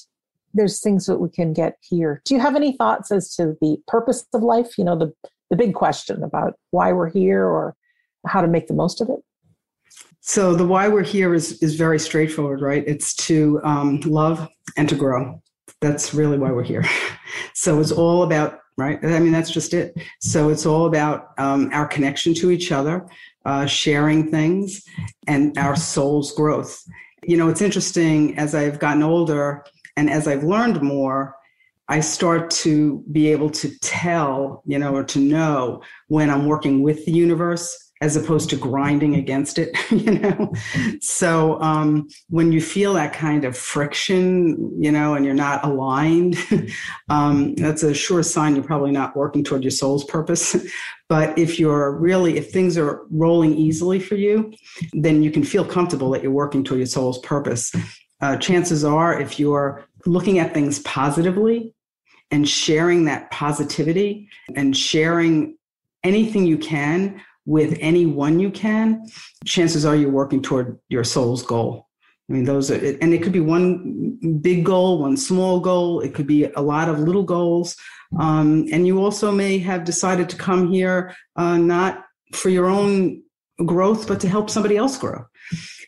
there's 0.53 0.81
things 0.81 1.07
that 1.07 1.18
we 1.18 1.29
can 1.29 1.53
get 1.53 1.77
here. 1.81 2.22
Do 2.25 2.35
you 2.35 2.41
have 2.41 2.55
any 2.55 2.77
thoughts 2.77 3.11
as 3.11 3.35
to 3.37 3.57
the 3.61 3.77
purpose 3.89 4.25
of 4.33 4.43
life? 4.43 4.79
You 4.79 4.85
know, 4.85 4.97
the, 4.97 5.12
the 5.51 5.57
big 5.57 5.75
question 5.75 6.22
about 6.22 6.55
why 6.70 6.93
we're 6.93 7.11
here 7.11 7.45
or 7.45 7.75
how 8.27 8.41
to 8.41 8.47
make 8.47 8.68
the 8.68 8.75
most 8.75 9.01
of 9.01 9.09
it? 9.09 9.18
So 10.20 10.55
the 10.55 10.66
why 10.66 10.89
we're 10.89 11.03
here 11.03 11.35
is 11.35 11.62
is 11.62 11.75
very 11.75 11.99
straightforward, 11.99 12.62
right? 12.62 12.83
It's 12.87 13.14
to 13.27 13.61
um, 13.62 14.01
love 14.01 14.49
and 14.77 14.89
to 14.89 14.95
grow. 14.95 15.43
That's 15.81 16.14
really 16.14 16.39
why 16.39 16.51
we're 16.51 16.64
here. 16.64 16.85
So 17.57 17.81
it's 17.81 17.93
all 17.93 18.25
about 18.25 18.59
right. 18.77 18.99
I 19.05 19.20
mean, 19.20 19.33
that's 19.33 19.51
just 19.51 19.75
it. 19.75 19.95
So 20.20 20.51
it's 20.51 20.66
all 20.66 20.87
about 20.87 21.29
um, 21.39 21.70
our 21.72 21.87
connection 21.87 22.35
to 22.35 22.51
each 22.51 22.72
other, 22.72 23.07
uh, 23.45 23.66
sharing 23.66 24.31
things, 24.31 24.83
and 25.29 25.57
our 25.57 25.77
soul's 25.77 26.33
growth 26.33 26.83
you 27.27 27.37
know, 27.37 27.49
it's 27.49 27.62
interesting 27.62 28.37
as 28.39 28.55
I've 28.55 28.79
gotten 28.79 29.03
older 29.03 29.64
and 29.97 30.11
as 30.11 30.27
I've 30.27 30.45
learned 30.45 30.83
more, 30.83 31.37
I 31.89 32.01
start 32.01 32.51
to 32.51 33.05
be 33.12 33.31
able 33.31 33.51
to 33.51 33.79
tell, 33.81 34.62
you 34.64 34.79
know, 34.79 34.95
or 34.95 35.05
to 35.05 35.18
know 35.18 35.83
when 36.09 36.31
I'm 36.31 36.47
working 36.47 36.83
with 36.83 37.05
the 37.05 37.12
universe 37.12 37.93
as 38.01 38.17
opposed 38.17 38.51
to 38.51 38.57
grinding 38.57 39.15
against 39.15 39.59
it, 39.59 39.77
you 39.91 40.19
know. 40.19 40.53
So 41.01 41.61
um, 41.61 42.09
when 42.29 42.53
you 42.53 42.61
feel 42.61 42.95
that 42.95 43.13
kind 43.13 43.45
of 43.45 43.57
friction, 43.57 44.83
you 44.83 44.91
know, 44.91 45.15
and 45.15 45.25
you're 45.25 45.35
not 45.35 45.65
aligned, 45.65 46.37
um, 47.09 47.55
that's 47.55 47.83
a 47.83 47.95
sure 47.95 48.23
sign 48.23 48.57
you're 48.57 48.65
probably 48.65 48.91
not 48.91 49.17
working 49.17 49.45
toward 49.45 49.63
your 49.63 49.71
soul's 49.71 50.05
purpose. 50.05 50.57
But 51.07 51.39
if 51.39 51.61
you're 51.61 51.93
really, 51.99 52.39
if 52.39 52.51
things 52.51 52.79
are 52.79 53.03
rolling 53.11 53.55
easily 53.55 54.01
for 54.01 54.15
you, 54.15 54.55
then 54.95 55.23
you 55.23 55.31
can 55.31 55.45
feel 55.45 55.65
comfortable 55.65 56.11
that 56.11 56.23
you're 56.23 56.33
working 56.33 56.65
toward 56.65 56.79
your 56.79 56.87
soul's 56.87 57.19
purpose. 57.19 57.73
Uh, 58.23 58.39
chances 58.39 58.85
are, 58.85 59.21
if 59.21 59.39
you're 59.39 59.85
looking 60.07 60.39
at 60.39 60.55
things 60.55 60.79
positively 60.81 61.75
and 62.31 62.49
sharing 62.49 63.05
that 63.05 63.31
positivity 63.31 64.31
and 64.57 64.75
sharing 64.75 65.59
anything 66.05 66.47
you 66.47 66.57
can 66.57 67.21
with 67.47 67.77
anyone 67.81 68.41
you 68.41 68.51
can, 68.51 69.07
chances 69.45 69.85
are 69.85 69.97
you're 69.97 70.11
working 70.11 70.43
toward 70.43 70.79
your 70.89 71.05
soul's 71.05 71.43
goal. 71.43 71.89
I 72.29 72.33
mean, 72.33 72.45
those 72.45 72.71
are, 72.71 72.77
and 72.77 73.13
it 73.13 73.23
could 73.23 73.33
be 73.33 73.41
one 73.41 74.19
big 74.41 74.65
goal, 74.65 75.01
one 75.01 75.17
small 75.17 75.61
goal. 75.61 76.01
It 76.01 76.15
could 76.15 76.27
be 76.27 76.45
a 76.45 76.61
lot 76.61 76.89
of 76.89 76.99
little 76.99 77.23
goals. 77.23 77.77
Um, 78.19 78.67
and 78.73 78.87
you 78.87 79.01
also 79.01 79.31
may 79.31 79.59
have 79.59 79.85
decided 79.85 80.29
to 80.31 80.37
come 80.37 80.73
here 80.73 81.15
uh, 81.37 81.59
not 81.59 82.05
for 82.33 82.49
your 82.49 82.67
own 82.67 83.23
growth, 83.67 84.09
but 84.09 84.21
to 84.21 84.29
help 84.29 84.49
somebody 84.49 84.77
else 84.77 84.97
grow. 84.97 85.27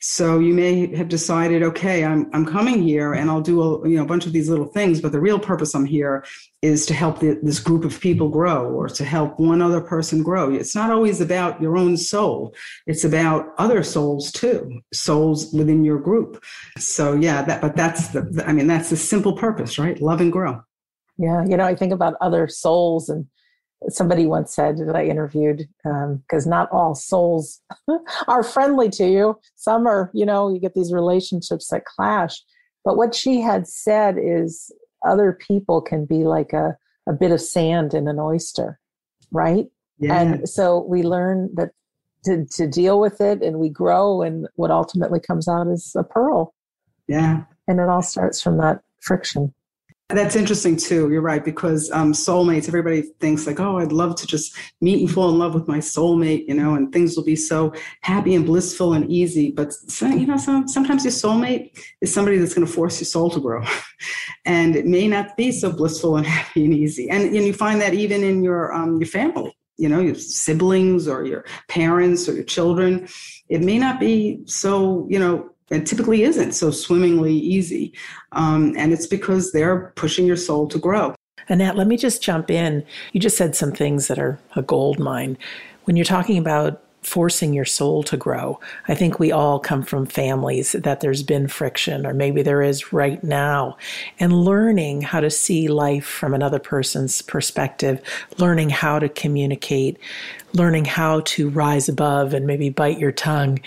So 0.00 0.38
you 0.38 0.54
may 0.54 0.94
have 0.94 1.08
decided, 1.08 1.62
okay, 1.62 2.04
I'm 2.04 2.30
I'm 2.32 2.46
coming 2.46 2.82
here 2.82 3.14
and 3.14 3.30
I'll 3.30 3.40
do 3.40 3.62
a 3.62 3.88
you 3.88 3.96
know 3.96 4.04
a 4.04 4.06
bunch 4.06 4.26
of 4.26 4.32
these 4.32 4.48
little 4.48 4.66
things, 4.66 5.00
but 5.00 5.12
the 5.12 5.20
real 5.20 5.38
purpose 5.38 5.74
I'm 5.74 5.86
here 5.86 6.24
is 6.62 6.86
to 6.86 6.94
help 6.94 7.20
the, 7.20 7.38
this 7.42 7.58
group 7.58 7.84
of 7.84 8.00
people 8.00 8.28
grow 8.28 8.70
or 8.70 8.88
to 8.88 9.04
help 9.04 9.38
one 9.38 9.62
other 9.62 9.80
person 9.80 10.22
grow. 10.22 10.52
It's 10.52 10.74
not 10.74 10.90
always 10.90 11.20
about 11.20 11.60
your 11.60 11.76
own 11.76 11.96
soul; 11.96 12.54
it's 12.86 13.04
about 13.04 13.54
other 13.58 13.82
souls 13.82 14.30
too, 14.30 14.80
souls 14.92 15.52
within 15.52 15.84
your 15.84 15.98
group. 15.98 16.42
So 16.78 17.14
yeah, 17.14 17.42
that 17.42 17.60
but 17.60 17.76
that's 17.76 18.08
the 18.08 18.44
I 18.46 18.52
mean 18.52 18.66
that's 18.66 18.90
the 18.90 18.96
simple 18.96 19.34
purpose, 19.34 19.78
right? 19.78 20.00
Love 20.00 20.20
and 20.20 20.32
grow. 20.32 20.62
Yeah, 21.18 21.44
you 21.46 21.56
know, 21.56 21.64
I 21.64 21.74
think 21.74 21.92
about 21.92 22.14
other 22.20 22.46
souls 22.46 23.08
and 23.08 23.26
somebody 23.88 24.26
once 24.26 24.54
said 24.54 24.78
that 24.78 24.96
I 24.96 25.04
interviewed, 25.04 25.68
because 25.82 26.46
um, 26.46 26.50
not 26.50 26.70
all 26.70 26.94
souls 26.94 27.60
are 28.28 28.42
friendly 28.42 28.88
to 28.90 29.06
you. 29.06 29.38
Some 29.54 29.86
are, 29.86 30.10
you 30.14 30.26
know, 30.26 30.48
you 30.48 30.60
get 30.60 30.74
these 30.74 30.92
relationships 30.92 31.68
that 31.68 31.84
clash. 31.84 32.42
But 32.84 32.96
what 32.96 33.14
she 33.14 33.40
had 33.40 33.66
said 33.66 34.16
is 34.18 34.72
other 35.04 35.32
people 35.32 35.80
can 35.80 36.04
be 36.04 36.24
like 36.24 36.52
a, 36.52 36.76
a 37.08 37.12
bit 37.12 37.30
of 37.30 37.40
sand 37.40 37.94
in 37.94 38.08
an 38.08 38.18
oyster, 38.18 38.78
right? 39.30 39.66
Yeah. 39.98 40.20
And 40.20 40.48
so 40.48 40.84
we 40.88 41.02
learn 41.02 41.50
that 41.54 41.70
to, 42.24 42.44
to 42.44 42.66
deal 42.66 43.00
with 43.00 43.20
it 43.20 43.42
and 43.42 43.58
we 43.58 43.68
grow, 43.68 44.22
and 44.22 44.48
what 44.56 44.70
ultimately 44.70 45.20
comes 45.20 45.48
out 45.48 45.68
is 45.68 45.94
a 45.96 46.02
pearl. 46.02 46.54
Yeah. 47.08 47.44
And 47.68 47.80
it 47.80 47.88
all 47.88 48.02
starts 48.02 48.42
from 48.42 48.58
that 48.58 48.80
friction. 49.00 49.54
That's 50.08 50.36
interesting 50.36 50.76
too. 50.76 51.10
You're 51.10 51.20
right 51.20 51.44
because 51.44 51.90
um, 51.90 52.12
soulmates. 52.12 52.68
Everybody 52.68 53.02
thinks 53.18 53.44
like, 53.44 53.58
oh, 53.58 53.78
I'd 53.78 53.90
love 53.90 54.14
to 54.16 54.26
just 54.26 54.56
meet 54.80 55.00
and 55.00 55.10
fall 55.10 55.30
in 55.30 55.38
love 55.38 55.52
with 55.52 55.66
my 55.66 55.78
soulmate, 55.78 56.46
you 56.46 56.54
know, 56.54 56.76
and 56.76 56.92
things 56.92 57.16
will 57.16 57.24
be 57.24 57.34
so 57.34 57.72
happy 58.02 58.36
and 58.36 58.46
blissful 58.46 58.92
and 58.92 59.10
easy. 59.10 59.50
But 59.50 59.74
you 60.02 60.26
know, 60.26 60.36
some, 60.36 60.68
sometimes 60.68 61.02
your 61.02 61.10
soulmate 61.10 61.76
is 62.00 62.14
somebody 62.14 62.38
that's 62.38 62.54
going 62.54 62.64
to 62.64 62.72
force 62.72 63.00
your 63.00 63.06
soul 63.06 63.30
to 63.30 63.40
grow, 63.40 63.64
and 64.44 64.76
it 64.76 64.86
may 64.86 65.08
not 65.08 65.36
be 65.36 65.50
so 65.50 65.72
blissful 65.72 66.16
and 66.16 66.26
happy 66.26 66.64
and 66.66 66.74
easy. 66.74 67.10
And, 67.10 67.24
and 67.24 67.44
you 67.44 67.52
find 67.52 67.80
that 67.80 67.92
even 67.92 68.22
in 68.22 68.44
your 68.44 68.72
um, 68.72 68.98
your 69.00 69.08
family, 69.08 69.58
you 69.76 69.88
know, 69.88 69.98
your 69.98 70.14
siblings 70.14 71.08
or 71.08 71.24
your 71.24 71.44
parents 71.68 72.28
or 72.28 72.34
your 72.34 72.44
children, 72.44 73.08
it 73.48 73.60
may 73.60 73.76
not 73.76 73.98
be 73.98 74.42
so 74.46 75.04
you 75.10 75.18
know 75.18 75.50
it 75.70 75.86
typically 75.86 76.22
isn't 76.22 76.52
so 76.52 76.70
swimmingly 76.70 77.34
easy. 77.34 77.92
Um, 78.32 78.74
and 78.76 78.92
it's 78.92 79.06
because 79.06 79.52
they're 79.52 79.92
pushing 79.96 80.26
your 80.26 80.36
soul 80.36 80.68
to 80.68 80.78
grow. 80.78 81.14
Annette, 81.48 81.76
let 81.76 81.86
me 81.86 81.96
just 81.96 82.22
jump 82.22 82.50
in. 82.50 82.84
You 83.12 83.20
just 83.20 83.36
said 83.36 83.54
some 83.54 83.72
things 83.72 84.08
that 84.08 84.18
are 84.18 84.38
a 84.54 84.62
gold 84.62 84.98
mine. 84.98 85.38
When 85.84 85.96
you're 85.96 86.04
talking 86.04 86.38
about 86.38 86.82
forcing 87.06 87.54
your 87.54 87.64
soul 87.64 88.02
to 88.02 88.16
grow. 88.16 88.58
I 88.88 88.96
think 88.96 89.20
we 89.20 89.30
all 89.30 89.60
come 89.60 89.84
from 89.84 90.06
families 90.06 90.72
that 90.72 91.00
there's 91.00 91.22
been 91.22 91.46
friction, 91.46 92.04
or 92.04 92.12
maybe 92.12 92.42
there 92.42 92.62
is 92.62 92.92
right 92.92 93.22
now. 93.22 93.76
And 94.18 94.44
learning 94.44 95.02
how 95.02 95.20
to 95.20 95.30
see 95.30 95.68
life 95.68 96.04
from 96.04 96.34
another 96.34 96.58
person's 96.58 97.22
perspective, 97.22 98.02
learning 98.38 98.70
how 98.70 98.98
to 98.98 99.08
communicate, 99.08 100.00
learning 100.56 100.86
how 100.86 101.20
to 101.20 101.50
rise 101.50 101.88
above 101.88 102.32
and 102.32 102.46
maybe 102.46 102.70
bite 102.70 102.98
your 102.98 103.12
tongue 103.12 103.60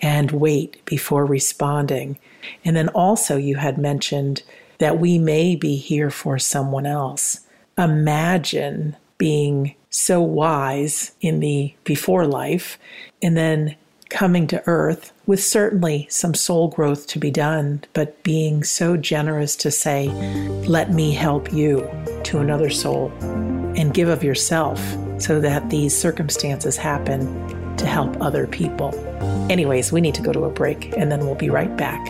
and 0.00 0.30
wait 0.30 0.84
before 0.84 1.26
responding. 1.26 2.18
And 2.64 2.76
then 2.76 2.88
also, 2.90 3.36
you 3.36 3.56
had 3.56 3.78
mentioned 3.78 4.42
that 4.78 5.00
we 5.00 5.18
may 5.18 5.56
be 5.56 5.76
here 5.76 6.10
for 6.10 6.38
someone 6.38 6.86
else. 6.86 7.40
Imagine 7.76 8.96
being 9.18 9.74
so 9.90 10.20
wise 10.20 11.12
in 11.20 11.40
the 11.40 11.74
before 11.84 12.26
life 12.26 12.78
and 13.22 13.36
then 13.36 13.74
coming 14.08 14.46
to 14.46 14.62
earth 14.66 15.12
with 15.26 15.42
certainly 15.42 16.06
some 16.08 16.34
soul 16.34 16.68
growth 16.68 17.08
to 17.08 17.18
be 17.18 17.30
done, 17.30 17.82
but 17.92 18.22
being 18.22 18.62
so 18.62 18.96
generous 18.96 19.56
to 19.56 19.70
say, 19.70 20.08
let 20.68 20.92
me 20.92 21.12
help 21.12 21.52
you 21.52 21.90
to 22.22 22.38
another 22.38 22.70
soul 22.70 23.10
and 23.76 23.94
give 23.94 24.08
of 24.08 24.22
yourself 24.22 24.80
so 25.18 25.40
that 25.40 25.70
these 25.70 25.96
circumstances 25.96 26.76
happen 26.76 27.76
to 27.76 27.86
help 27.86 28.20
other 28.20 28.46
people. 28.46 28.94
Anyways, 29.50 29.92
we 29.92 30.00
need 30.00 30.14
to 30.14 30.22
go 30.22 30.32
to 30.32 30.44
a 30.44 30.50
break 30.50 30.96
and 30.96 31.10
then 31.10 31.20
we'll 31.20 31.34
be 31.34 31.50
right 31.50 31.76
back. 31.76 32.06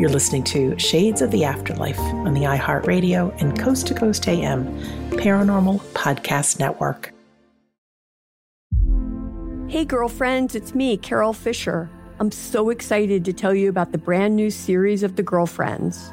You're 0.00 0.10
listening 0.10 0.44
to 0.44 0.78
Shades 0.78 1.20
of 1.20 1.30
the 1.30 1.44
Afterlife 1.44 1.98
on 1.98 2.34
the 2.34 2.42
iHeartRadio 2.42 3.38
and 3.40 3.58
Coast 3.58 3.86
to 3.88 3.94
Coast 3.94 4.26
AM 4.28 4.66
Paranormal 5.10 5.80
Podcast 5.92 6.58
Network. 6.58 7.12
Hey, 9.68 9.84
girlfriends, 9.84 10.54
it's 10.54 10.74
me, 10.74 10.96
Carol 10.96 11.32
Fisher. 11.32 11.90
I'm 12.18 12.32
so 12.32 12.70
excited 12.70 13.24
to 13.24 13.32
tell 13.32 13.54
you 13.54 13.68
about 13.68 13.92
the 13.92 13.98
brand 13.98 14.36
new 14.36 14.50
series 14.50 15.02
of 15.02 15.16
The 15.16 15.22
Girlfriends. 15.22 16.12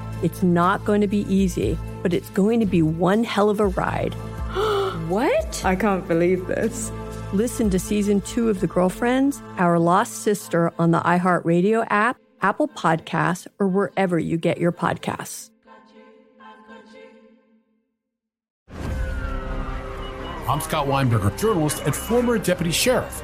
It's 0.23 0.43
not 0.43 0.85
going 0.85 1.01
to 1.01 1.07
be 1.07 1.25
easy, 1.33 1.77
but 2.03 2.13
it's 2.13 2.29
going 2.31 2.59
to 2.59 2.65
be 2.65 2.81
one 2.81 3.23
hell 3.23 3.49
of 3.49 3.59
a 3.59 3.67
ride. 3.67 4.13
what? 5.07 5.65
I 5.65 5.75
can't 5.75 6.07
believe 6.07 6.47
this. 6.47 6.91
Listen 7.33 7.69
to 7.69 7.79
season 7.79 8.21
two 8.21 8.49
of 8.49 8.59
The 8.59 8.67
Girlfriends, 8.67 9.41
Our 9.57 9.79
Lost 9.79 10.21
Sister 10.21 10.71
on 10.77 10.91
the 10.91 10.99
iHeartRadio 10.99 11.87
app, 11.89 12.17
Apple 12.41 12.67
Podcasts, 12.67 13.47
or 13.57 13.67
wherever 13.67 14.19
you 14.19 14.37
get 14.37 14.57
your 14.57 14.71
podcasts. 14.71 15.49
I'm 20.47 20.59
Scott 20.59 20.87
Weinberger, 20.87 21.39
journalist 21.39 21.83
and 21.85 21.95
former 21.95 22.37
deputy 22.37 22.71
sheriff. 22.71 23.23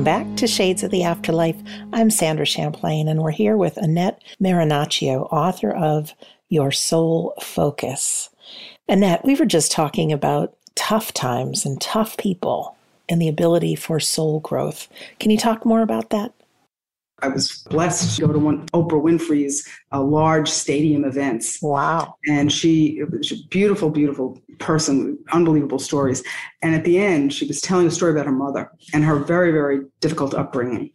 Welcome 0.00 0.28
back 0.30 0.36
to 0.38 0.46
Shades 0.46 0.82
of 0.82 0.90
the 0.90 1.02
Afterlife. 1.02 1.62
I'm 1.92 2.08
Sandra 2.08 2.46
Champlain, 2.46 3.06
and 3.06 3.22
we're 3.22 3.32
here 3.32 3.54
with 3.54 3.76
Annette 3.76 4.22
Marinaccio, 4.40 5.30
author 5.30 5.70
of 5.70 6.14
Your 6.48 6.72
Soul 6.72 7.34
Focus. 7.42 8.30
Annette, 8.88 9.26
we 9.26 9.34
were 9.34 9.44
just 9.44 9.70
talking 9.70 10.10
about 10.10 10.56
tough 10.74 11.12
times 11.12 11.66
and 11.66 11.78
tough 11.78 12.16
people 12.16 12.78
and 13.10 13.20
the 13.20 13.28
ability 13.28 13.74
for 13.74 14.00
soul 14.00 14.40
growth. 14.40 14.88
Can 15.18 15.30
you 15.30 15.36
talk 15.36 15.66
more 15.66 15.82
about 15.82 16.08
that? 16.08 16.32
I 17.22 17.28
was 17.28 17.62
blessed 17.70 18.16
to 18.16 18.26
go 18.26 18.32
to 18.32 18.38
one 18.38 18.66
Oprah 18.68 19.02
Winfrey's 19.02 19.66
uh, 19.92 20.02
large 20.02 20.48
stadium 20.48 21.04
events. 21.04 21.60
Wow. 21.62 22.16
And 22.26 22.52
she 22.52 23.02
was 23.10 23.32
a 23.32 23.36
beautiful, 23.48 23.90
beautiful 23.90 24.40
person, 24.58 25.18
unbelievable 25.32 25.78
stories. 25.78 26.22
And 26.62 26.74
at 26.74 26.84
the 26.84 26.98
end, 26.98 27.32
she 27.32 27.46
was 27.46 27.60
telling 27.60 27.86
a 27.86 27.90
story 27.90 28.12
about 28.12 28.26
her 28.26 28.32
mother 28.32 28.70
and 28.92 29.04
her 29.04 29.16
very, 29.16 29.52
very 29.52 29.80
difficult 30.00 30.34
upbringing. 30.34 30.90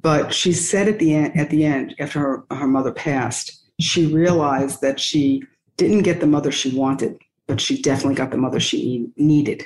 But 0.00 0.34
she 0.34 0.52
said 0.52 0.88
at 0.88 0.98
the 0.98 1.14
end, 1.14 1.38
at 1.38 1.50
the 1.50 1.64
end, 1.64 1.94
after 1.98 2.18
her, 2.18 2.44
her 2.50 2.66
mother 2.66 2.92
passed, 2.92 3.70
she 3.80 4.06
realized 4.06 4.80
that 4.80 4.98
she 4.98 5.44
didn't 5.76 6.02
get 6.02 6.20
the 6.20 6.26
mother 6.26 6.52
she 6.52 6.76
wanted, 6.76 7.18
but 7.46 7.60
she 7.60 7.80
definitely 7.80 8.14
got 8.14 8.30
the 8.30 8.36
mother 8.36 8.60
she 8.60 9.06
needed 9.16 9.64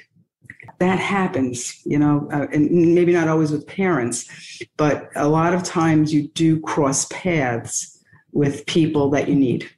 that 0.78 0.98
happens, 0.98 1.80
you 1.84 1.98
know, 1.98 2.28
uh, 2.32 2.46
and 2.52 2.94
maybe 2.94 3.12
not 3.12 3.28
always 3.28 3.50
with 3.50 3.66
parents, 3.66 4.28
but 4.76 5.08
a 5.16 5.28
lot 5.28 5.54
of 5.54 5.62
times 5.62 6.12
you 6.12 6.28
do 6.28 6.60
cross 6.60 7.06
paths 7.06 8.02
with 8.32 8.66
people 8.66 9.10
that 9.10 9.28
you 9.28 9.34
need, 9.34 9.68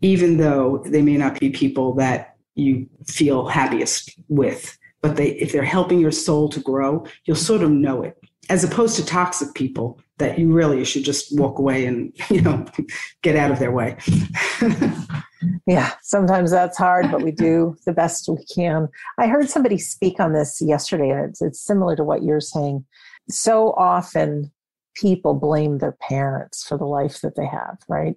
even 0.00 0.36
though 0.36 0.82
they 0.86 1.02
may 1.02 1.16
not 1.16 1.38
be 1.40 1.50
people 1.50 1.94
that 1.94 2.36
you 2.54 2.88
feel 3.06 3.46
happiest 3.46 4.18
with. 4.28 4.76
But 5.00 5.16
they, 5.16 5.30
if 5.32 5.52
they're 5.52 5.62
helping 5.62 6.00
your 6.00 6.12
soul 6.12 6.48
to 6.50 6.60
grow, 6.60 7.06
you'll 7.24 7.36
sort 7.36 7.62
of 7.62 7.70
know 7.70 8.02
it, 8.02 8.16
as 8.50 8.64
opposed 8.64 8.96
to 8.96 9.04
toxic 9.04 9.54
people 9.54 10.00
that 10.18 10.38
you 10.38 10.52
really 10.52 10.84
should 10.84 11.04
just 11.04 11.36
walk 11.38 11.58
away 11.58 11.86
and 11.86 12.12
you 12.30 12.40
know 12.40 12.64
get 13.22 13.36
out 13.36 13.50
of 13.50 13.58
their 13.58 13.72
way. 13.72 13.96
yeah, 15.66 15.92
sometimes 16.02 16.50
that's 16.50 16.78
hard, 16.78 17.10
but 17.10 17.22
we 17.22 17.30
do 17.30 17.76
the 17.86 17.92
best 17.92 18.28
we 18.28 18.44
can. 18.44 18.88
I 19.18 19.26
heard 19.26 19.48
somebody 19.48 19.78
speak 19.78 20.20
on 20.20 20.32
this 20.32 20.60
yesterday, 20.60 21.10
and 21.10 21.30
it's, 21.30 21.42
it's 21.42 21.60
similar 21.60 21.96
to 21.96 22.04
what 22.04 22.22
you're 22.22 22.40
saying. 22.40 22.84
So 23.28 23.72
often 23.72 24.52
people 24.94 25.34
blame 25.34 25.78
their 25.78 25.96
parents 26.08 26.64
for 26.64 26.76
the 26.76 26.86
life 26.86 27.20
that 27.20 27.36
they 27.36 27.46
have, 27.46 27.78
right? 27.88 28.16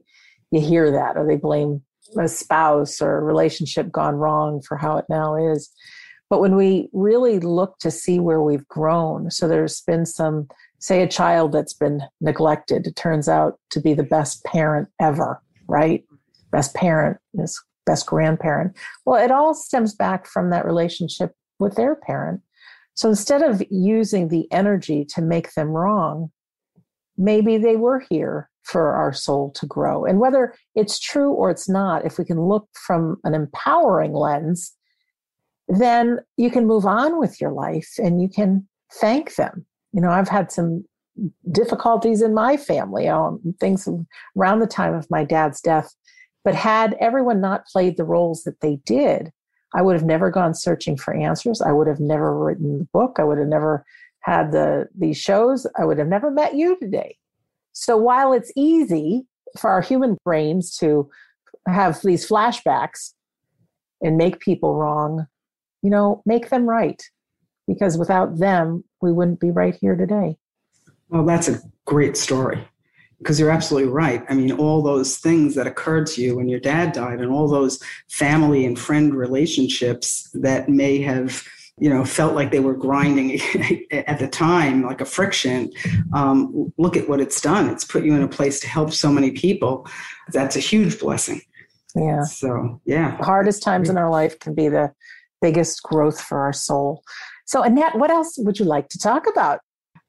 You 0.51 0.61
hear 0.61 0.91
that, 0.91 1.17
or 1.17 1.25
they 1.25 1.37
blame 1.37 1.83
a 2.17 2.27
spouse 2.27 3.01
or 3.01 3.17
a 3.17 3.23
relationship 3.23 3.91
gone 3.91 4.15
wrong 4.15 4.61
for 4.61 4.77
how 4.77 4.97
it 4.97 5.05
now 5.09 5.35
is. 5.35 5.69
But 6.29 6.39
when 6.39 6.55
we 6.55 6.89
really 6.93 7.39
look 7.39 7.77
to 7.79 7.91
see 7.91 8.19
where 8.19 8.41
we've 8.41 8.67
grown, 8.67 9.29
so 9.31 9.47
there's 9.47 9.81
been 9.81 10.05
some, 10.05 10.47
say, 10.81 11.01
a 11.01 11.07
child 11.07 11.53
that's 11.53 11.73
been 11.73 12.01
neglected, 12.19 12.85
it 12.85 12.95
turns 12.97 13.29
out 13.29 13.57
to 13.69 13.79
be 13.79 13.93
the 13.93 14.03
best 14.03 14.43
parent 14.43 14.89
ever, 14.99 15.41
right? 15.67 16.03
best 16.51 16.75
parent, 16.75 17.17
his 17.37 17.59
best 17.85 18.05
grandparent. 18.05 18.77
Well, 19.05 19.23
it 19.23 19.31
all 19.31 19.53
stems 19.53 19.95
back 19.95 20.27
from 20.27 20.49
that 20.51 20.65
relationship 20.65 21.31
with 21.59 21.75
their 21.75 21.95
parent. 21.95 22.41
So 22.93 23.09
instead 23.09 23.41
of 23.41 23.63
using 23.71 24.27
the 24.27 24.51
energy 24.51 25.05
to 25.15 25.21
make 25.21 25.53
them 25.53 25.69
wrong, 25.69 26.29
maybe 27.17 27.57
they 27.57 27.77
were 27.77 28.03
here 28.09 28.49
for 28.63 28.93
our 28.93 29.13
soul 29.13 29.51
to 29.51 29.65
grow. 29.65 30.05
And 30.05 30.19
whether 30.19 30.53
it's 30.75 30.99
true 30.99 31.31
or 31.31 31.49
it's 31.49 31.67
not, 31.67 32.05
if 32.05 32.19
we 32.19 32.25
can 32.25 32.39
look 32.39 32.67
from 32.85 33.17
an 33.23 33.33
empowering 33.33 34.13
lens, 34.13 34.73
then 35.67 36.19
you 36.37 36.51
can 36.51 36.67
move 36.67 36.85
on 36.85 37.17
with 37.17 37.39
your 37.39 37.51
life 37.51 37.93
and 37.97 38.21
you 38.21 38.29
can 38.29 38.67
thank 38.93 39.35
them. 39.35 39.65
You 39.93 40.01
know, 40.01 40.09
I've 40.09 40.29
had 40.29 40.51
some 40.51 40.85
difficulties 41.51 42.21
in 42.21 42.33
my 42.33 42.57
family, 42.57 43.07
um, 43.07 43.39
things 43.59 43.87
around 44.37 44.59
the 44.59 44.67
time 44.67 44.93
of 44.93 45.09
my 45.09 45.23
dad's 45.23 45.61
death 45.61 45.93
but 46.43 46.55
had 46.55 46.95
everyone 46.99 47.39
not 47.39 47.67
played 47.67 47.97
the 47.97 48.03
roles 48.03 48.43
that 48.43 48.61
they 48.61 48.77
did, 48.85 49.31
I 49.73 49.81
would 49.81 49.95
have 49.95 50.05
never 50.05 50.29
gone 50.29 50.53
searching 50.53 50.97
for 50.97 51.13
answers. 51.13 51.61
I 51.61 51.71
would 51.71 51.87
have 51.87 51.99
never 51.99 52.37
written 52.37 52.79
the 52.79 52.87
book. 52.91 53.17
I 53.19 53.23
would 53.23 53.37
have 53.37 53.47
never 53.47 53.85
had 54.21 54.51
the 54.51 54.87
these 54.97 55.17
shows. 55.17 55.65
I 55.77 55.85
would 55.85 55.97
have 55.97 56.07
never 56.07 56.31
met 56.31 56.55
you 56.55 56.77
today. 56.79 57.17
So 57.73 57.95
while 57.95 58.33
it's 58.33 58.51
easy 58.55 59.25
for 59.57 59.69
our 59.69 59.81
human 59.81 60.17
brains 60.25 60.75
to 60.77 61.09
have 61.67 62.01
these 62.01 62.27
flashbacks 62.27 63.13
and 64.01 64.17
make 64.17 64.39
people 64.39 64.75
wrong, 64.75 65.27
you 65.83 65.89
know, 65.89 66.21
make 66.25 66.49
them 66.49 66.67
right. 66.67 67.01
Because 67.67 67.97
without 67.97 68.39
them, 68.39 68.83
we 69.01 69.11
wouldn't 69.11 69.39
be 69.39 69.51
right 69.51 69.75
here 69.75 69.95
today. 69.95 70.37
Well, 71.09 71.25
that's 71.25 71.49
a 71.49 71.61
great 71.85 72.15
story 72.15 72.65
because 73.21 73.39
you're 73.39 73.51
absolutely 73.51 73.89
right. 73.89 74.23
I 74.29 74.33
mean, 74.33 74.51
all 74.51 74.81
those 74.81 75.17
things 75.17 75.53
that 75.55 75.67
occurred 75.67 76.07
to 76.07 76.21
you 76.21 76.37
when 76.37 76.49
your 76.49 76.59
dad 76.59 76.93
died, 76.93 77.19
and 77.19 77.31
all 77.31 77.47
those 77.47 77.79
family 78.09 78.65
and 78.65 78.77
friend 78.77 79.13
relationships 79.13 80.29
that 80.33 80.69
may 80.69 81.01
have, 81.01 81.43
you 81.77 81.89
know, 81.89 82.03
felt 82.03 82.33
like 82.33 82.51
they 82.51 82.59
were 82.59 82.75
grinding 82.75 83.39
at 83.91 84.17
the 84.17 84.27
time, 84.27 84.83
like 84.83 85.01
a 85.01 85.05
friction. 85.05 85.71
Um, 86.13 86.73
look 86.77 86.97
at 86.97 87.07
what 87.07 87.21
it's 87.21 87.39
done. 87.41 87.69
It's 87.69 87.85
put 87.85 88.03
you 88.03 88.15
in 88.15 88.23
a 88.23 88.27
place 88.27 88.59
to 88.61 88.67
help 88.67 88.91
so 88.91 89.11
many 89.11 89.31
people. 89.31 89.87
That's 90.29 90.55
a 90.55 90.59
huge 90.59 90.99
blessing. 90.99 91.41
Yeah. 91.95 92.23
So, 92.23 92.81
yeah. 92.85 93.17
The 93.17 93.25
hardest 93.25 93.61
times 93.61 93.89
in 93.89 93.97
our 93.97 94.09
life 94.09 94.39
can 94.39 94.55
be 94.55 94.69
the 94.69 94.93
biggest 95.41 95.83
growth 95.83 96.21
for 96.21 96.39
our 96.39 96.53
soul. 96.53 97.03
So, 97.45 97.63
Annette, 97.63 97.97
what 97.97 98.11
else 98.11 98.35
would 98.37 98.59
you 98.59 98.65
like 98.65 98.89
to 98.89 98.99
talk 98.99 99.27
about? 99.27 99.59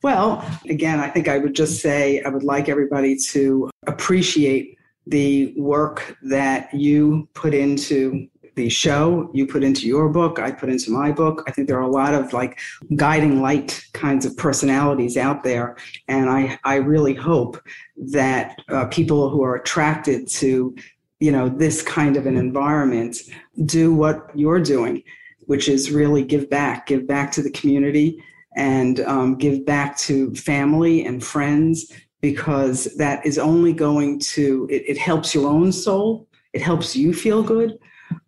Well, 0.03 0.45
again, 0.69 0.99
I 0.99 1.09
think 1.09 1.29
I 1.29 1.39
would 1.39 1.55
just 1.55 1.81
say 1.81 2.23
I 2.23 2.29
would 2.29 2.43
like 2.43 2.69
everybody 2.69 3.17
to 3.31 3.71
appreciate 3.87 4.77
the 5.07 5.55
work 5.57 6.17
that 6.23 6.73
you 6.75 7.29
put 7.35 7.55
into 7.55 8.29
the 8.55 8.69
show, 8.69 9.31
you 9.33 9.47
put 9.47 9.65
into 9.65 9.87
your 9.87 10.09
book, 10.09 10.39
I 10.39 10.51
put 10.51 10.69
into 10.69 10.91
my 10.91 11.11
book. 11.11 11.43
I 11.47 11.53
think 11.53 11.69
there 11.69 11.79
are 11.79 11.83
a 11.83 11.91
lot 11.91 12.15
of 12.15 12.33
like 12.33 12.59
guiding 12.97 13.41
light 13.41 13.83
kinds 13.95 14.27
of 14.27 14.37
personalities 14.37 15.17
out 15.17 15.43
there. 15.43 15.77
And 16.09 16.29
I, 16.29 16.59
I 16.65 16.77
really 16.77 17.15
hope 17.15 17.63
that 17.97 18.59
uh, 18.69 18.87
people 18.87 19.31
who 19.31 19.43
are 19.43 19.57
attracted 19.57 20.29
to, 20.29 20.75
you 21.21 21.33
know, 21.33 21.49
this 21.49 21.83
kind 21.83 22.17
of 22.17 22.27
an 22.27 22.37
environment 22.37 23.17
do 23.65 23.95
what 23.95 24.31
you're 24.35 24.61
doing, 24.61 25.03
which 25.47 25.69
is 25.69 25.91
really 25.91 26.25
give 26.25 26.49
back, 26.49 26.87
give 26.87 27.07
back 27.07 27.33
to 27.33 27.43
the 27.43 27.51
community 27.51 28.23
and 28.57 29.01
um, 29.01 29.37
give 29.37 29.65
back 29.65 29.97
to 29.97 30.35
family 30.35 31.05
and 31.05 31.25
friends 31.25 31.91
because 32.21 32.85
that 32.97 33.25
is 33.27 33.39
only 33.39 33.73
going 33.73 34.19
to 34.19 34.69
it, 34.71 34.83
it 34.87 34.99
helps 34.99 35.35
your 35.35 35.49
own 35.49 35.73
soul. 35.73 36.29
It 36.53 36.63
helps 36.63 36.95
you 36.95 37.15
feel 37.15 37.43
good. 37.43 37.79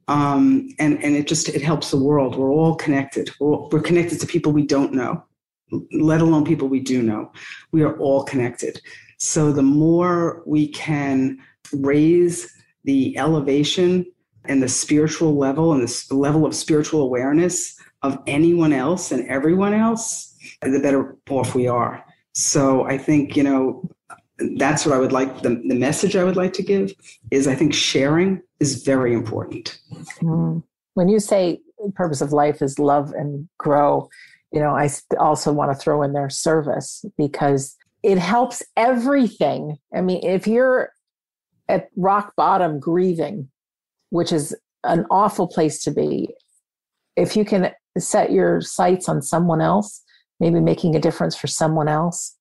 Um, 0.08 0.68
and 0.78 1.02
and 1.02 1.14
it 1.14 1.26
just 1.26 1.48
it 1.48 1.62
helps 1.62 1.90
the 1.90 2.02
world. 2.02 2.36
We're 2.36 2.50
all 2.50 2.74
connected. 2.74 3.30
We're, 3.38 3.68
we're 3.68 3.80
connected 3.80 4.20
to 4.20 4.26
people 4.26 4.52
we 4.52 4.66
don't 4.66 4.92
know 4.92 5.24
let 5.92 6.20
alone 6.20 6.44
people 6.44 6.68
we 6.68 6.80
do 6.80 7.02
know. 7.02 7.32
We 7.72 7.82
are 7.82 7.96
all 7.98 8.24
connected. 8.24 8.80
So 9.18 9.52
the 9.52 9.62
more 9.62 10.42
we 10.46 10.68
can 10.68 11.38
raise 11.72 12.50
the 12.84 13.16
elevation 13.16 14.06
and 14.46 14.62
the 14.62 14.68
spiritual 14.68 15.36
level 15.36 15.72
and 15.72 15.82
the 15.86 16.14
level 16.14 16.44
of 16.46 16.54
spiritual 16.54 17.02
awareness 17.02 17.78
of 18.02 18.18
anyone 18.26 18.72
else 18.72 19.12
and 19.12 19.26
everyone 19.28 19.72
else, 19.72 20.36
the 20.62 20.80
better 20.80 21.16
off 21.30 21.54
we 21.54 21.66
are. 21.66 22.04
So 22.32 22.84
I 22.84 22.98
think, 22.98 23.36
you 23.36 23.42
know, 23.42 23.88
that's 24.56 24.84
what 24.84 24.94
I 24.94 24.98
would 24.98 25.12
like, 25.12 25.42
the, 25.42 25.62
the 25.66 25.74
message 25.74 26.16
I 26.16 26.24
would 26.24 26.36
like 26.36 26.52
to 26.54 26.62
give 26.62 26.92
is 27.30 27.46
I 27.46 27.54
think 27.54 27.72
sharing 27.72 28.42
is 28.60 28.82
very 28.82 29.14
important. 29.14 29.78
Mm. 30.20 30.62
When 30.94 31.08
you 31.08 31.20
say 31.20 31.60
purpose 31.94 32.20
of 32.20 32.32
life 32.32 32.60
is 32.60 32.78
love 32.78 33.12
and 33.12 33.48
grow, 33.58 34.08
you 34.52 34.60
know, 34.60 34.76
I 34.76 34.90
also 35.18 35.52
want 35.52 35.72
to 35.72 35.78
throw 35.78 36.02
in 36.02 36.12
their 36.12 36.30
service 36.30 37.04
because 37.16 37.76
it 38.02 38.18
helps 38.18 38.62
everything. 38.76 39.78
I 39.94 40.00
mean, 40.00 40.20
if 40.22 40.46
you're 40.46 40.90
at 41.68 41.88
rock 41.96 42.34
bottom 42.36 42.78
grieving, 42.78 43.48
which 44.14 44.30
is 44.30 44.56
an 44.84 45.04
awful 45.10 45.48
place 45.48 45.82
to 45.82 45.90
be, 45.90 46.32
if 47.16 47.36
you 47.36 47.44
can 47.44 47.72
set 47.98 48.30
your 48.30 48.60
sights 48.60 49.08
on 49.08 49.20
someone 49.20 49.60
else, 49.60 50.04
maybe 50.38 50.60
making 50.60 50.94
a 50.94 51.00
difference 51.00 51.34
for 51.34 51.48
someone 51.48 51.88
else, 51.88 52.36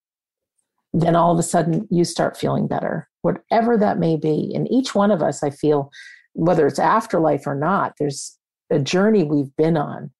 then 0.94 1.16
all 1.16 1.34
of 1.34 1.40
a 1.40 1.44
sudden 1.44 1.88
you 1.90 2.04
start 2.04 2.38
feeling 2.38 2.68
better, 2.68 3.10
whatever 3.24 3.76
that 3.76 3.98
may 3.98 4.16
be. 4.16 4.52
And 4.54 4.72
each 4.72 4.94
one 4.94 5.10
of 5.10 5.24
us, 5.24 5.42
I 5.42 5.50
feel, 5.50 5.90
whether 6.34 6.68
it's 6.68 6.78
afterlife 6.78 7.48
or 7.48 7.56
not, 7.56 7.94
there's 7.98 8.38
a 8.70 8.78
journey 8.78 9.24
we've 9.24 9.56
been 9.58 9.76
on. 9.76 10.12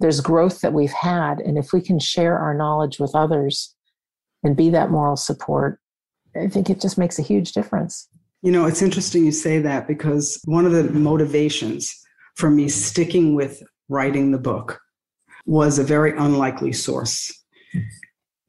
There's 0.00 0.20
growth 0.20 0.60
that 0.62 0.72
we've 0.72 0.90
had. 0.90 1.38
And 1.38 1.56
if 1.56 1.72
we 1.72 1.82
can 1.82 2.00
share 2.00 2.36
our 2.36 2.52
knowledge 2.52 2.98
with 2.98 3.14
others 3.14 3.76
and 4.42 4.56
be 4.56 4.70
that 4.70 4.90
moral 4.90 5.16
support, 5.16 5.78
I 6.34 6.48
think 6.48 6.68
it 6.68 6.80
just 6.80 6.98
makes 6.98 7.20
a 7.20 7.22
huge 7.22 7.52
difference. 7.52 8.08
You 8.44 8.52
know, 8.52 8.66
it's 8.66 8.82
interesting 8.82 9.24
you 9.24 9.32
say 9.32 9.58
that 9.60 9.88
because 9.88 10.38
one 10.44 10.66
of 10.66 10.72
the 10.72 10.84
motivations 10.84 11.98
for 12.36 12.50
me 12.50 12.68
sticking 12.68 13.34
with 13.34 13.62
writing 13.88 14.32
the 14.32 14.38
book 14.38 14.82
was 15.46 15.78
a 15.78 15.82
very 15.82 16.14
unlikely 16.14 16.74
source. 16.74 17.32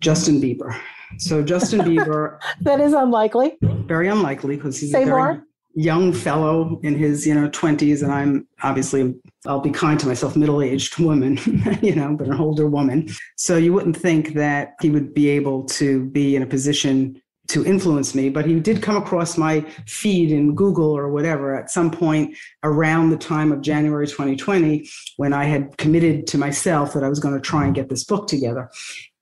Justin 0.01 0.41
Bieber. 0.41 0.77
So 1.17 1.41
Justin 1.41 1.79
Bieber. 1.87 2.39
that 2.59 2.81
is 2.81 2.91
unlikely. 2.91 3.57
Very 3.61 4.09
unlikely 4.09 4.57
because 4.57 4.77
he's 4.77 4.91
Say 4.91 5.03
a 5.03 5.05
very 5.05 5.17
more. 5.35 5.43
young 5.75 6.11
fellow 6.11 6.77
in 6.83 6.97
his 6.97 7.25
you 7.25 7.33
know 7.33 7.47
20s, 7.49 8.03
and 8.03 8.11
I'm 8.11 8.45
obviously 8.63 9.15
I'll 9.45 9.61
be 9.61 9.71
kind 9.71 9.97
to 10.01 10.07
myself, 10.07 10.35
middle-aged 10.35 10.99
woman, 10.99 11.39
you 11.81 11.95
know, 11.95 12.17
but 12.17 12.27
an 12.27 12.33
older 12.33 12.67
woman. 12.67 13.07
So 13.37 13.55
you 13.55 13.71
wouldn't 13.71 13.95
think 13.95 14.33
that 14.33 14.73
he 14.81 14.89
would 14.89 15.13
be 15.13 15.29
able 15.29 15.63
to 15.79 16.03
be 16.09 16.35
in 16.35 16.41
a 16.43 16.47
position 16.47 17.21
to 17.47 17.65
influence 17.65 18.15
me, 18.15 18.29
but 18.29 18.45
he 18.45 18.59
did 18.59 18.81
come 18.81 18.97
across 18.97 19.37
my 19.37 19.61
feed 19.87 20.31
in 20.31 20.55
Google 20.55 20.97
or 20.97 21.09
whatever 21.09 21.55
at 21.55 21.69
some 21.69 21.91
point 21.91 22.35
around 22.63 23.09
the 23.09 23.17
time 23.17 23.51
of 23.51 23.61
January 23.61 24.07
2020 24.07 24.89
when 25.17 25.33
I 25.33 25.45
had 25.45 25.77
committed 25.77 26.27
to 26.27 26.37
myself 26.37 26.93
that 26.93 27.03
I 27.03 27.09
was 27.09 27.19
going 27.19 27.35
to 27.35 27.41
try 27.41 27.65
and 27.65 27.75
get 27.75 27.89
this 27.89 28.03
book 28.03 28.27
together. 28.27 28.69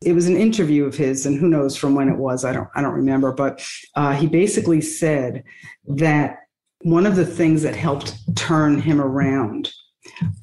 It 0.02 0.14
was 0.14 0.28
an 0.28 0.38
interview 0.38 0.86
of 0.86 0.96
his, 0.96 1.26
and 1.26 1.40
who 1.40 1.48
knows 1.48 1.76
from 1.76 1.96
when 1.96 2.10
it 2.10 2.18
was. 2.18 2.44
I 2.44 2.52
don't. 2.52 2.68
I 2.76 2.82
don't 2.82 2.94
remember. 2.94 3.32
But 3.32 3.66
uh, 3.96 4.14
he 4.14 4.28
basically 4.28 4.82
said 4.82 5.44
that 5.88 6.40
one 6.82 7.06
of 7.06 7.16
the 7.16 7.26
things 7.26 7.62
that 7.64 7.76
helped 7.76 8.14
turn 8.36 8.82
him 8.82 9.00
around 9.00 9.72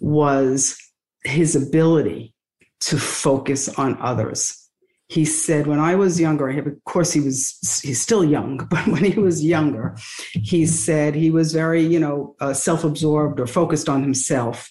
was 0.00 0.78
his 1.24 1.54
ability 1.54 2.34
to 2.80 2.96
focus 2.98 3.68
on 3.68 4.00
others 4.00 4.69
he 5.10 5.24
said 5.24 5.66
when 5.66 5.80
i 5.80 5.94
was 5.94 6.20
younger 6.20 6.48
of 6.48 6.84
course 6.84 7.12
he 7.12 7.20
was 7.20 7.58
he's 7.82 8.00
still 8.00 8.24
young 8.24 8.56
but 8.70 8.86
when 8.86 9.04
he 9.04 9.18
was 9.18 9.44
younger 9.44 9.96
he 10.32 10.64
said 10.64 11.14
he 11.14 11.30
was 11.30 11.52
very 11.52 11.82
you 11.82 12.00
know 12.00 12.34
uh, 12.40 12.54
self-absorbed 12.54 13.40
or 13.40 13.46
focused 13.46 13.88
on 13.88 14.02
himself. 14.02 14.70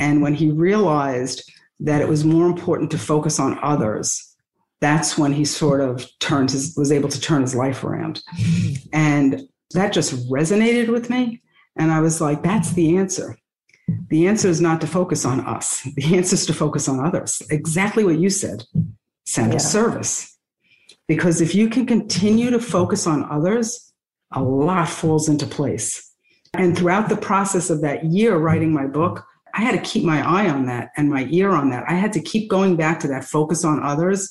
And 0.00 0.22
when 0.22 0.34
he 0.34 0.50
realized 0.50 1.50
that 1.80 2.00
it 2.00 2.08
was 2.08 2.24
more 2.24 2.46
important 2.46 2.90
to 2.90 2.98
focus 2.98 3.38
on 3.38 3.58
others 3.62 4.22
that's 4.80 5.16
when 5.16 5.32
he 5.32 5.44
sort 5.44 5.80
of 5.80 6.06
turned 6.20 6.50
his 6.50 6.74
was 6.76 6.92
able 6.92 7.08
to 7.08 7.20
turn 7.20 7.40
his 7.40 7.54
life 7.54 7.82
around. 7.82 8.22
And 8.92 9.48
that 9.72 9.94
just 9.94 10.28
resonated 10.30 10.88
with 10.88 11.08
me. 11.08 11.42
And 11.76 11.90
i 11.90 12.00
was 12.00 12.20
like 12.20 12.42
that's 12.42 12.72
the 12.72 12.96
answer. 12.96 13.38
The 14.08 14.26
answer 14.26 14.48
is 14.48 14.60
not 14.60 14.80
to 14.80 14.86
focus 14.86 15.24
on 15.24 15.40
us. 15.40 15.82
The 15.94 16.16
answer 16.16 16.34
is 16.34 16.46
to 16.46 16.52
focus 16.52 16.88
on 16.88 17.04
others. 17.04 17.40
Exactly 17.50 18.04
what 18.04 18.18
you 18.18 18.30
said 18.30 18.64
Sandra, 19.26 19.54
yeah. 19.54 19.58
service. 19.58 20.38
Because 21.08 21.40
if 21.40 21.54
you 21.54 21.68
can 21.68 21.86
continue 21.86 22.50
to 22.50 22.58
focus 22.58 23.06
on 23.06 23.30
others, 23.30 23.92
a 24.32 24.42
lot 24.42 24.88
falls 24.88 25.28
into 25.28 25.46
place. 25.46 26.12
And 26.54 26.76
throughout 26.76 27.08
the 27.08 27.16
process 27.16 27.70
of 27.70 27.82
that 27.82 28.04
year 28.04 28.38
writing 28.38 28.72
my 28.72 28.86
book, 28.86 29.24
I 29.54 29.62
had 29.62 29.72
to 29.72 29.90
keep 29.90 30.04
my 30.04 30.26
eye 30.26 30.50
on 30.50 30.66
that 30.66 30.90
and 30.96 31.08
my 31.08 31.26
ear 31.30 31.50
on 31.50 31.70
that. 31.70 31.84
I 31.88 31.94
had 31.94 32.12
to 32.14 32.20
keep 32.20 32.50
going 32.50 32.76
back 32.76 33.00
to 33.00 33.08
that 33.08 33.24
focus 33.24 33.64
on 33.64 33.82
others 33.82 34.30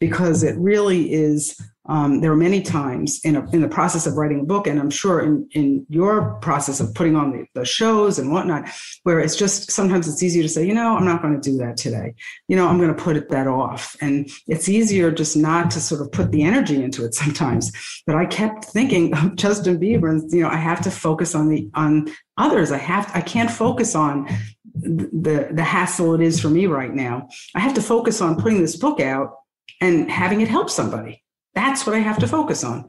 because 0.00 0.42
it 0.42 0.56
really 0.58 1.12
is 1.12 1.58
um, 1.88 2.20
there 2.20 2.32
are 2.32 2.36
many 2.36 2.62
times 2.62 3.20
in, 3.24 3.36
a, 3.36 3.48
in 3.50 3.60
the 3.60 3.68
process 3.68 4.06
of 4.06 4.16
writing 4.16 4.40
a 4.40 4.44
book, 4.44 4.66
and 4.66 4.78
I'm 4.80 4.90
sure 4.90 5.20
in, 5.20 5.48
in 5.52 5.86
your 5.88 6.34
process 6.40 6.80
of 6.80 6.94
putting 6.94 7.14
on 7.14 7.32
the, 7.32 7.46
the 7.54 7.64
shows 7.64 8.18
and 8.18 8.32
whatnot, 8.32 8.68
where 9.04 9.20
it's 9.20 9.36
just 9.36 9.70
sometimes 9.70 10.08
it's 10.08 10.22
easier 10.22 10.42
to 10.42 10.48
say, 10.48 10.66
you 10.66 10.74
know, 10.74 10.96
I'm 10.96 11.04
not 11.04 11.22
going 11.22 11.40
to 11.40 11.50
do 11.50 11.56
that 11.58 11.76
today. 11.76 12.14
You 12.48 12.56
know, 12.56 12.66
I'm 12.66 12.78
going 12.78 12.94
to 12.94 13.02
put 13.02 13.28
that 13.28 13.46
off. 13.46 13.96
And 14.00 14.28
it's 14.48 14.68
easier 14.68 15.10
just 15.10 15.36
not 15.36 15.70
to 15.72 15.80
sort 15.80 16.00
of 16.00 16.10
put 16.10 16.32
the 16.32 16.42
energy 16.42 16.82
into 16.82 17.04
it 17.04 17.14
sometimes. 17.14 17.70
But 18.06 18.16
I 18.16 18.26
kept 18.26 18.64
thinking 18.64 19.14
of 19.16 19.36
Justin 19.36 19.78
Bieber, 19.78 20.10
and 20.10 20.30
you 20.32 20.42
know, 20.42 20.48
I 20.48 20.56
have 20.56 20.80
to 20.82 20.90
focus 20.90 21.34
on 21.34 21.48
the 21.48 21.68
on 21.74 22.08
others. 22.36 22.72
I 22.72 22.78
have 22.78 23.10
I 23.14 23.20
can't 23.20 23.50
focus 23.50 23.94
on 23.94 24.28
the 24.74 25.48
the 25.52 25.64
hassle 25.64 26.14
it 26.14 26.20
is 26.20 26.40
for 26.40 26.50
me 26.50 26.66
right 26.66 26.92
now. 26.92 27.28
I 27.54 27.60
have 27.60 27.74
to 27.74 27.82
focus 27.82 28.20
on 28.20 28.40
putting 28.40 28.60
this 28.60 28.76
book 28.76 29.00
out 29.00 29.34
and 29.80 30.10
having 30.10 30.40
it 30.40 30.48
help 30.48 30.70
somebody 30.70 31.22
that's 31.56 31.86
what 31.86 31.96
I 31.96 32.00
have 32.00 32.18
to 32.18 32.28
focus 32.28 32.62
on. 32.62 32.86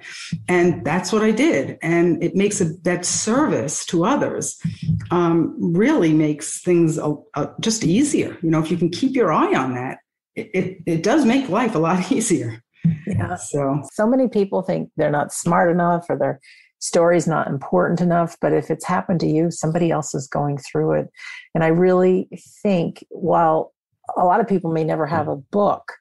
And 0.49 0.85
that's 0.85 1.13
what 1.13 1.23
I 1.23 1.31
did. 1.31 1.79
And 1.81 2.21
it 2.21 2.35
makes 2.35 2.59
a, 2.59 2.65
that 2.83 3.05
service 3.05 3.85
to 3.87 4.03
others 4.03 4.61
um, 5.09 5.55
really 5.57 6.13
makes 6.13 6.61
things 6.61 6.97
a, 6.97 7.15
a, 7.35 7.49
just 7.61 7.85
easier. 7.85 8.37
You 8.43 8.51
know, 8.51 8.59
if 8.59 8.69
you 8.69 8.75
can 8.75 8.89
keep 8.89 9.15
your 9.15 9.31
eye 9.31 9.55
on 9.55 9.73
that, 9.75 9.99
it, 10.35 10.51
it, 10.53 10.77
it 10.85 11.03
does 11.03 11.25
make 11.25 11.47
life 11.47 11.75
a 11.75 11.79
lot 11.79 12.11
easier. 12.11 12.61
Yeah. 13.07 13.37
So, 13.37 13.81
so 13.93 14.05
many 14.05 14.27
people 14.27 14.61
think 14.61 14.89
they're 14.97 15.09
not 15.09 15.31
smart 15.31 15.71
enough 15.71 16.05
or 16.09 16.17
their 16.17 16.41
story's 16.79 17.25
not 17.25 17.47
important 17.47 18.01
enough. 18.01 18.35
But 18.41 18.51
if 18.51 18.69
it's 18.69 18.85
happened 18.85 19.21
to 19.21 19.27
you, 19.27 19.49
somebody 19.49 19.91
else 19.91 20.13
is 20.13 20.27
going 20.27 20.57
through 20.57 20.91
it. 20.99 21.07
And 21.55 21.63
I 21.63 21.67
really 21.67 22.27
think 22.61 23.05
while 23.09 23.73
a 24.17 24.25
lot 24.25 24.41
of 24.41 24.47
people 24.47 24.71
may 24.71 24.83
never 24.83 25.05
have 25.05 25.29
a 25.29 25.37
book, 25.37 25.93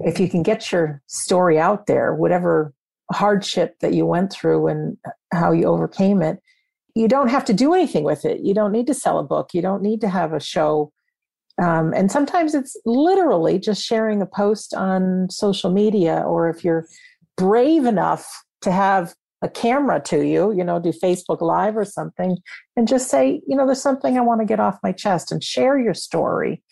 if 0.00 0.18
you 0.18 0.28
can 0.28 0.42
get 0.42 0.72
your 0.72 1.02
story 1.06 1.58
out 1.58 1.86
there, 1.86 2.14
whatever 2.14 2.72
hardship 3.12 3.76
that 3.80 3.94
you 3.94 4.06
went 4.06 4.32
through 4.32 4.66
and 4.68 4.96
how 5.32 5.52
you 5.52 5.66
overcame 5.66 6.22
it, 6.22 6.40
you 6.94 7.08
don't 7.08 7.28
have 7.28 7.44
to 7.44 7.52
do 7.52 7.74
anything 7.74 8.04
with 8.04 8.24
it. 8.24 8.40
You 8.40 8.54
don't 8.54 8.72
need 8.72 8.86
to 8.86 8.94
sell 8.94 9.18
a 9.18 9.24
book. 9.24 9.50
You 9.52 9.62
don't 9.62 9.82
need 9.82 10.00
to 10.02 10.08
have 10.08 10.32
a 10.32 10.40
show. 10.40 10.92
Um, 11.62 11.92
and 11.94 12.10
sometimes 12.10 12.54
it's 12.54 12.76
literally 12.84 13.58
just 13.58 13.84
sharing 13.84 14.22
a 14.22 14.26
post 14.26 14.74
on 14.74 15.28
social 15.30 15.70
media, 15.70 16.22
or 16.26 16.48
if 16.48 16.64
you're 16.64 16.86
brave 17.36 17.84
enough 17.84 18.28
to 18.62 18.72
have 18.72 19.14
a 19.42 19.48
camera 19.48 20.00
to 20.00 20.26
you, 20.26 20.52
you 20.52 20.64
know, 20.64 20.80
do 20.80 20.90
Facebook 20.90 21.40
Live 21.40 21.76
or 21.76 21.84
something, 21.84 22.38
and 22.76 22.88
just 22.88 23.10
say, 23.10 23.42
you 23.46 23.56
know, 23.56 23.66
there's 23.66 23.82
something 23.82 24.16
I 24.16 24.22
want 24.22 24.40
to 24.40 24.46
get 24.46 24.58
off 24.58 24.78
my 24.82 24.90
chest 24.90 25.30
and 25.30 25.44
share 25.44 25.78
your 25.78 25.94
story 25.94 26.62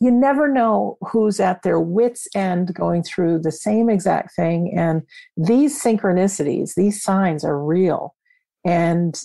you 0.00 0.10
never 0.10 0.48
know 0.48 0.96
who's 1.00 1.40
at 1.40 1.62
their 1.62 1.80
wits' 1.80 2.28
end 2.34 2.74
going 2.74 3.02
through 3.02 3.40
the 3.40 3.52
same 3.52 3.90
exact 3.90 4.34
thing. 4.34 4.72
And 4.76 5.02
these 5.36 5.82
synchronicities, 5.82 6.74
these 6.74 7.02
signs 7.02 7.44
are 7.44 7.62
real. 7.62 8.14
And 8.64 9.20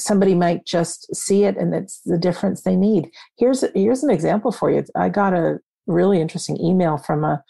somebody 0.00 0.34
might 0.34 0.64
just 0.64 1.14
see 1.14 1.44
it 1.44 1.56
and 1.56 1.74
it's 1.74 2.00
the 2.04 2.18
difference 2.18 2.62
they 2.62 2.76
need. 2.76 3.10
Here's, 3.38 3.64
here's 3.74 4.02
an 4.02 4.10
example 4.10 4.50
for 4.50 4.70
you. 4.70 4.84
I 4.96 5.10
got 5.10 5.34
a 5.34 5.58
really 5.86 6.20
interesting 6.20 6.58
email 6.60 6.96
from 6.96 7.24
a 7.24 7.42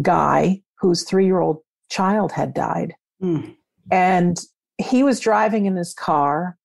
guy 0.00 0.62
whose 0.78 1.02
three 1.02 1.26
year 1.26 1.40
old 1.40 1.58
child 1.90 2.32
had 2.32 2.54
died. 2.54 2.94
Mm. 3.22 3.56
And 3.90 4.38
he 4.78 5.02
was 5.02 5.20
driving 5.20 5.66
in 5.66 5.76
his 5.76 5.92
car. 5.92 6.56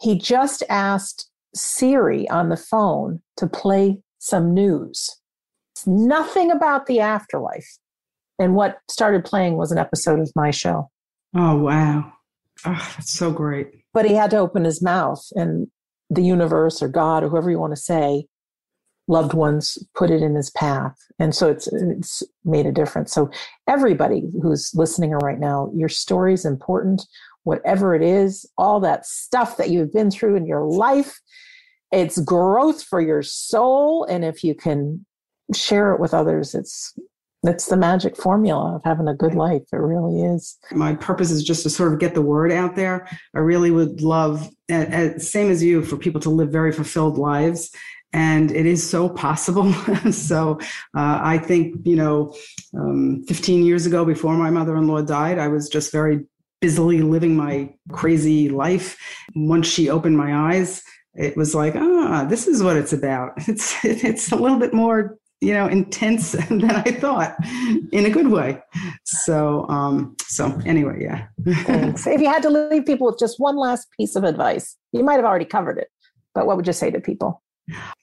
He 0.00 0.18
just 0.18 0.62
asked 0.68 1.28
Siri 1.54 2.28
on 2.28 2.48
the 2.48 2.56
phone 2.56 3.22
to 3.38 3.46
play 3.46 3.98
some 4.26 4.52
news. 4.52 5.20
It's 5.74 5.86
nothing 5.86 6.50
about 6.50 6.86
the 6.86 7.00
afterlife. 7.00 7.78
And 8.38 8.54
what 8.54 8.78
started 8.90 9.24
playing 9.24 9.56
was 9.56 9.72
an 9.72 9.78
episode 9.78 10.20
of 10.20 10.30
my 10.34 10.50
show. 10.50 10.90
Oh, 11.34 11.56
wow. 11.56 12.12
Oh, 12.64 12.92
that's 12.96 13.12
so 13.12 13.30
great. 13.30 13.68
But 13.94 14.06
he 14.06 14.14
had 14.14 14.30
to 14.30 14.38
open 14.38 14.64
his 14.64 14.82
mouth, 14.82 15.24
and 15.34 15.68
the 16.10 16.22
universe 16.22 16.82
or 16.82 16.88
God 16.88 17.22
or 17.22 17.28
whoever 17.28 17.50
you 17.50 17.58
want 17.58 17.74
to 17.74 17.80
say, 17.80 18.26
loved 19.08 19.34
ones 19.34 19.78
put 19.94 20.10
it 20.10 20.22
in 20.22 20.34
his 20.34 20.50
path. 20.50 20.96
And 21.18 21.34
so 21.34 21.48
it's, 21.48 21.68
it's 21.72 22.22
made 22.44 22.66
a 22.66 22.72
difference. 22.72 23.12
So, 23.12 23.30
everybody 23.68 24.22
who's 24.42 24.72
listening 24.74 25.12
right 25.12 25.38
now, 25.38 25.70
your 25.74 25.88
story 25.88 26.34
is 26.34 26.44
important, 26.44 27.06
whatever 27.44 27.94
it 27.94 28.02
is, 28.02 28.44
all 28.58 28.80
that 28.80 29.06
stuff 29.06 29.56
that 29.56 29.70
you've 29.70 29.92
been 29.92 30.10
through 30.10 30.36
in 30.36 30.46
your 30.46 30.64
life 30.64 31.20
it's 31.96 32.20
growth 32.20 32.82
for 32.82 33.00
your 33.00 33.22
soul 33.22 34.04
and 34.04 34.24
if 34.24 34.44
you 34.44 34.54
can 34.54 35.04
share 35.54 35.94
it 35.94 36.00
with 36.00 36.12
others 36.12 36.54
it's 36.54 36.92
it's 37.42 37.66
the 37.66 37.76
magic 37.76 38.16
formula 38.16 38.74
of 38.74 38.82
having 38.84 39.06
a 39.06 39.14
good 39.14 39.34
life. 39.34 39.62
It 39.72 39.76
really 39.76 40.20
is. 40.20 40.58
My 40.72 40.96
purpose 40.96 41.30
is 41.30 41.44
just 41.44 41.62
to 41.62 41.70
sort 41.70 41.92
of 41.92 42.00
get 42.00 42.14
the 42.14 42.22
word 42.22 42.50
out 42.50 42.74
there. 42.74 43.06
I 43.36 43.38
really 43.38 43.70
would 43.70 44.00
love 44.00 44.50
same 44.68 45.50
as 45.50 45.62
you 45.62 45.84
for 45.84 45.96
people 45.96 46.20
to 46.22 46.30
live 46.30 46.50
very 46.50 46.72
fulfilled 46.72 47.18
lives 47.18 47.70
and 48.12 48.50
it 48.50 48.66
is 48.66 48.88
so 48.88 49.08
possible. 49.08 49.72
So 50.10 50.58
uh, 50.96 51.20
i 51.22 51.38
think 51.38 51.76
you 51.84 51.96
know 51.96 52.34
um, 52.76 53.22
15 53.28 53.64
years 53.64 53.86
ago 53.86 54.04
before 54.04 54.34
my 54.34 54.50
mother-in-law 54.50 55.02
died 55.02 55.38
i 55.38 55.48
was 55.48 55.68
just 55.68 55.92
very 55.92 56.24
busily 56.60 57.02
living 57.02 57.36
my 57.36 57.72
crazy 57.92 58.48
life. 58.48 58.96
Once 59.34 59.66
she 59.66 59.90
opened 59.90 60.16
my 60.16 60.54
eyes 60.54 60.82
it 61.16 61.36
was 61.36 61.54
like, 61.54 61.74
ah, 61.76 62.26
this 62.28 62.46
is 62.46 62.62
what 62.62 62.76
it's 62.76 62.92
about. 62.92 63.32
It's 63.48 63.84
it's 63.84 64.32
a 64.32 64.36
little 64.36 64.58
bit 64.58 64.74
more, 64.74 65.18
you 65.40 65.52
know, 65.52 65.66
intense 65.66 66.32
than 66.48 66.64
I 66.70 66.82
thought, 66.82 67.36
in 67.92 68.06
a 68.06 68.10
good 68.10 68.28
way. 68.28 68.62
So, 69.04 69.66
um, 69.68 70.16
so 70.26 70.60
anyway, 70.64 71.02
yeah. 71.02 71.26
Thanks. 71.64 72.06
If 72.06 72.20
you 72.20 72.28
had 72.28 72.42
to 72.42 72.50
leave 72.50 72.84
people 72.84 73.06
with 73.06 73.18
just 73.18 73.38
one 73.38 73.56
last 73.56 73.88
piece 73.98 74.16
of 74.16 74.24
advice, 74.24 74.76
you 74.92 75.04
might 75.04 75.16
have 75.16 75.24
already 75.24 75.44
covered 75.44 75.78
it, 75.78 75.88
but 76.34 76.46
what 76.46 76.56
would 76.56 76.66
you 76.66 76.72
say 76.72 76.90
to 76.90 77.00
people? 77.00 77.42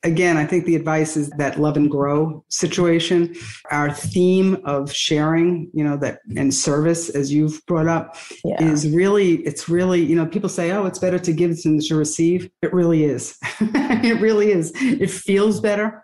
Again, 0.04 0.36
I 0.36 0.46
think 0.46 0.66
the 0.66 0.76
advice 0.76 1.16
is 1.16 1.30
that 1.38 1.60
love 1.60 1.78
and 1.78 1.90
grow 1.90 2.44
situation. 2.50 3.34
Our 3.72 3.92
theme 3.92 4.58
of 4.66 4.92
sharing, 4.92 5.70
you 5.74 5.84
know, 5.84 5.96
that 5.98 6.20
and 6.36 6.54
service, 6.54 7.10
as 7.10 7.32
you've 7.32 7.66
brought 7.66 7.88
up, 7.88 8.18
yeah. 8.44 8.62
is 8.62 8.90
really, 8.90 9.36
it's 9.44 9.70
really, 9.70 10.04
you 10.04 10.16
know, 10.16 10.26
people 10.26 10.50
say, 10.50 10.72
oh, 10.72 10.86
it's 10.86 11.00
better 11.00 11.20
to 11.20 11.32
give 11.32 11.62
than 11.64 11.80
to 11.80 11.96
receive. 11.96 12.50
It 12.62 12.74
really 12.74 13.06
is. 13.06 13.38
it 13.62 14.20
really 14.20 14.52
is. 14.52 14.74
It 14.76 15.10
feels 15.10 15.62
better. 15.62 16.04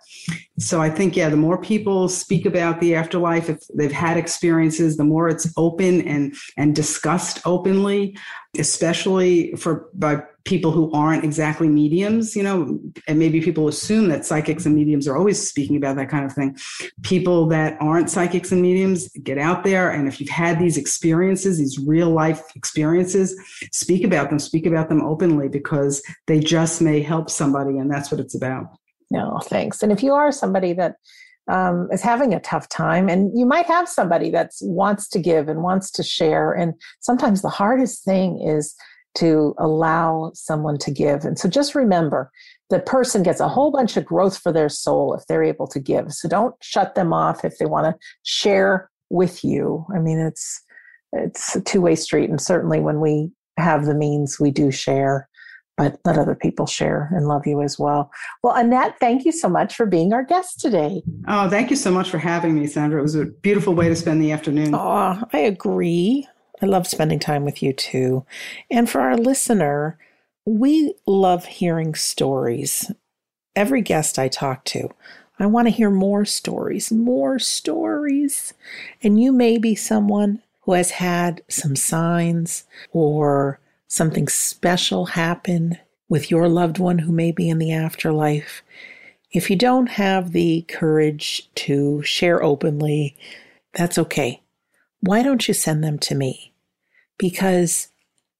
so 0.58 0.82
I 0.82 0.90
think, 0.90 1.18
yeah, 1.18 1.30
the 1.30 1.38
more 1.38 1.60
people 1.60 2.08
speak 2.08 2.46
about 2.46 2.80
the 2.80 2.96
afterlife, 2.96 3.50
if 3.50 3.60
they've 3.76 3.92
had 3.92 4.16
experiences, 4.18 4.96
the 4.96 5.04
more 5.04 5.28
it's 5.28 5.52
open 5.58 6.02
and 6.08 6.34
and 6.58 6.76
discussed 6.76 7.42
openly, 7.46 8.18
especially 8.58 9.54
for 9.56 9.90
by 9.94 10.24
people 10.44 10.72
who 10.72 10.92
aren't 10.92 11.24
exactly 11.24 11.68
mediums, 11.68 12.36
you 12.36 12.42
know, 12.42 12.80
and 13.08 13.20
maybe 13.20 13.40
people 13.40 13.68
assume 13.68 14.08
that 14.10 14.26
psychics 14.26 14.66
and 14.66 14.74
mediums 14.74 15.08
are 15.08 15.16
always 15.16 15.48
speaking 15.48 15.76
about 15.76 15.96
that 15.96 16.10
kind 16.10 16.26
of 16.26 16.34
thing. 16.34 16.58
People 17.04 17.46
that 17.48 17.78
aren't 17.80 18.10
psychics 18.10 18.52
and 18.52 18.62
mediums, 18.62 19.10
get 19.22 19.38
out 19.38 19.64
there. 19.64 19.92
And 19.92 20.08
if 20.08 20.20
you've 20.20 20.30
had 20.30 20.58
these 20.58 20.78
experiences, 20.78 21.60
these 21.60 21.78
real 21.78 22.10
life 22.10 22.42
experiences, 22.56 23.40
speak 23.72 24.04
about 24.04 24.30
them, 24.30 24.40
speak 24.40 24.66
about 24.66 24.90
them 24.90 25.02
openly 25.02 25.48
because 25.50 26.02
they 26.26 26.40
just 26.40 26.82
may 26.82 27.02
help 27.02 27.30
somebody. 27.30 27.78
And 27.78 27.92
that's 27.92 28.10
what 28.12 28.20
it's 28.20 28.34
about. 28.34 28.66
No, 29.12 29.40
thanks. 29.44 29.84
And 29.84 29.92
if 29.92 30.02
you 30.02 30.14
are 30.14 30.32
somebody 30.32 30.74
that 30.74 30.96
um, 31.50 31.90
is 31.92 32.02
having 32.02 32.34
a 32.34 32.40
tough 32.40 32.70
time, 32.70 33.10
and 33.10 33.38
you 33.38 33.46
might 33.46 33.66
have 33.66 33.90
somebody 33.90 34.30
that 34.32 34.52
wants 34.62 35.08
to 35.10 35.20
give 35.20 35.50
and 35.50 35.64
wants 35.64 35.92
to 35.92 36.04
share, 36.04 36.54
and 36.54 36.74
sometimes 37.00 37.42
the 37.42 37.50
hardest 37.50 38.04
thing 38.04 38.42
is 38.42 38.76
to 39.16 39.56
allow 39.58 40.32
someone 40.36 40.78
to 40.78 40.92
give. 40.92 41.26
And 41.26 41.38
so 41.38 41.50
just 41.50 41.76
remember, 41.76 42.32
the 42.70 42.80
person 42.80 43.24
gets 43.24 43.40
a 43.40 43.48
whole 43.48 43.72
bunch 43.72 43.98
of 43.98 44.06
growth 44.06 44.38
for 44.38 44.52
their 44.52 44.70
soul 44.70 45.16
if 45.16 45.26
they're 45.26 45.44
able 45.44 45.68
to 45.68 45.80
give. 45.80 46.14
So 46.14 46.30
don't 46.30 46.56
shut 46.62 46.94
them 46.94 47.12
off 47.12 47.44
if 47.44 47.58
they 47.58 47.66
want 47.66 47.88
to 47.88 48.00
share 48.24 48.90
with 49.10 49.44
you. 49.44 49.86
I 49.94 50.00
mean, 50.00 50.20
it's 50.20 50.64
it's 51.14 51.56
a 51.56 51.62
two 51.62 51.82
way 51.82 51.96
street, 51.96 52.30
and 52.30 52.40
certainly 52.40 52.80
when 52.80 53.00
we 53.00 53.32
have 53.58 53.86
the 53.86 53.96
means, 53.96 54.40
we 54.40 54.52
do 54.52 54.72
share 54.72 55.29
but 55.80 55.98
let 56.04 56.18
other 56.18 56.36
people 56.36 56.66
share 56.66 57.08
and 57.14 57.26
love 57.26 57.48
you 57.48 57.62
as 57.62 57.80
well. 57.80 58.12
Well, 58.44 58.54
Annette, 58.54 59.00
thank 59.00 59.24
you 59.24 59.32
so 59.32 59.48
much 59.48 59.76
for 59.76 59.86
being 59.86 60.12
our 60.12 60.24
guest 60.24 60.60
today. 60.60 61.02
Oh, 61.30 61.50
thank 61.50 61.70
you 61.70 61.78
so 61.78 61.90
much 61.90 62.10
for 62.10 62.18
having 62.18 62.54
me, 62.60 62.68
Sandra. 62.68 63.00
It 63.00 63.04
was 63.04 63.16
a 63.16 63.28
beautiful 63.28 63.74
way 63.74 63.88
to 63.88 63.96
spend 63.96 64.22
the 64.22 64.34
afternoon. 64.34 64.76
Oh, 64.76 65.24
I 65.32 65.38
agree. 65.38 66.28
I 66.62 66.66
love 66.66 66.86
spending 66.86 67.18
time 67.18 67.46
with 67.46 67.64
you 67.64 67.72
too. 67.72 68.26
And 68.70 68.90
for 68.90 69.00
our 69.00 69.16
listener, 69.16 69.98
we 70.44 70.96
love 71.08 71.46
hearing 71.46 71.96
stories. 71.96 72.92
Every 73.56 73.82
guest 73.82 74.20
I 74.20 74.28
talk 74.28 74.66
to, 74.66 74.90
I 75.40 75.46
want 75.46 75.70
to 75.70 75.74
hear 75.74 75.90
more 75.90 76.26
stories, 76.26 76.92
more 76.92 77.40
stories. 77.40 78.54
And 79.02 79.18
you 79.22 79.32
may 79.32 79.58
be 79.58 79.76
someone 79.76 80.42
who 80.64 80.74
has 80.74 80.92
had 80.92 81.42
some 81.48 81.78
signs 81.78 82.66
or 82.92 83.62
something 83.90 84.28
special 84.28 85.08
happen 85.08 85.78
with 86.08 86.32
your 86.32 86.48
loved 86.48 86.80
one 86.80 87.00
who 87.00 87.12
may 87.12 87.32
be 87.32 87.50
in 87.50 87.58
the 87.58 87.74
afterlife, 87.74 88.64
if 89.32 89.50
you 89.50 89.56
don't 89.56 89.88
have 89.88 90.32
the 90.32 90.62
courage 90.68 91.50
to 91.56 92.02
share 92.04 92.42
openly, 92.42 93.18
that's 93.74 93.98
okay. 93.98 94.42
Why 95.02 95.22
don't 95.22 95.48
you 95.48 95.54
send 95.54 95.84
them 95.84 96.00
to 96.00 96.16
me? 96.16 96.54
Because 97.18 97.90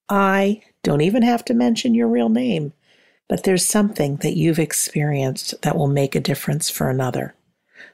I 0.08 0.62
don't 0.82 1.00
even 1.00 1.22
have 1.22 1.44
to 1.46 1.54
mention 1.54 1.94
your 1.94 2.08
real 2.08 2.28
name, 2.28 2.72
but 3.28 3.44
there's 3.44 3.66
something 3.66 4.16
that 4.16 4.36
you've 4.36 4.58
experienced 4.58 5.60
that 5.62 5.76
will 5.76 5.88
make 5.88 6.14
a 6.14 6.20
difference 6.20 6.70
for 6.70 6.90
another. 6.90 7.34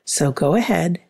So 0.04 0.32
go 0.32 0.54
ahead, 0.54 1.00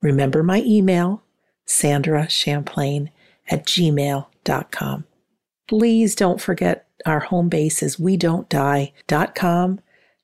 remember 0.00 0.42
my 0.42 0.62
email, 0.64 1.22
Sandra 1.64 2.28
Champlain 2.28 3.10
at 3.48 3.66
gmail.com. 3.66 5.04
Please 5.68 6.14
don't 6.14 6.40
forget 6.40 6.86
our 7.06 7.20
home 7.20 7.48
base 7.48 7.82
is 7.82 7.98
we 7.98 8.16
don't 8.16 8.48
die.com. 8.48 9.80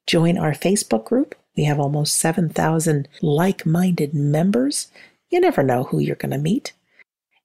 Join 0.07 0.39
our 0.39 0.53
Facebook 0.53 1.05
group. 1.05 1.35
We 1.57 1.65
have 1.65 1.81
almost 1.81 2.17
7,000 2.17 3.09
like 3.21 3.67
minded 3.67 4.15
members. 4.15 4.89
You 5.31 5.41
never 5.41 5.63
know 5.63 5.85
who 5.85 5.99
you're 5.99 6.17
going 6.17 6.31
to 6.31 6.39
meet. 6.39 6.73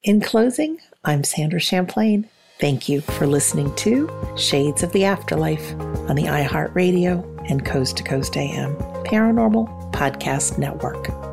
In 0.03 0.21
closing, 0.21 0.79
I'm 1.03 1.23
Sandra 1.23 1.59
Champlain. 1.59 2.29
Thank 2.59 2.87
you 2.87 3.01
for 3.01 3.25
listening 3.25 3.75
to 3.77 4.09
Shades 4.37 4.83
of 4.83 4.91
the 4.91 5.05
Afterlife 5.05 5.73
on 6.07 6.15
the 6.15 6.23
iHeartRadio 6.23 7.49
and 7.49 7.65
Coast 7.65 7.97
to 7.97 8.03
Coast 8.03 8.37
AM 8.37 8.75
Paranormal 9.05 9.91
Podcast 9.91 10.57
Network. 10.57 11.32